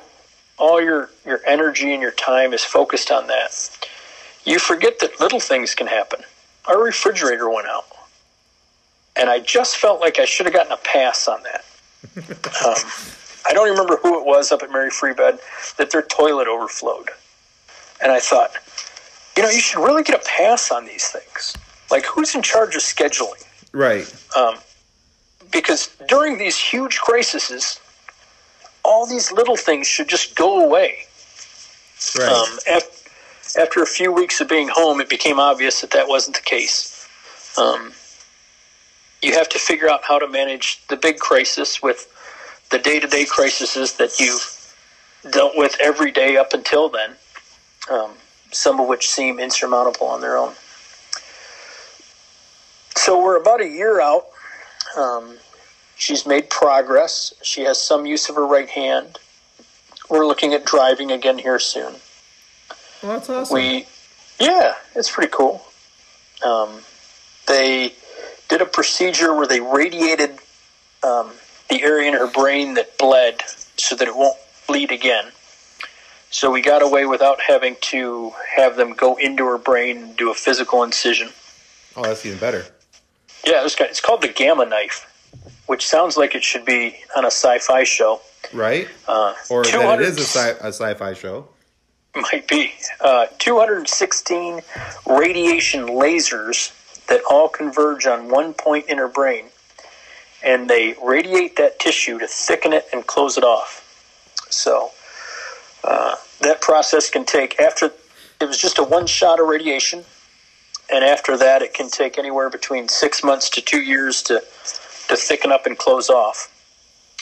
all 0.57 0.81
your, 0.81 1.09
your 1.25 1.39
energy 1.47 1.93
and 1.93 2.01
your 2.01 2.11
time 2.11 2.53
is 2.53 2.63
focused 2.63 3.11
on 3.11 3.27
that, 3.27 3.87
you 4.49 4.59
forget 4.59 4.99
that 4.99 5.19
little 5.19 5.39
things 5.39 5.75
can 5.75 5.87
happen. 5.87 6.21
Our 6.65 6.83
refrigerator 6.83 7.49
went 7.49 7.67
out. 7.67 7.85
And 9.15 9.29
I 9.29 9.39
just 9.39 9.77
felt 9.77 9.99
like 9.99 10.19
I 10.19 10.25
should 10.25 10.45
have 10.45 10.53
gotten 10.53 10.71
a 10.71 10.77
pass 10.77 11.27
on 11.27 11.41
that. 11.43 11.65
um, 12.65 12.91
I 13.47 13.53
don't 13.53 13.69
remember 13.69 13.97
who 13.97 14.19
it 14.19 14.25
was 14.25 14.51
up 14.51 14.63
at 14.63 14.71
Mary 14.71 14.89
Free 14.89 15.13
Bed 15.13 15.39
that 15.77 15.91
their 15.91 16.01
toilet 16.03 16.47
overflowed. 16.47 17.09
And 18.01 18.11
I 18.11 18.19
thought, 18.19 18.51
you 19.35 19.43
know, 19.43 19.49
you 19.49 19.59
should 19.59 19.83
really 19.83 20.03
get 20.03 20.19
a 20.19 20.25
pass 20.25 20.71
on 20.71 20.85
these 20.85 21.07
things. 21.07 21.55
Like, 21.91 22.05
who's 22.05 22.33
in 22.35 22.41
charge 22.41 22.75
of 22.75 22.81
scheduling? 22.81 23.43
Right. 23.73 24.11
Um, 24.35 24.55
because 25.51 25.95
during 26.07 26.37
these 26.37 26.57
huge 26.57 26.99
crises, 26.99 27.79
all 28.83 29.05
these 29.05 29.31
little 29.31 29.57
things 29.57 29.87
should 29.87 30.07
just 30.07 30.35
go 30.35 30.65
away. 30.65 30.99
Right. 32.17 32.29
Um, 32.29 32.59
after, 32.69 32.98
after 33.57 33.81
a 33.81 33.85
few 33.85 34.11
weeks 34.11 34.41
of 34.41 34.47
being 34.47 34.69
home, 34.69 35.01
it 35.01 35.09
became 35.09 35.39
obvious 35.39 35.81
that 35.81 35.91
that 35.91 36.07
wasn't 36.07 36.35
the 36.35 36.41
case. 36.41 37.07
Um, 37.57 37.93
you 39.21 39.33
have 39.33 39.49
to 39.49 39.59
figure 39.59 39.89
out 39.89 40.03
how 40.03 40.19
to 40.19 40.27
manage 40.27 40.85
the 40.87 40.95
big 40.95 41.19
crisis 41.19 41.81
with 41.81 42.07
the 42.69 42.79
day 42.79 42.99
to 42.99 43.07
day 43.07 43.25
crises 43.25 43.93
that 43.93 44.19
you've 44.19 44.75
dealt 45.31 45.53
with 45.55 45.75
every 45.81 46.11
day 46.11 46.37
up 46.37 46.53
until 46.53 46.89
then, 46.89 47.11
um, 47.89 48.11
some 48.51 48.79
of 48.79 48.87
which 48.87 49.09
seem 49.09 49.39
insurmountable 49.39 50.07
on 50.07 50.21
their 50.21 50.37
own. 50.37 50.53
So 52.95 53.21
we're 53.21 53.37
about 53.37 53.61
a 53.61 53.67
year 53.67 53.99
out. 54.01 54.25
Um, 54.97 55.37
she's 55.95 56.25
made 56.25 56.49
progress. 56.49 57.33
She 57.41 57.61
has 57.61 57.81
some 57.81 58.05
use 58.05 58.29
of 58.29 58.35
her 58.35 58.45
right 58.45 58.69
hand. 58.69 59.17
We're 60.09 60.27
looking 60.27 60.53
at 60.53 60.65
driving 60.65 61.11
again 61.11 61.39
here 61.39 61.59
soon. 61.59 61.95
Well, 63.01 63.13
that's 63.13 63.29
awesome. 63.29 63.55
We, 63.55 63.85
yeah, 64.39 64.75
it's 64.95 65.09
pretty 65.11 65.31
cool. 65.31 65.61
Um, 66.45 66.81
they 67.47 67.93
did 68.47 68.61
a 68.61 68.65
procedure 68.65 69.33
where 69.35 69.47
they 69.47 69.59
radiated 69.59 70.31
um, 71.03 71.31
the 71.69 71.81
area 71.83 72.07
in 72.09 72.13
her 72.13 72.29
brain 72.31 72.73
that 72.75 72.97
bled 72.97 73.41
so 73.77 73.95
that 73.95 74.07
it 74.07 74.15
won't 74.15 74.37
bleed 74.67 74.91
again. 74.91 75.25
So 76.31 76.51
we 76.51 76.61
got 76.61 76.81
away 76.83 77.05
without 77.05 77.39
having 77.41 77.75
to 77.81 78.31
have 78.55 78.75
them 78.75 78.93
go 78.93 79.15
into 79.15 79.45
her 79.45 79.57
brain 79.57 79.97
and 79.97 80.15
do 80.17 80.29
a 80.31 80.35
physical 80.35 80.83
incision. 80.83 81.29
oh, 81.95 82.03
that's 82.03 82.25
even 82.25 82.37
better. 82.37 82.65
Yeah, 83.45 83.61
it 83.61 83.63
was, 83.63 83.75
it's 83.79 84.01
called 84.01 84.21
the 84.21 84.27
Gamma 84.27 84.65
Knife, 84.65 85.05
which 85.67 85.87
sounds 85.87 86.17
like 86.17 86.35
it 86.35 86.43
should 86.43 86.65
be 86.65 86.97
on 87.15 87.23
a 87.23 87.31
sci-fi 87.31 87.83
show. 87.83 88.21
Right? 88.53 88.87
Uh, 89.07 89.33
Or 89.49 89.63
that 89.63 90.01
it 90.01 90.07
is 90.07 90.17
a, 90.17 90.21
sci- 90.21 90.57
a 90.61 90.67
sci-fi 90.71 91.13
show. 91.13 91.47
Might 92.15 92.47
be 92.47 92.73
uh, 93.01 93.27
216 93.37 94.61
radiation 95.05 95.87
lasers 95.87 96.73
that 97.07 97.21
all 97.29 97.49
converge 97.49 98.05
on 98.05 98.29
one 98.29 98.53
point 98.53 98.87
in 98.87 98.97
her 98.97 99.07
brain, 99.07 99.45
and 100.43 100.69
they 100.69 100.95
radiate 101.03 101.55
that 101.57 101.79
tissue 101.79 102.19
to 102.19 102.27
thicken 102.27 102.73
it 102.73 102.85
and 102.93 103.05
close 103.05 103.37
it 103.37 103.43
off. 103.43 103.85
So 104.49 104.91
uh, 105.83 106.15
that 106.41 106.61
process 106.61 107.09
can 107.09 107.25
take 107.25 107.59
after 107.59 107.91
it 108.41 108.45
was 108.45 108.57
just 108.57 108.77
a 108.77 108.83
one 108.83 109.05
shot 109.05 109.39
of 109.39 109.47
radiation, 109.47 110.03
and 110.91 111.03
after 111.03 111.37
that 111.37 111.61
it 111.61 111.73
can 111.73 111.89
take 111.89 112.17
anywhere 112.17 112.49
between 112.49 112.87
six 112.87 113.23
months 113.23 113.49
to 113.51 113.61
two 113.61 113.81
years 113.81 114.21
to 114.23 114.39
to 115.09 115.15
thicken 115.15 115.51
up 115.51 115.65
and 115.65 115.77
close 115.77 116.09
off. 116.09 116.55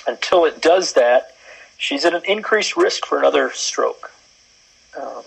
Until 0.05 0.45
it 0.45 0.61
does 0.61 0.93
that, 0.93 1.33
she's 1.77 2.05
at 2.05 2.13
an 2.13 2.21
increased 2.25 2.77
risk 2.77 3.05
for 3.05 3.17
another 3.19 3.49
stroke. 3.53 4.11
Um, 4.99 5.23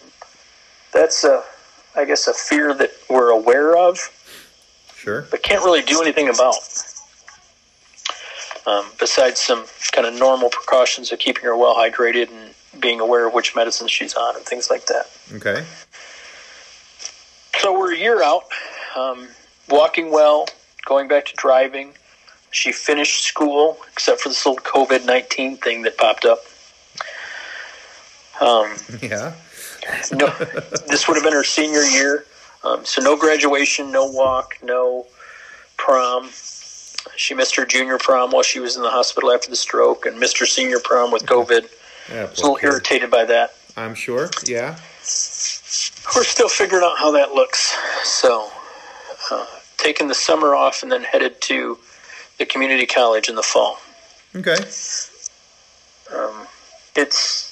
that's 0.92 1.24
a, 1.24 1.42
I 1.96 2.04
guess, 2.04 2.26
a 2.26 2.34
fear 2.34 2.74
that 2.74 2.90
we're 3.08 3.30
aware 3.30 3.76
of, 3.76 3.98
Sure. 4.96 5.22
but 5.30 5.42
can't 5.42 5.64
really 5.64 5.82
do 5.82 6.00
anything 6.02 6.28
about. 6.28 6.54
Um, 8.66 8.86
besides 8.98 9.40
some 9.40 9.64
kind 9.92 10.06
of 10.06 10.14
normal 10.14 10.50
precautions 10.50 11.12
of 11.12 11.18
keeping 11.18 11.44
her 11.44 11.56
well 11.56 11.74
hydrated 11.74 12.28
and 12.30 12.54
being 12.80 13.00
aware 13.00 13.26
of 13.26 13.32
which 13.34 13.54
medicines 13.56 13.90
she's 13.90 14.14
on 14.14 14.36
and 14.36 14.44
things 14.44 14.68
like 14.70 14.86
that. 14.86 15.06
Okay. 15.34 15.64
So 17.58 17.78
we're 17.78 17.92
a 17.94 17.96
year 17.98 18.22
out, 18.22 18.44
um, 18.96 19.28
walking 19.68 20.10
well, 20.10 20.46
going 20.84 21.08
back 21.08 21.26
to 21.26 21.34
driving. 21.36 21.94
She 22.52 22.72
finished 22.72 23.24
school, 23.24 23.78
except 23.92 24.20
for 24.20 24.28
this 24.28 24.44
little 24.44 24.62
COVID 24.62 25.04
19 25.06 25.56
thing 25.58 25.82
that 25.82 25.96
popped 25.96 26.24
up. 26.24 26.40
Um, 28.40 28.74
Yeah. 29.02 29.34
no, 30.12 30.26
this 30.88 31.08
would 31.08 31.14
have 31.14 31.24
been 31.24 31.32
her 31.32 31.44
senior 31.44 31.82
year. 31.82 32.24
Um, 32.64 32.84
so 32.84 33.00
no 33.00 33.16
graduation, 33.16 33.90
no 33.90 34.06
walk, 34.06 34.56
no 34.62 35.06
prom. 35.76 36.28
She 37.16 37.32
missed 37.34 37.56
her 37.56 37.64
junior 37.64 37.96
prom 37.98 38.30
while 38.30 38.42
she 38.42 38.60
was 38.60 38.76
in 38.76 38.82
the 38.82 38.90
hospital 38.90 39.32
after 39.32 39.48
the 39.48 39.56
stroke, 39.56 40.04
and 40.06 40.18
missed 40.18 40.38
her 40.38 40.46
senior 40.46 40.78
prom 40.80 41.10
with 41.10 41.24
COVID. 41.24 41.68
Yeah. 42.10 42.28
Was 42.28 42.38
a 42.40 42.42
little 42.42 42.58
irritated 42.62 43.10
by 43.10 43.24
that. 43.26 43.54
I'm 43.76 43.94
sure. 43.94 44.28
Yeah. 44.44 44.76
We're 46.14 46.24
still 46.24 46.48
figuring 46.48 46.84
out 46.84 46.98
how 46.98 47.10
that 47.12 47.32
looks. 47.32 47.74
So, 48.04 48.50
uh, 49.30 49.46
taking 49.78 50.08
the 50.08 50.14
summer 50.14 50.54
off 50.54 50.82
and 50.82 50.92
then 50.92 51.02
headed 51.04 51.40
to 51.42 51.78
the 52.38 52.44
community 52.44 52.84
college 52.86 53.28
in 53.28 53.36
the 53.36 53.42
fall. 53.42 53.78
Okay. 54.36 54.56
Um, 56.14 56.46
it's 56.96 57.49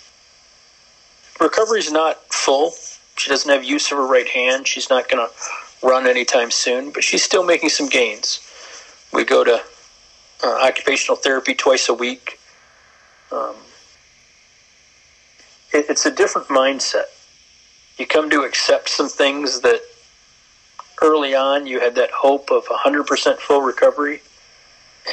recovery's 1.41 1.91
not 1.91 2.33
full. 2.33 2.75
She 3.17 3.29
doesn't 3.31 3.51
have 3.51 3.65
use 3.65 3.91
of 3.91 3.99
her 3.99 4.07
right 4.07 4.29
hand. 4.29 4.67
She's 4.67 4.91
not 4.91 5.09
going 5.09 5.27
to 5.27 5.87
run 5.87 6.07
anytime 6.07 6.51
soon, 6.51 6.91
but 6.91 7.05
she's 7.05 7.23
still 7.23 7.45
making 7.45 7.69
some 7.69 7.89
gains. 7.89 8.41
We 9.13 9.25
go 9.25 9.45
to 9.45 9.63
uh, 10.43 10.59
occupational 10.63 11.17
therapy 11.17 11.55
twice 11.55 11.89
a 11.89 11.95
week. 11.95 12.39
Um, 13.33 13.57
it, 15.73 15.87
it's 15.89 16.07
a 16.07 16.11
different 16.11 16.49
mindset. 16.49 17.05
You 17.99 18.07
come 18.07 18.31
to 18.31 18.43
accept 18.43 18.89
some 18.89 19.09
things 19.09 19.61
that 19.61 19.83
early 21.03 21.35
on 21.35 21.67
you 21.67 21.81
had 21.81 21.95
that 21.97 22.11
hope 22.11 22.51
of 22.51 22.65
100% 22.67 23.39
full 23.39 23.63
recovery. 23.63 24.21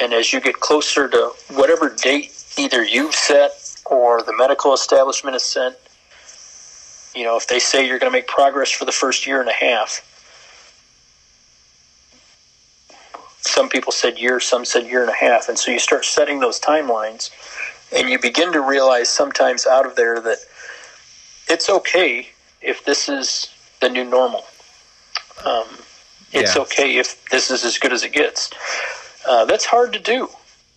And 0.00 0.12
as 0.12 0.32
you 0.32 0.40
get 0.40 0.60
closer 0.60 1.08
to 1.08 1.32
whatever 1.54 1.88
date 1.88 2.32
either 2.58 2.82
you've 2.84 3.14
set 3.14 3.52
or 3.86 4.22
the 4.22 4.34
medical 4.36 4.72
establishment 4.72 5.34
has 5.34 5.42
set, 5.42 5.85
you 7.16 7.24
know, 7.24 7.36
if 7.36 7.46
they 7.46 7.58
say 7.58 7.86
you're 7.86 7.98
going 7.98 8.12
to 8.12 8.16
make 8.16 8.26
progress 8.26 8.70
for 8.70 8.84
the 8.84 8.92
first 8.92 9.26
year 9.26 9.40
and 9.40 9.48
a 9.48 9.52
half, 9.52 10.02
some 13.40 13.68
people 13.68 13.92
said 13.92 14.18
year, 14.18 14.38
some 14.40 14.64
said 14.64 14.86
year 14.86 15.00
and 15.00 15.10
a 15.10 15.14
half. 15.14 15.48
And 15.48 15.58
so 15.58 15.70
you 15.70 15.78
start 15.78 16.04
setting 16.04 16.40
those 16.40 16.60
timelines 16.60 17.30
and 17.92 18.10
you 18.10 18.18
begin 18.18 18.52
to 18.52 18.60
realize 18.60 19.08
sometimes 19.08 19.66
out 19.66 19.86
of 19.86 19.96
there 19.96 20.20
that 20.20 20.38
it's 21.48 21.70
okay 21.70 22.28
if 22.60 22.84
this 22.84 23.08
is 23.08 23.48
the 23.80 23.88
new 23.88 24.04
normal. 24.04 24.44
Um, 25.44 25.78
it's 26.32 26.56
Yeah. 26.56 26.62
okay 26.62 26.96
if 26.96 27.24
this 27.30 27.50
is 27.50 27.64
as 27.64 27.78
good 27.78 27.92
as 27.92 28.02
it 28.02 28.12
gets. 28.12 28.50
Uh, 29.24 29.44
that's 29.44 29.64
hard 29.64 29.92
to 29.92 29.98
do 29.98 30.28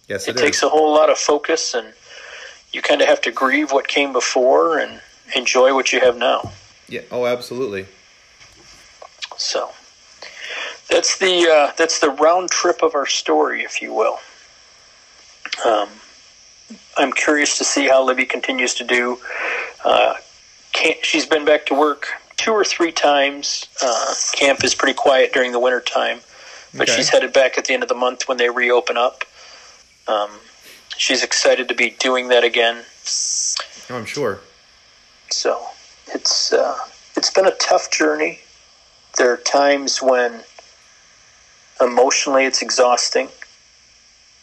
Yes, 0.07 0.27
it 0.27 0.35
it 0.35 0.39
takes 0.39 0.63
a 0.63 0.69
whole 0.69 0.93
lot 0.93 1.09
of 1.09 1.17
focus 1.17 1.73
and 1.73 1.93
you 2.71 2.81
kind 2.81 3.01
of 3.01 3.07
have 3.07 3.21
to 3.21 3.31
grieve 3.31 3.71
what 3.71 3.87
came 3.87 4.13
before 4.13 4.77
and 4.77 5.01
enjoy 5.35 5.73
what 5.73 5.91
you 5.93 5.99
have 5.99 6.17
now 6.17 6.51
Yeah. 6.87 7.01
Oh, 7.11 7.25
absolutely. 7.25 7.85
so 9.37 9.71
that's 10.89 11.17
the 11.19 11.47
uh, 11.49 11.71
that's 11.77 11.99
the 11.99 12.09
round 12.09 12.49
trip 12.49 12.81
of 12.83 12.95
our 12.95 13.05
story 13.05 13.61
if 13.63 13.81
you 13.81 13.93
will 13.93 14.19
um, 15.65 15.89
i'm 16.97 17.11
curious 17.13 17.57
to 17.57 17.63
see 17.63 17.87
how 17.87 18.03
libby 18.03 18.25
continues 18.25 18.73
to 18.75 18.83
do 18.83 19.17
Uh, 19.85 20.15
she's 21.03 21.25
been 21.25 21.45
back 21.45 21.65
to 21.67 21.73
work 21.73 22.07
two 22.35 22.51
or 22.51 22.65
three 22.65 22.91
times. 22.91 23.67
Uh, 23.81 24.13
camp 24.33 24.61
is 24.63 24.75
pretty 24.75 24.93
quiet 24.93 25.31
during 25.33 25.51
the 25.53 25.59
winter 25.59 25.79
time, 25.79 26.19
but 26.73 26.89
okay. 26.89 26.97
she's 26.97 27.09
headed 27.09 27.31
back 27.33 27.57
at 27.57 27.63
the 27.65 27.73
end 27.73 27.81
of 27.83 27.87
the 27.89 27.95
month 27.95 28.27
when 28.27 28.37
they 28.37 28.49
reopen 28.49 28.97
up. 28.97 29.23
Um, 30.07 30.29
she's 30.97 31.23
excited 31.23 31.67
to 31.69 31.75
be 31.75 31.91
doing 31.91 32.27
that 32.29 32.43
again. 32.43 32.83
Oh, 33.89 33.95
I'm 33.95 34.05
sure. 34.05 34.39
So 35.31 35.67
it's 36.07 36.51
uh, 36.51 36.77
it's 37.15 37.29
been 37.29 37.45
a 37.45 37.55
tough 37.55 37.91
journey. 37.91 38.39
There 39.17 39.31
are 39.31 39.37
times 39.37 40.01
when 40.01 40.41
emotionally 41.81 42.45
it's 42.45 42.61
exhausting. 42.61 43.29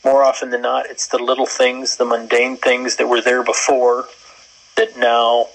More 0.05 0.23
often 0.23 0.51
than 0.51 0.63
not, 0.63 0.87
it's 0.87 1.09
the 1.09 1.19
little 1.19 1.47
things, 1.47 1.97
the 1.97 2.05
mundane 2.05 2.57
things 2.57 2.97
that 2.97 3.09
were 3.09 3.21
there 3.21 3.43
before 3.43 4.07
that 4.77 4.97
now 4.97 5.49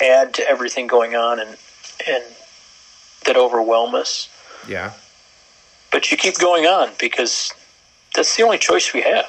add 0.00 0.34
to 0.34 0.48
everything 0.48 0.86
going 0.86 1.14
on 1.14 1.38
and 1.38 1.56
and 2.06 2.24
that 3.26 3.36
overwhelm 3.36 3.94
us. 3.94 4.28
Yeah. 4.68 4.92
But 5.90 6.10
you 6.10 6.16
keep 6.16 6.38
going 6.38 6.66
on 6.66 6.90
because 6.98 7.52
that's 8.14 8.36
the 8.36 8.42
only 8.42 8.58
choice 8.58 8.92
we 8.92 9.02
have. 9.02 9.26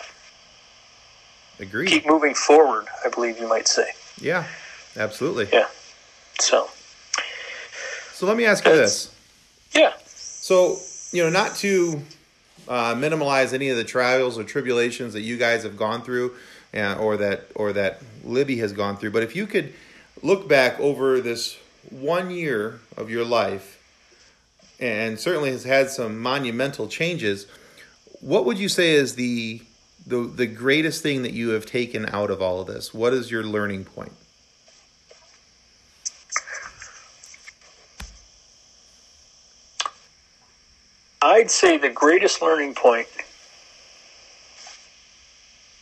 Agreed. 1.59 1.89
Keep 1.89 2.07
moving 2.07 2.34
forward, 2.34 2.86
I 3.05 3.09
believe 3.09 3.39
you 3.39 3.47
might 3.47 3.67
say. 3.67 3.89
Yeah, 4.19 4.45
absolutely. 4.97 5.47
Yeah. 5.51 5.67
So. 6.39 6.69
So 8.13 8.25
let 8.25 8.35
me 8.35 8.45
ask 8.45 8.65
you 8.65 8.71
this. 8.71 9.13
Yeah. 9.73 9.93
So 10.05 10.77
you 11.11 11.23
know, 11.23 11.29
not 11.29 11.55
to 11.57 12.01
uh, 12.67 12.95
minimize 12.97 13.53
any 13.53 13.69
of 13.69 13.77
the 13.77 13.83
trials 13.83 14.37
or 14.37 14.43
tribulations 14.43 15.13
that 15.13 15.21
you 15.21 15.37
guys 15.37 15.63
have 15.63 15.77
gone 15.77 16.01
through, 16.01 16.35
and, 16.73 16.99
or 16.99 17.17
that 17.17 17.45
or 17.55 17.73
that 17.73 18.01
Libby 18.23 18.57
has 18.57 18.73
gone 18.73 18.97
through, 18.97 19.11
but 19.11 19.23
if 19.23 19.35
you 19.35 19.47
could 19.47 19.73
look 20.21 20.47
back 20.47 20.79
over 20.79 21.21
this 21.21 21.57
one 21.89 22.29
year 22.29 22.79
of 22.97 23.09
your 23.09 23.23
life, 23.23 23.81
and 24.79 25.19
certainly 25.19 25.51
has 25.51 25.63
had 25.63 25.89
some 25.89 26.19
monumental 26.19 26.87
changes, 26.87 27.47
what 28.19 28.45
would 28.45 28.57
you 28.57 28.69
say 28.69 28.91
is 28.93 29.15
the 29.15 29.61
the 30.05 30.21
the 30.21 30.47
greatest 30.47 31.03
thing 31.03 31.23
that 31.23 31.33
you 31.33 31.49
have 31.49 31.65
taken 31.65 32.07
out 32.07 32.29
of 32.29 32.41
all 32.41 32.59
of 32.59 32.67
this? 32.67 32.93
What 32.93 33.13
is 33.13 33.31
your 33.31 33.43
learning 33.43 33.85
point? 33.85 34.13
I'd 41.22 41.49
say 41.49 41.78
the 41.78 41.89
greatest 41.89 42.41
learning 42.41 42.76
point, 42.76 43.07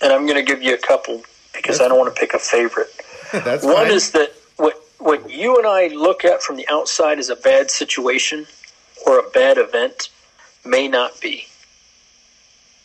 and 0.01 0.13
I'm 0.13 0.25
going 0.25 0.37
to 0.37 0.43
give 0.43 0.61
you 0.61 0.73
a 0.73 0.77
couple 0.77 1.23
because 1.53 1.81
I 1.81 1.87
don't 1.87 1.97
want 1.97 2.13
to 2.13 2.19
pick 2.19 2.33
a 2.33 2.39
favorite. 2.39 2.89
That's 3.31 3.63
One 3.65 3.75
fine. 3.75 3.91
is 3.91 4.11
that 4.11 4.33
what 4.57 4.75
what 4.99 5.29
you 5.29 5.57
and 5.57 5.67
I 5.67 5.87
look 5.87 6.23
at 6.23 6.41
from 6.41 6.55
the 6.55 6.67
outside 6.69 7.19
as 7.19 7.29
a 7.29 7.35
bad 7.35 7.69
situation 7.69 8.45
or 9.05 9.19
a 9.19 9.29
bad 9.29 9.57
event 9.57 10.09
may 10.65 10.87
not 10.87 11.19
be. 11.19 11.47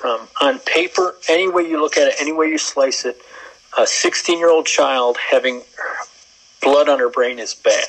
Um, 0.02 0.28
on 0.40 0.58
paper, 0.60 1.14
any 1.28 1.48
way 1.48 1.62
you 1.62 1.80
look 1.80 1.96
at 1.96 2.08
it, 2.08 2.14
any 2.20 2.32
way 2.32 2.46
you 2.48 2.58
slice 2.58 3.04
it, 3.04 3.20
a 3.78 3.86
16 3.86 4.38
year 4.38 4.50
old 4.50 4.66
child 4.66 5.18
having 5.18 5.62
blood 6.62 6.88
on 6.88 6.98
her 6.98 7.10
brain 7.10 7.38
is 7.38 7.54
bad. 7.54 7.86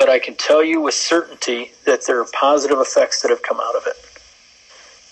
But 0.00 0.08
I 0.08 0.18
can 0.18 0.34
tell 0.34 0.64
you 0.64 0.80
with 0.80 0.94
certainty 0.94 1.72
that 1.84 2.06
there 2.06 2.18
are 2.22 2.26
positive 2.32 2.78
effects 2.78 3.20
that 3.20 3.28
have 3.30 3.42
come 3.42 3.60
out 3.60 3.76
of 3.76 3.86
it. 3.86 3.96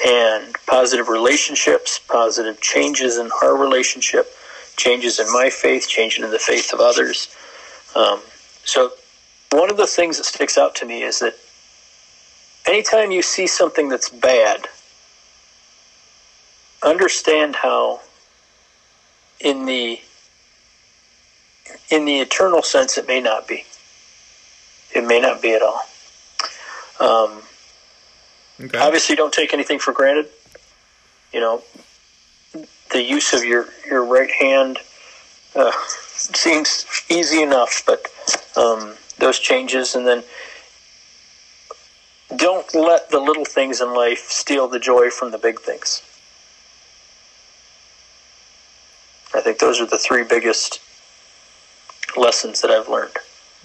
And 0.03 0.57
positive 0.67 1.09
relationships, 1.09 1.99
positive 1.99 2.59
changes 2.63 3.19
in 3.19 3.31
our 3.43 3.55
relationship, 3.55 4.35
changes 4.79 5.21
in 5.21 5.31
my 5.31 5.51
faith, 5.51 5.89
changes 5.89 6.25
in 6.25 6.31
the 6.31 6.39
faith 6.39 6.73
of 6.73 6.81
others. 6.81 7.29
Um, 7.95 8.23
so, 8.65 8.93
one 9.53 9.71
of 9.71 9.77
the 9.77 9.87
things 9.87 10.17
that 10.17 10.25
sticks 10.25 10.57
out 10.57 10.75
to 10.77 10.87
me 10.87 11.03
is 11.03 11.19
that 11.19 11.35
anytime 12.65 13.11
you 13.11 13.21
see 13.21 13.47
something 13.47 13.91
that's 13.91 14.09
bad, 14.09 14.69
understand 16.83 17.57
how 17.57 18.01
in 19.39 19.67
the 19.67 20.01
in 21.91 22.07
the 22.07 22.21
eternal 22.21 22.63
sense 22.63 22.97
it 22.97 23.07
may 23.07 23.21
not 23.21 23.47
be 23.47 23.67
it 24.95 25.07
may 25.07 25.21
not 25.21 25.41
be 25.43 25.53
at 25.53 25.63
all 25.63 25.83
um, 27.01 27.43
okay. 28.61 28.79
obviously 28.79 29.15
don't 29.15 29.33
take 29.33 29.53
anything 29.53 29.79
for 29.79 29.93
granted 29.93 30.27
you 31.33 31.41
know 31.41 31.63
the 32.93 33.03
use 33.03 33.33
of 33.33 33.45
your 33.45 33.67
your 33.87 34.05
right 34.05 34.31
hand 34.31 34.79
uh, 35.55 35.73
seems 35.89 36.87
easy 37.09 37.43
enough 37.43 37.83
but 37.87 38.07
um, 38.57 38.95
those 39.19 39.39
changes 39.39 39.95
and 39.95 40.07
then 40.07 40.23
don't 42.37 42.75
let 42.75 43.11
the 43.11 43.19
little 43.19 43.45
things 43.45 43.81
in 43.81 43.95
life 43.95 44.29
steal 44.29 44.69
the 44.69 44.79
joy 44.79 45.11
from 45.11 45.31
the 45.31 45.39
big 45.39 45.61
things 45.61 46.03
I 49.35 49.41
think 49.41 49.59
those 49.59 49.81
are 49.81 49.87
the 49.87 49.99
three 49.99 50.25
biggest 50.25 50.81
lessons 52.17 52.61
that 52.63 52.71
I've 52.71 52.89
learned. 52.89 53.17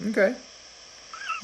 Okay. 0.08 0.34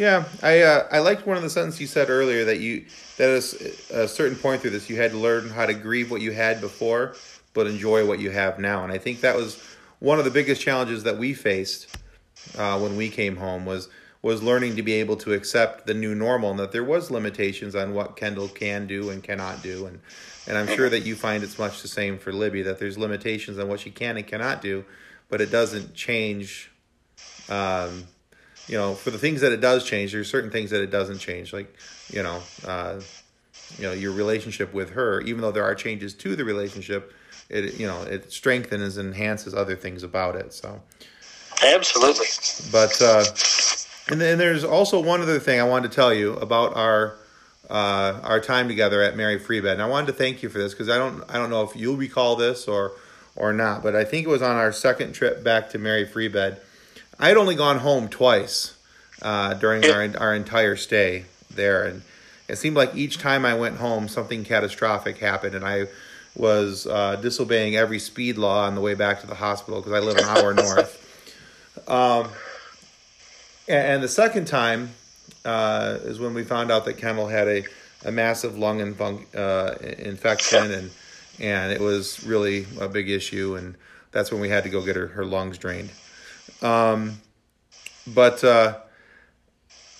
Yeah, 0.00 0.24
I 0.42 0.62
uh, 0.62 0.88
I 0.90 1.00
liked 1.00 1.26
one 1.26 1.36
of 1.36 1.42
the 1.42 1.50
sentences 1.50 1.78
you 1.78 1.86
said 1.86 2.08
earlier 2.08 2.46
that 2.46 2.58
you 2.58 2.86
that 3.18 3.28
at 3.28 3.94
a 3.94 4.08
certain 4.08 4.34
point 4.34 4.62
through 4.62 4.70
this 4.70 4.88
you 4.88 4.96
had 4.96 5.10
to 5.10 5.18
learn 5.18 5.50
how 5.50 5.66
to 5.66 5.74
grieve 5.74 6.10
what 6.10 6.22
you 6.22 6.32
had 6.32 6.62
before, 6.62 7.16
but 7.52 7.66
enjoy 7.66 8.06
what 8.06 8.18
you 8.18 8.30
have 8.30 8.58
now. 8.58 8.82
And 8.82 8.90
I 8.90 8.96
think 8.96 9.20
that 9.20 9.36
was 9.36 9.62
one 9.98 10.18
of 10.18 10.24
the 10.24 10.30
biggest 10.30 10.62
challenges 10.62 11.02
that 11.02 11.18
we 11.18 11.34
faced 11.34 11.94
uh, 12.56 12.78
when 12.78 12.96
we 12.96 13.10
came 13.10 13.36
home 13.36 13.66
was 13.66 13.90
was 14.22 14.42
learning 14.42 14.76
to 14.76 14.82
be 14.82 14.94
able 14.94 15.16
to 15.16 15.34
accept 15.34 15.86
the 15.86 15.92
new 15.92 16.14
normal 16.14 16.52
and 16.52 16.58
that 16.60 16.72
there 16.72 16.82
was 16.82 17.10
limitations 17.10 17.74
on 17.74 17.92
what 17.92 18.16
Kendall 18.16 18.48
can 18.48 18.86
do 18.86 19.10
and 19.10 19.22
cannot 19.22 19.62
do 19.62 19.84
and 19.84 20.00
and 20.46 20.56
I'm 20.56 20.74
sure 20.74 20.88
that 20.88 21.00
you 21.00 21.14
find 21.14 21.44
it's 21.44 21.58
much 21.58 21.82
the 21.82 21.88
same 21.88 22.16
for 22.16 22.32
Libby 22.32 22.62
that 22.62 22.78
there's 22.78 22.96
limitations 22.96 23.58
on 23.58 23.68
what 23.68 23.80
she 23.80 23.90
can 23.90 24.16
and 24.16 24.26
cannot 24.26 24.62
do, 24.62 24.86
but 25.28 25.42
it 25.42 25.50
doesn't 25.50 25.92
change. 25.92 26.70
Um, 27.50 28.04
you 28.70 28.76
know, 28.76 28.94
for 28.94 29.10
the 29.10 29.18
things 29.18 29.40
that 29.40 29.50
it 29.50 29.60
does 29.60 29.84
change, 29.84 30.12
there's 30.12 30.30
certain 30.30 30.50
things 30.50 30.70
that 30.70 30.80
it 30.80 30.92
doesn't 30.92 31.18
change, 31.18 31.52
like 31.52 31.74
you 32.08 32.22
know, 32.22 32.40
uh, 32.64 33.00
you 33.78 33.84
know, 33.84 33.92
your 33.92 34.12
relationship 34.12 34.72
with 34.72 34.90
her. 34.90 35.20
Even 35.22 35.40
though 35.40 35.50
there 35.50 35.64
are 35.64 35.74
changes 35.74 36.14
to 36.14 36.36
the 36.36 36.44
relationship, 36.44 37.12
it 37.48 37.80
you 37.80 37.88
know 37.88 38.02
it 38.02 38.32
strengthens 38.32 38.96
and 38.96 39.08
enhances 39.08 39.54
other 39.54 39.74
things 39.74 40.04
about 40.04 40.36
it. 40.36 40.52
So, 40.52 40.80
absolutely. 41.66 42.26
But 42.70 43.02
uh, 43.02 43.24
and 44.08 44.20
then 44.20 44.38
there's 44.38 44.62
also 44.62 45.02
one 45.02 45.20
other 45.20 45.40
thing 45.40 45.58
I 45.60 45.64
wanted 45.64 45.90
to 45.90 45.96
tell 45.96 46.14
you 46.14 46.34
about 46.34 46.76
our 46.76 47.16
uh, 47.68 48.20
our 48.22 48.38
time 48.38 48.68
together 48.68 49.02
at 49.02 49.16
Mary 49.16 49.40
Free 49.40 49.60
Bed, 49.60 49.74
And 49.74 49.82
I 49.82 49.86
wanted 49.86 50.06
to 50.08 50.12
thank 50.12 50.44
you 50.44 50.48
for 50.48 50.58
this 50.58 50.74
because 50.74 50.88
I 50.88 50.96
don't 50.96 51.28
I 51.28 51.38
don't 51.38 51.50
know 51.50 51.62
if 51.62 51.74
you'll 51.74 51.96
recall 51.96 52.36
this 52.36 52.68
or 52.68 52.92
or 53.34 53.52
not, 53.52 53.82
but 53.82 53.96
I 53.96 54.04
think 54.04 54.26
it 54.26 54.30
was 54.30 54.42
on 54.42 54.54
our 54.54 54.70
second 54.70 55.12
trip 55.12 55.42
back 55.42 55.70
to 55.70 55.78
Mary 55.78 56.06
Free 56.06 56.28
Bed. 56.28 56.60
I 57.20 57.28
had 57.28 57.36
only 57.36 57.54
gone 57.54 57.80
home 57.80 58.08
twice 58.08 58.78
uh, 59.20 59.52
during 59.54 59.84
our 59.90 60.08
our 60.16 60.34
entire 60.34 60.74
stay 60.74 61.26
there, 61.50 61.84
and 61.84 62.00
it 62.48 62.56
seemed 62.56 62.76
like 62.76 62.94
each 62.96 63.18
time 63.18 63.44
I 63.44 63.52
went 63.54 63.76
home, 63.76 64.08
something 64.08 64.42
catastrophic 64.42 65.18
happened, 65.18 65.54
and 65.54 65.62
I 65.62 65.88
was 66.34 66.86
uh, 66.86 67.16
disobeying 67.16 67.76
every 67.76 67.98
speed 67.98 68.38
law 68.38 68.64
on 68.64 68.74
the 68.74 68.80
way 68.80 68.94
back 68.94 69.20
to 69.20 69.26
the 69.26 69.34
hospital 69.34 69.80
because 69.80 69.92
I 69.92 69.98
live 69.98 70.16
an 70.16 70.24
hour 70.24 70.54
north. 70.66 70.96
Um, 71.86 72.28
and, 73.68 74.02
the 74.02 74.08
second 74.08 74.46
time, 74.46 74.90
uh, 75.44 75.98
is 76.02 76.18
when 76.18 76.32
we 76.32 76.42
found 76.42 76.70
out 76.70 76.86
that 76.86 76.94
Kendall 76.94 77.28
had 77.28 77.48
a, 77.48 77.64
a 78.06 78.10
massive 78.10 78.56
lung 78.56 78.78
infun- 78.78 79.26
uh, 79.36 79.74
infection, 79.98 80.72
and 80.72 80.90
and 81.38 81.70
it 81.70 81.80
was 81.80 82.24
really 82.24 82.66
a 82.80 82.88
big 82.88 83.10
issue, 83.10 83.56
and 83.56 83.74
that's 84.10 84.32
when 84.32 84.40
we 84.40 84.48
had 84.48 84.64
to 84.64 84.70
go 84.70 84.82
get 84.82 84.96
her, 84.96 85.08
her 85.08 85.26
lungs 85.26 85.58
drained. 85.58 85.90
Um, 86.62 87.20
but 88.06 88.42
uh, 88.44 88.78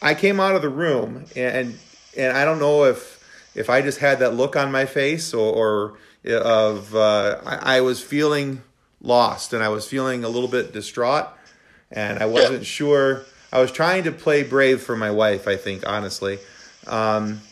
I 0.02 0.14
came 0.14 0.40
out 0.40 0.54
of 0.54 0.62
the 0.62 0.68
room, 0.68 1.24
and 1.36 1.78
and 2.16 2.36
I 2.36 2.44
don't 2.44 2.58
know 2.58 2.84
if 2.84 3.18
if 3.54 3.68
I 3.68 3.82
just 3.82 3.98
had 3.98 4.18
that 4.20 4.34
look 4.34 4.56
on 4.56 4.70
my 4.70 4.86
face 4.86 5.34
or, 5.34 5.52
or 5.52 5.98
of 6.38 6.94
uh, 6.94 7.40
I, 7.44 7.76
I 7.76 7.80
was 7.80 8.02
feeling 8.02 8.62
lost, 9.02 9.52
and 9.52 9.62
I 9.62 9.68
was 9.68 9.86
feeling 9.86 10.24
a 10.24 10.28
little 10.28 10.48
bit 10.48 10.72
distraught, 10.72 11.28
and 11.90 12.18
I 12.18 12.26
wasn't 12.26 12.66
sure 12.66 13.24
I 13.52 13.61
was 13.61 13.72
trying 13.72 14.04
to 14.04 14.12
play 14.12 14.42
brave 14.42 14.80
for 14.80 14.96
my 14.96 15.11
wife. 15.11 15.48
I 15.48 15.56
think 15.56 15.86
honestly. 15.86 16.38
Um, 16.86 17.42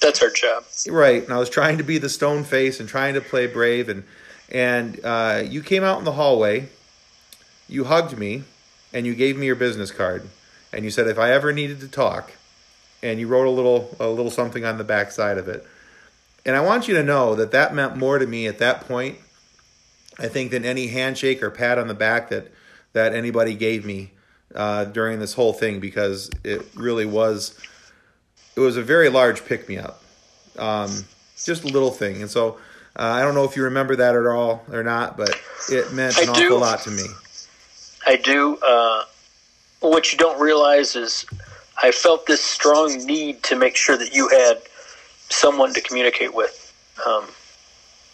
That's 0.00 0.20
her 0.20 0.30
job, 0.30 0.64
right? 0.88 1.22
And 1.22 1.32
I 1.32 1.38
was 1.38 1.50
trying 1.50 1.78
to 1.78 1.84
be 1.84 1.98
the 1.98 2.08
stone 2.08 2.44
face 2.44 2.78
and 2.80 2.88
trying 2.88 3.14
to 3.14 3.20
play 3.20 3.46
brave, 3.46 3.88
and 3.88 4.04
and 4.50 5.00
uh, 5.04 5.42
you 5.44 5.62
came 5.62 5.82
out 5.82 5.98
in 5.98 6.04
the 6.04 6.12
hallway, 6.12 6.68
you 7.68 7.84
hugged 7.84 8.18
me, 8.18 8.44
and 8.92 9.06
you 9.06 9.14
gave 9.14 9.36
me 9.36 9.46
your 9.46 9.56
business 9.56 9.90
card, 9.90 10.28
and 10.72 10.84
you 10.84 10.90
said 10.90 11.06
if 11.06 11.18
I 11.18 11.30
ever 11.32 11.52
needed 11.52 11.80
to 11.80 11.88
talk, 11.88 12.32
and 13.02 13.20
you 13.20 13.28
wrote 13.28 13.46
a 13.46 13.50
little 13.50 13.96
a 14.00 14.08
little 14.08 14.30
something 14.30 14.64
on 14.64 14.78
the 14.78 14.84
back 14.84 15.10
side 15.10 15.38
of 15.38 15.48
it, 15.48 15.66
and 16.44 16.56
I 16.56 16.60
want 16.60 16.88
you 16.88 16.94
to 16.94 17.02
know 17.02 17.34
that 17.34 17.52
that 17.52 17.74
meant 17.74 17.96
more 17.96 18.18
to 18.18 18.26
me 18.26 18.46
at 18.46 18.58
that 18.58 18.82
point. 18.82 19.18
I 20.18 20.26
think 20.26 20.50
than 20.50 20.64
any 20.64 20.88
handshake 20.88 21.42
or 21.42 21.50
pat 21.50 21.78
on 21.78 21.86
the 21.86 21.94
back 21.94 22.30
that 22.30 22.50
that 22.92 23.14
anybody 23.14 23.54
gave 23.54 23.84
me 23.84 24.12
uh, 24.54 24.84
during 24.86 25.20
this 25.20 25.34
whole 25.34 25.52
thing 25.52 25.78
because 25.78 26.30
it 26.42 26.66
really 26.74 27.04
was 27.06 27.58
it 28.56 28.60
was 28.60 28.76
a 28.76 28.82
very 28.82 29.08
large 29.08 29.44
pick 29.44 29.68
me 29.68 29.78
up, 29.78 30.02
um, 30.58 31.04
just 31.44 31.62
a 31.62 31.68
little 31.68 31.92
thing, 31.92 32.20
and 32.22 32.30
so 32.30 32.58
uh, 32.96 33.02
I 33.02 33.22
don't 33.22 33.34
know 33.34 33.44
if 33.44 33.54
you 33.56 33.64
remember 33.64 33.94
that 33.96 34.16
at 34.16 34.26
all 34.26 34.64
or 34.72 34.82
not, 34.82 35.16
but 35.16 35.40
it 35.70 35.92
meant 35.92 36.18
an 36.18 36.30
I 36.30 36.32
awful 36.32 36.42
do. 36.42 36.58
lot 36.58 36.80
to 36.80 36.90
me. 36.90 37.04
I 38.08 38.16
do. 38.16 38.56
Uh, 38.56 39.04
what 39.80 40.12
you 40.12 40.18
don't 40.18 40.40
realize 40.40 40.96
is 40.96 41.26
I 41.80 41.92
felt 41.92 42.26
this 42.26 42.42
strong 42.42 43.04
need 43.04 43.42
to 43.44 43.54
make 43.54 43.76
sure 43.76 43.98
that 43.98 44.14
you 44.14 44.28
had 44.30 44.62
someone 45.28 45.74
to 45.74 45.80
communicate 45.82 46.34
with. 46.34 46.72
Um, 47.06 47.24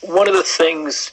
one 0.00 0.28
of 0.28 0.34
the 0.34 0.42
things, 0.42 1.12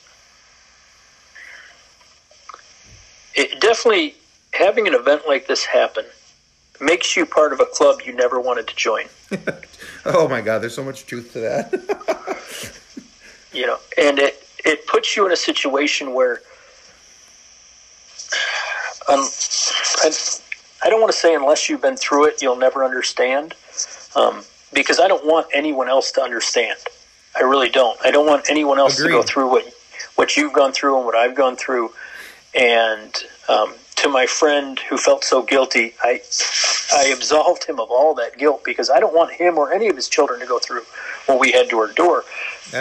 it 3.36 3.62
definitely 3.62 4.16
having 4.54 4.88
an 4.88 4.96
event 4.96 5.22
like 5.28 5.46
this 5.46 5.64
happen 5.64 6.06
makes 6.82 7.16
you 7.16 7.28
part 7.28 7.54
of 7.54 7.60
a 7.60 7.66
club 7.66 8.00
you 8.04 8.14
never 8.14 8.42
wanted 8.42 8.68
to 8.68 8.76
join. 8.76 9.06
Oh 10.04 10.28
my 10.28 10.42
God, 10.42 10.64
there's 10.64 10.74
so 10.74 10.84
much 10.84 11.06
truth 11.06 11.32
to 11.34 11.40
that. 11.42 11.72
you 13.54 13.68
know 13.68 13.78
and 14.00 14.18
it 14.18 14.44
it 14.66 14.88
puts 14.88 15.16
you 15.16 15.28
in 15.28 15.32
a 15.32 15.38
situation 15.38 16.16
where 16.16 16.42
um, 19.10 19.20
I, 20.04 20.12
I 20.84 20.90
don't 20.90 21.02
want 21.02 21.12
to 21.12 21.18
say 21.18 21.34
unless 21.36 21.70
you've 21.70 21.82
been 21.82 21.98
through 21.98 22.26
it 22.28 22.42
you'll 22.42 22.56
never 22.58 22.84
understand 22.84 23.56
um, 24.16 24.44
because 24.74 25.00
i 25.00 25.08
don't 25.08 25.26
want 25.26 25.48
anyone 25.54 25.88
else 25.90 26.12
to 26.14 26.22
understand. 26.22 26.78
I 27.36 27.42
really 27.42 27.70
don't. 27.70 27.98
I 28.04 28.12
don't 28.12 28.26
want 28.26 28.50
anyone 28.50 28.78
else 28.78 28.98
to 28.98 29.08
go 29.08 29.24
through 29.24 29.50
what 29.50 29.74
what 30.16 30.36
you've 30.36 30.52
gone 30.54 30.74
through 30.74 30.98
and 30.98 31.06
what 31.06 31.16
i've 31.16 31.36
gone 31.36 31.56
through. 31.56 31.94
And 32.54 33.16
um, 33.48 33.74
to 33.96 34.10
my 34.10 34.26
friend 34.26 34.78
who 34.90 34.98
felt 34.98 35.24
so 35.24 35.42
guilty 35.42 35.94
i 36.04 36.22
i 36.94 37.06
absolved 37.16 37.64
him 37.66 37.80
of 37.80 37.90
all 37.90 38.14
that 38.16 38.38
guilt 38.38 38.64
because 38.66 38.90
i 38.90 39.00
don't 39.00 39.14
want 39.14 39.32
him 39.32 39.58
or 39.58 39.72
any 39.72 39.88
of 39.88 39.96
his 39.96 40.10
children 40.10 40.40
to 40.40 40.46
go 40.46 40.60
through 40.60 40.82
what 41.28 41.40
we 41.40 41.52
had 41.52 41.70
to 41.70 41.84
endure. 41.84 42.24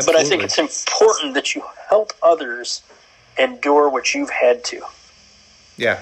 But 0.07 0.17
I 0.17 0.25
think 0.25 0.43
it's 0.43 0.59
important 0.59 1.35
that 1.35 1.55
you 1.55 1.63
help 1.89 2.13
others 2.23 2.83
endure 3.39 3.89
what 3.91 4.15
you've 4.15 4.31
had 4.31 4.65
to. 4.65 4.83
Yeah, 5.81 6.01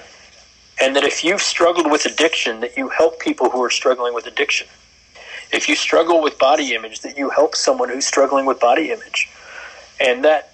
And 0.81 0.95
that 0.95 1.03
if 1.03 1.23
you've 1.23 1.41
struggled 1.41 1.89
with 1.89 2.05
addiction, 2.05 2.59
that 2.59 2.75
you 2.77 2.89
help 2.89 3.19
people 3.19 3.49
who 3.49 3.63
are 3.63 3.69
struggling 3.69 4.13
with 4.13 4.27
addiction. 4.27 4.67
If 5.51 5.67
you 5.69 5.75
struggle 5.75 6.21
with 6.21 6.37
body 6.37 6.75
image, 6.75 6.99
that 7.01 7.17
you 7.17 7.29
help 7.29 7.55
someone 7.55 7.89
who's 7.89 8.05
struggling 8.05 8.45
with 8.45 8.59
body 8.59 8.91
image. 8.91 9.29
And 9.99 10.23
that 10.25 10.53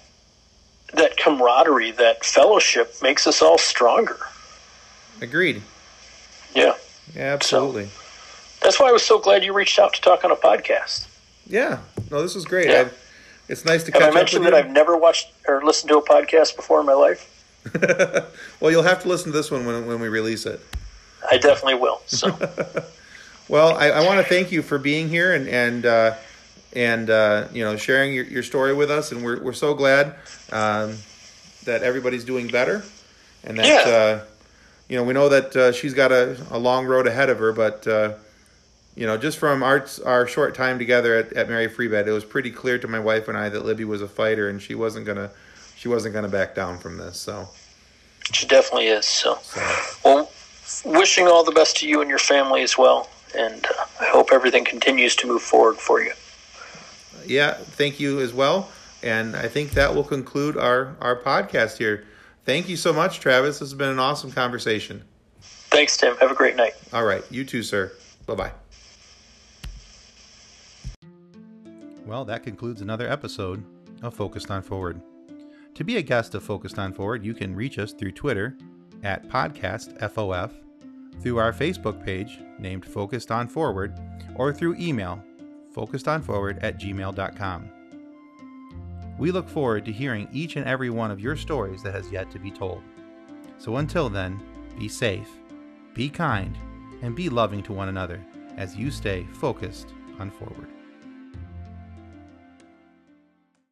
that 0.94 1.16
camaraderie, 1.16 1.90
that 1.92 2.24
fellowship 2.24 2.94
makes 3.02 3.26
us 3.26 3.42
all 3.42 3.58
stronger. 3.58 4.16
agreed. 5.20 5.60
Yeah. 6.54 6.74
Yeah, 7.14 7.32
absolutely. 7.34 7.88
That's 8.62 8.78
why 8.80 8.88
I 8.88 8.92
was 8.92 9.02
so 9.02 9.18
glad 9.18 9.44
you 9.44 9.52
reached 9.52 9.78
out 9.78 9.92
to 9.94 10.00
talk 10.00 10.24
on 10.24 10.30
a 10.30 10.36
podcast. 10.36 11.08
Yeah, 11.46 11.80
no, 12.10 12.22
this 12.22 12.34
was 12.34 12.44
great. 12.44 12.70
Yeah. 12.70 12.88
I, 12.88 12.90
it's 13.48 13.64
nice 13.64 13.82
to 13.84 13.92
Have 13.92 14.02
catch 14.02 14.10
I 14.12 14.14
mentioned 14.14 14.46
that. 14.46 14.54
I've 14.54 14.70
never 14.70 14.96
watched 14.96 15.32
or 15.46 15.62
listened 15.64 15.90
to 15.90 15.98
a 15.98 16.02
podcast 16.02 16.56
before 16.56 16.80
in 16.80 16.86
my 16.86 16.94
life? 16.94 17.35
well, 18.60 18.70
you'll 18.70 18.82
have 18.82 19.02
to 19.02 19.08
listen 19.08 19.32
to 19.32 19.36
this 19.38 19.50
one 19.50 19.64
when, 19.66 19.86
when 19.86 20.00
we 20.00 20.08
release 20.08 20.46
it. 20.46 20.60
I 21.30 21.38
definitely 21.38 21.74
will. 21.76 22.00
So 22.06 22.30
Well, 23.48 23.76
I, 23.76 23.90
I 23.90 24.04
want 24.06 24.18
to 24.20 24.24
thank 24.28 24.50
you 24.50 24.60
for 24.62 24.76
being 24.78 25.08
here 25.08 25.32
and 25.34 25.48
and 25.48 25.86
uh, 25.86 26.14
and 26.72 27.08
uh, 27.10 27.46
you 27.52 27.62
know 27.64 27.76
sharing 27.76 28.12
your, 28.12 28.24
your 28.24 28.42
story 28.42 28.74
with 28.74 28.90
us, 28.90 29.12
and 29.12 29.24
we're 29.24 29.40
we're 29.40 29.52
so 29.52 29.72
glad 29.74 30.16
um, 30.50 30.96
that 31.64 31.82
everybody's 31.84 32.24
doing 32.24 32.48
better, 32.48 32.82
and 33.44 33.56
that 33.58 33.66
Yeah. 33.66 33.92
uh, 33.92 34.24
you 34.88 34.96
know 34.96 35.04
we 35.04 35.14
know 35.14 35.28
that 35.28 35.54
uh, 35.54 35.70
she's 35.72 35.94
got 35.94 36.10
a, 36.10 36.36
a 36.50 36.58
long 36.58 36.86
road 36.86 37.06
ahead 37.06 37.30
of 37.30 37.38
her, 37.38 37.52
but 37.52 37.86
uh, 37.86 38.14
you 38.96 39.06
know 39.06 39.16
just 39.16 39.38
from 39.38 39.62
our 39.62 39.86
our 40.04 40.26
short 40.26 40.56
time 40.56 40.78
together 40.80 41.14
at, 41.14 41.32
at 41.34 41.48
Mary 41.48 41.68
Free 41.68 41.86
Bed, 41.88 42.08
it 42.08 42.12
was 42.12 42.24
pretty 42.24 42.50
clear 42.50 42.78
to 42.80 42.88
my 42.88 42.98
wife 42.98 43.28
and 43.28 43.38
I 43.38 43.48
that 43.48 43.64
Libby 43.64 43.84
was 43.84 44.02
a 44.02 44.08
fighter, 44.08 44.48
and 44.48 44.60
she 44.60 44.74
wasn't 44.74 45.06
gonna 45.06 45.30
she 45.76 45.88
wasn't 45.88 46.14
gonna 46.14 46.28
back 46.28 46.54
down 46.54 46.78
from 46.78 46.96
this. 46.96 47.18
So, 47.20 47.48
she 48.32 48.46
definitely 48.46 48.88
is. 48.88 49.06
So 49.06 49.38
so 49.42 49.60
Well, 50.04 50.30
wishing 50.84 51.28
all 51.28 51.44
the 51.44 51.52
best 51.52 51.76
to 51.78 51.88
you 51.88 52.00
and 52.00 52.10
your 52.10 52.18
family 52.18 52.62
as 52.62 52.76
well, 52.76 53.08
and 53.36 53.64
uh, 53.66 53.84
I 54.00 54.06
hope 54.06 54.30
everything 54.32 54.64
continues 54.64 55.14
to 55.16 55.26
move 55.28 55.42
forward 55.42 55.76
for 55.76 56.00
you. 56.02 56.12
yeah, 57.24 57.54
thank 57.54 58.00
you 58.00 58.20
as 58.20 58.32
well. 58.34 58.68
And 59.02 59.36
I 59.36 59.46
think 59.46 59.72
that 59.72 59.94
will 59.94 60.02
conclude 60.04 60.56
our, 60.56 60.96
our 61.00 61.14
podcast 61.16 61.76
here. 61.78 62.04
Thank 62.44 62.68
you 62.68 62.76
so 62.76 62.92
much, 62.92 63.20
Travis. 63.20 63.58
This 63.58 63.68
has 63.70 63.74
been 63.74 63.90
an 63.90 63.98
awesome 63.98 64.32
conversation. 64.32 65.02
Thanks, 65.42 65.96
Tim. 65.96 66.16
Have 66.16 66.30
a 66.30 66.34
great 66.34 66.56
night. 66.56 66.72
All 66.92 67.04
right. 67.04 67.22
You 67.30 67.44
too, 67.44 67.62
sir. 67.62 67.92
Bye 68.26 68.34
bye. 68.34 68.52
Well, 72.04 72.24
that 72.24 72.42
concludes 72.42 72.80
another 72.80 73.08
episode 73.08 73.62
of 74.02 74.14
Focused 74.14 74.50
on 74.50 74.62
Forward. 74.62 75.00
To 75.76 75.84
be 75.84 75.98
a 75.98 76.02
guest 76.02 76.34
of 76.34 76.42
Focused 76.42 76.78
on 76.78 76.94
Forward, 76.94 77.22
you 77.22 77.34
can 77.34 77.54
reach 77.54 77.78
us 77.78 77.92
through 77.92 78.12
Twitter 78.12 78.56
at 79.02 79.28
PodcastFOF, 79.28 80.50
through 81.20 81.36
our 81.36 81.52
Facebook 81.52 82.02
page 82.02 82.40
named 82.58 82.86
Focused 82.86 83.30
on 83.30 83.46
Forward, 83.46 83.92
or 84.36 84.54
through 84.54 84.76
email 84.76 85.22
focusedonforward 85.74 86.58
at 86.62 86.80
gmail.com. 86.80 87.68
We 89.18 89.30
look 89.30 89.50
forward 89.50 89.84
to 89.84 89.92
hearing 89.92 90.30
each 90.32 90.56
and 90.56 90.64
every 90.64 90.88
one 90.88 91.10
of 91.10 91.20
your 91.20 91.36
stories 91.36 91.82
that 91.82 91.94
has 91.94 92.10
yet 92.10 92.30
to 92.30 92.38
be 92.38 92.50
told. 92.50 92.82
So 93.58 93.76
until 93.76 94.08
then, 94.08 94.40
be 94.78 94.88
safe, 94.88 95.28
be 95.92 96.08
kind, 96.08 96.56
and 97.02 97.14
be 97.14 97.28
loving 97.28 97.62
to 97.64 97.74
one 97.74 97.90
another 97.90 98.24
as 98.56 98.76
you 98.76 98.90
stay 98.90 99.26
focused 99.34 99.92
on 100.18 100.30
forward. 100.30 100.68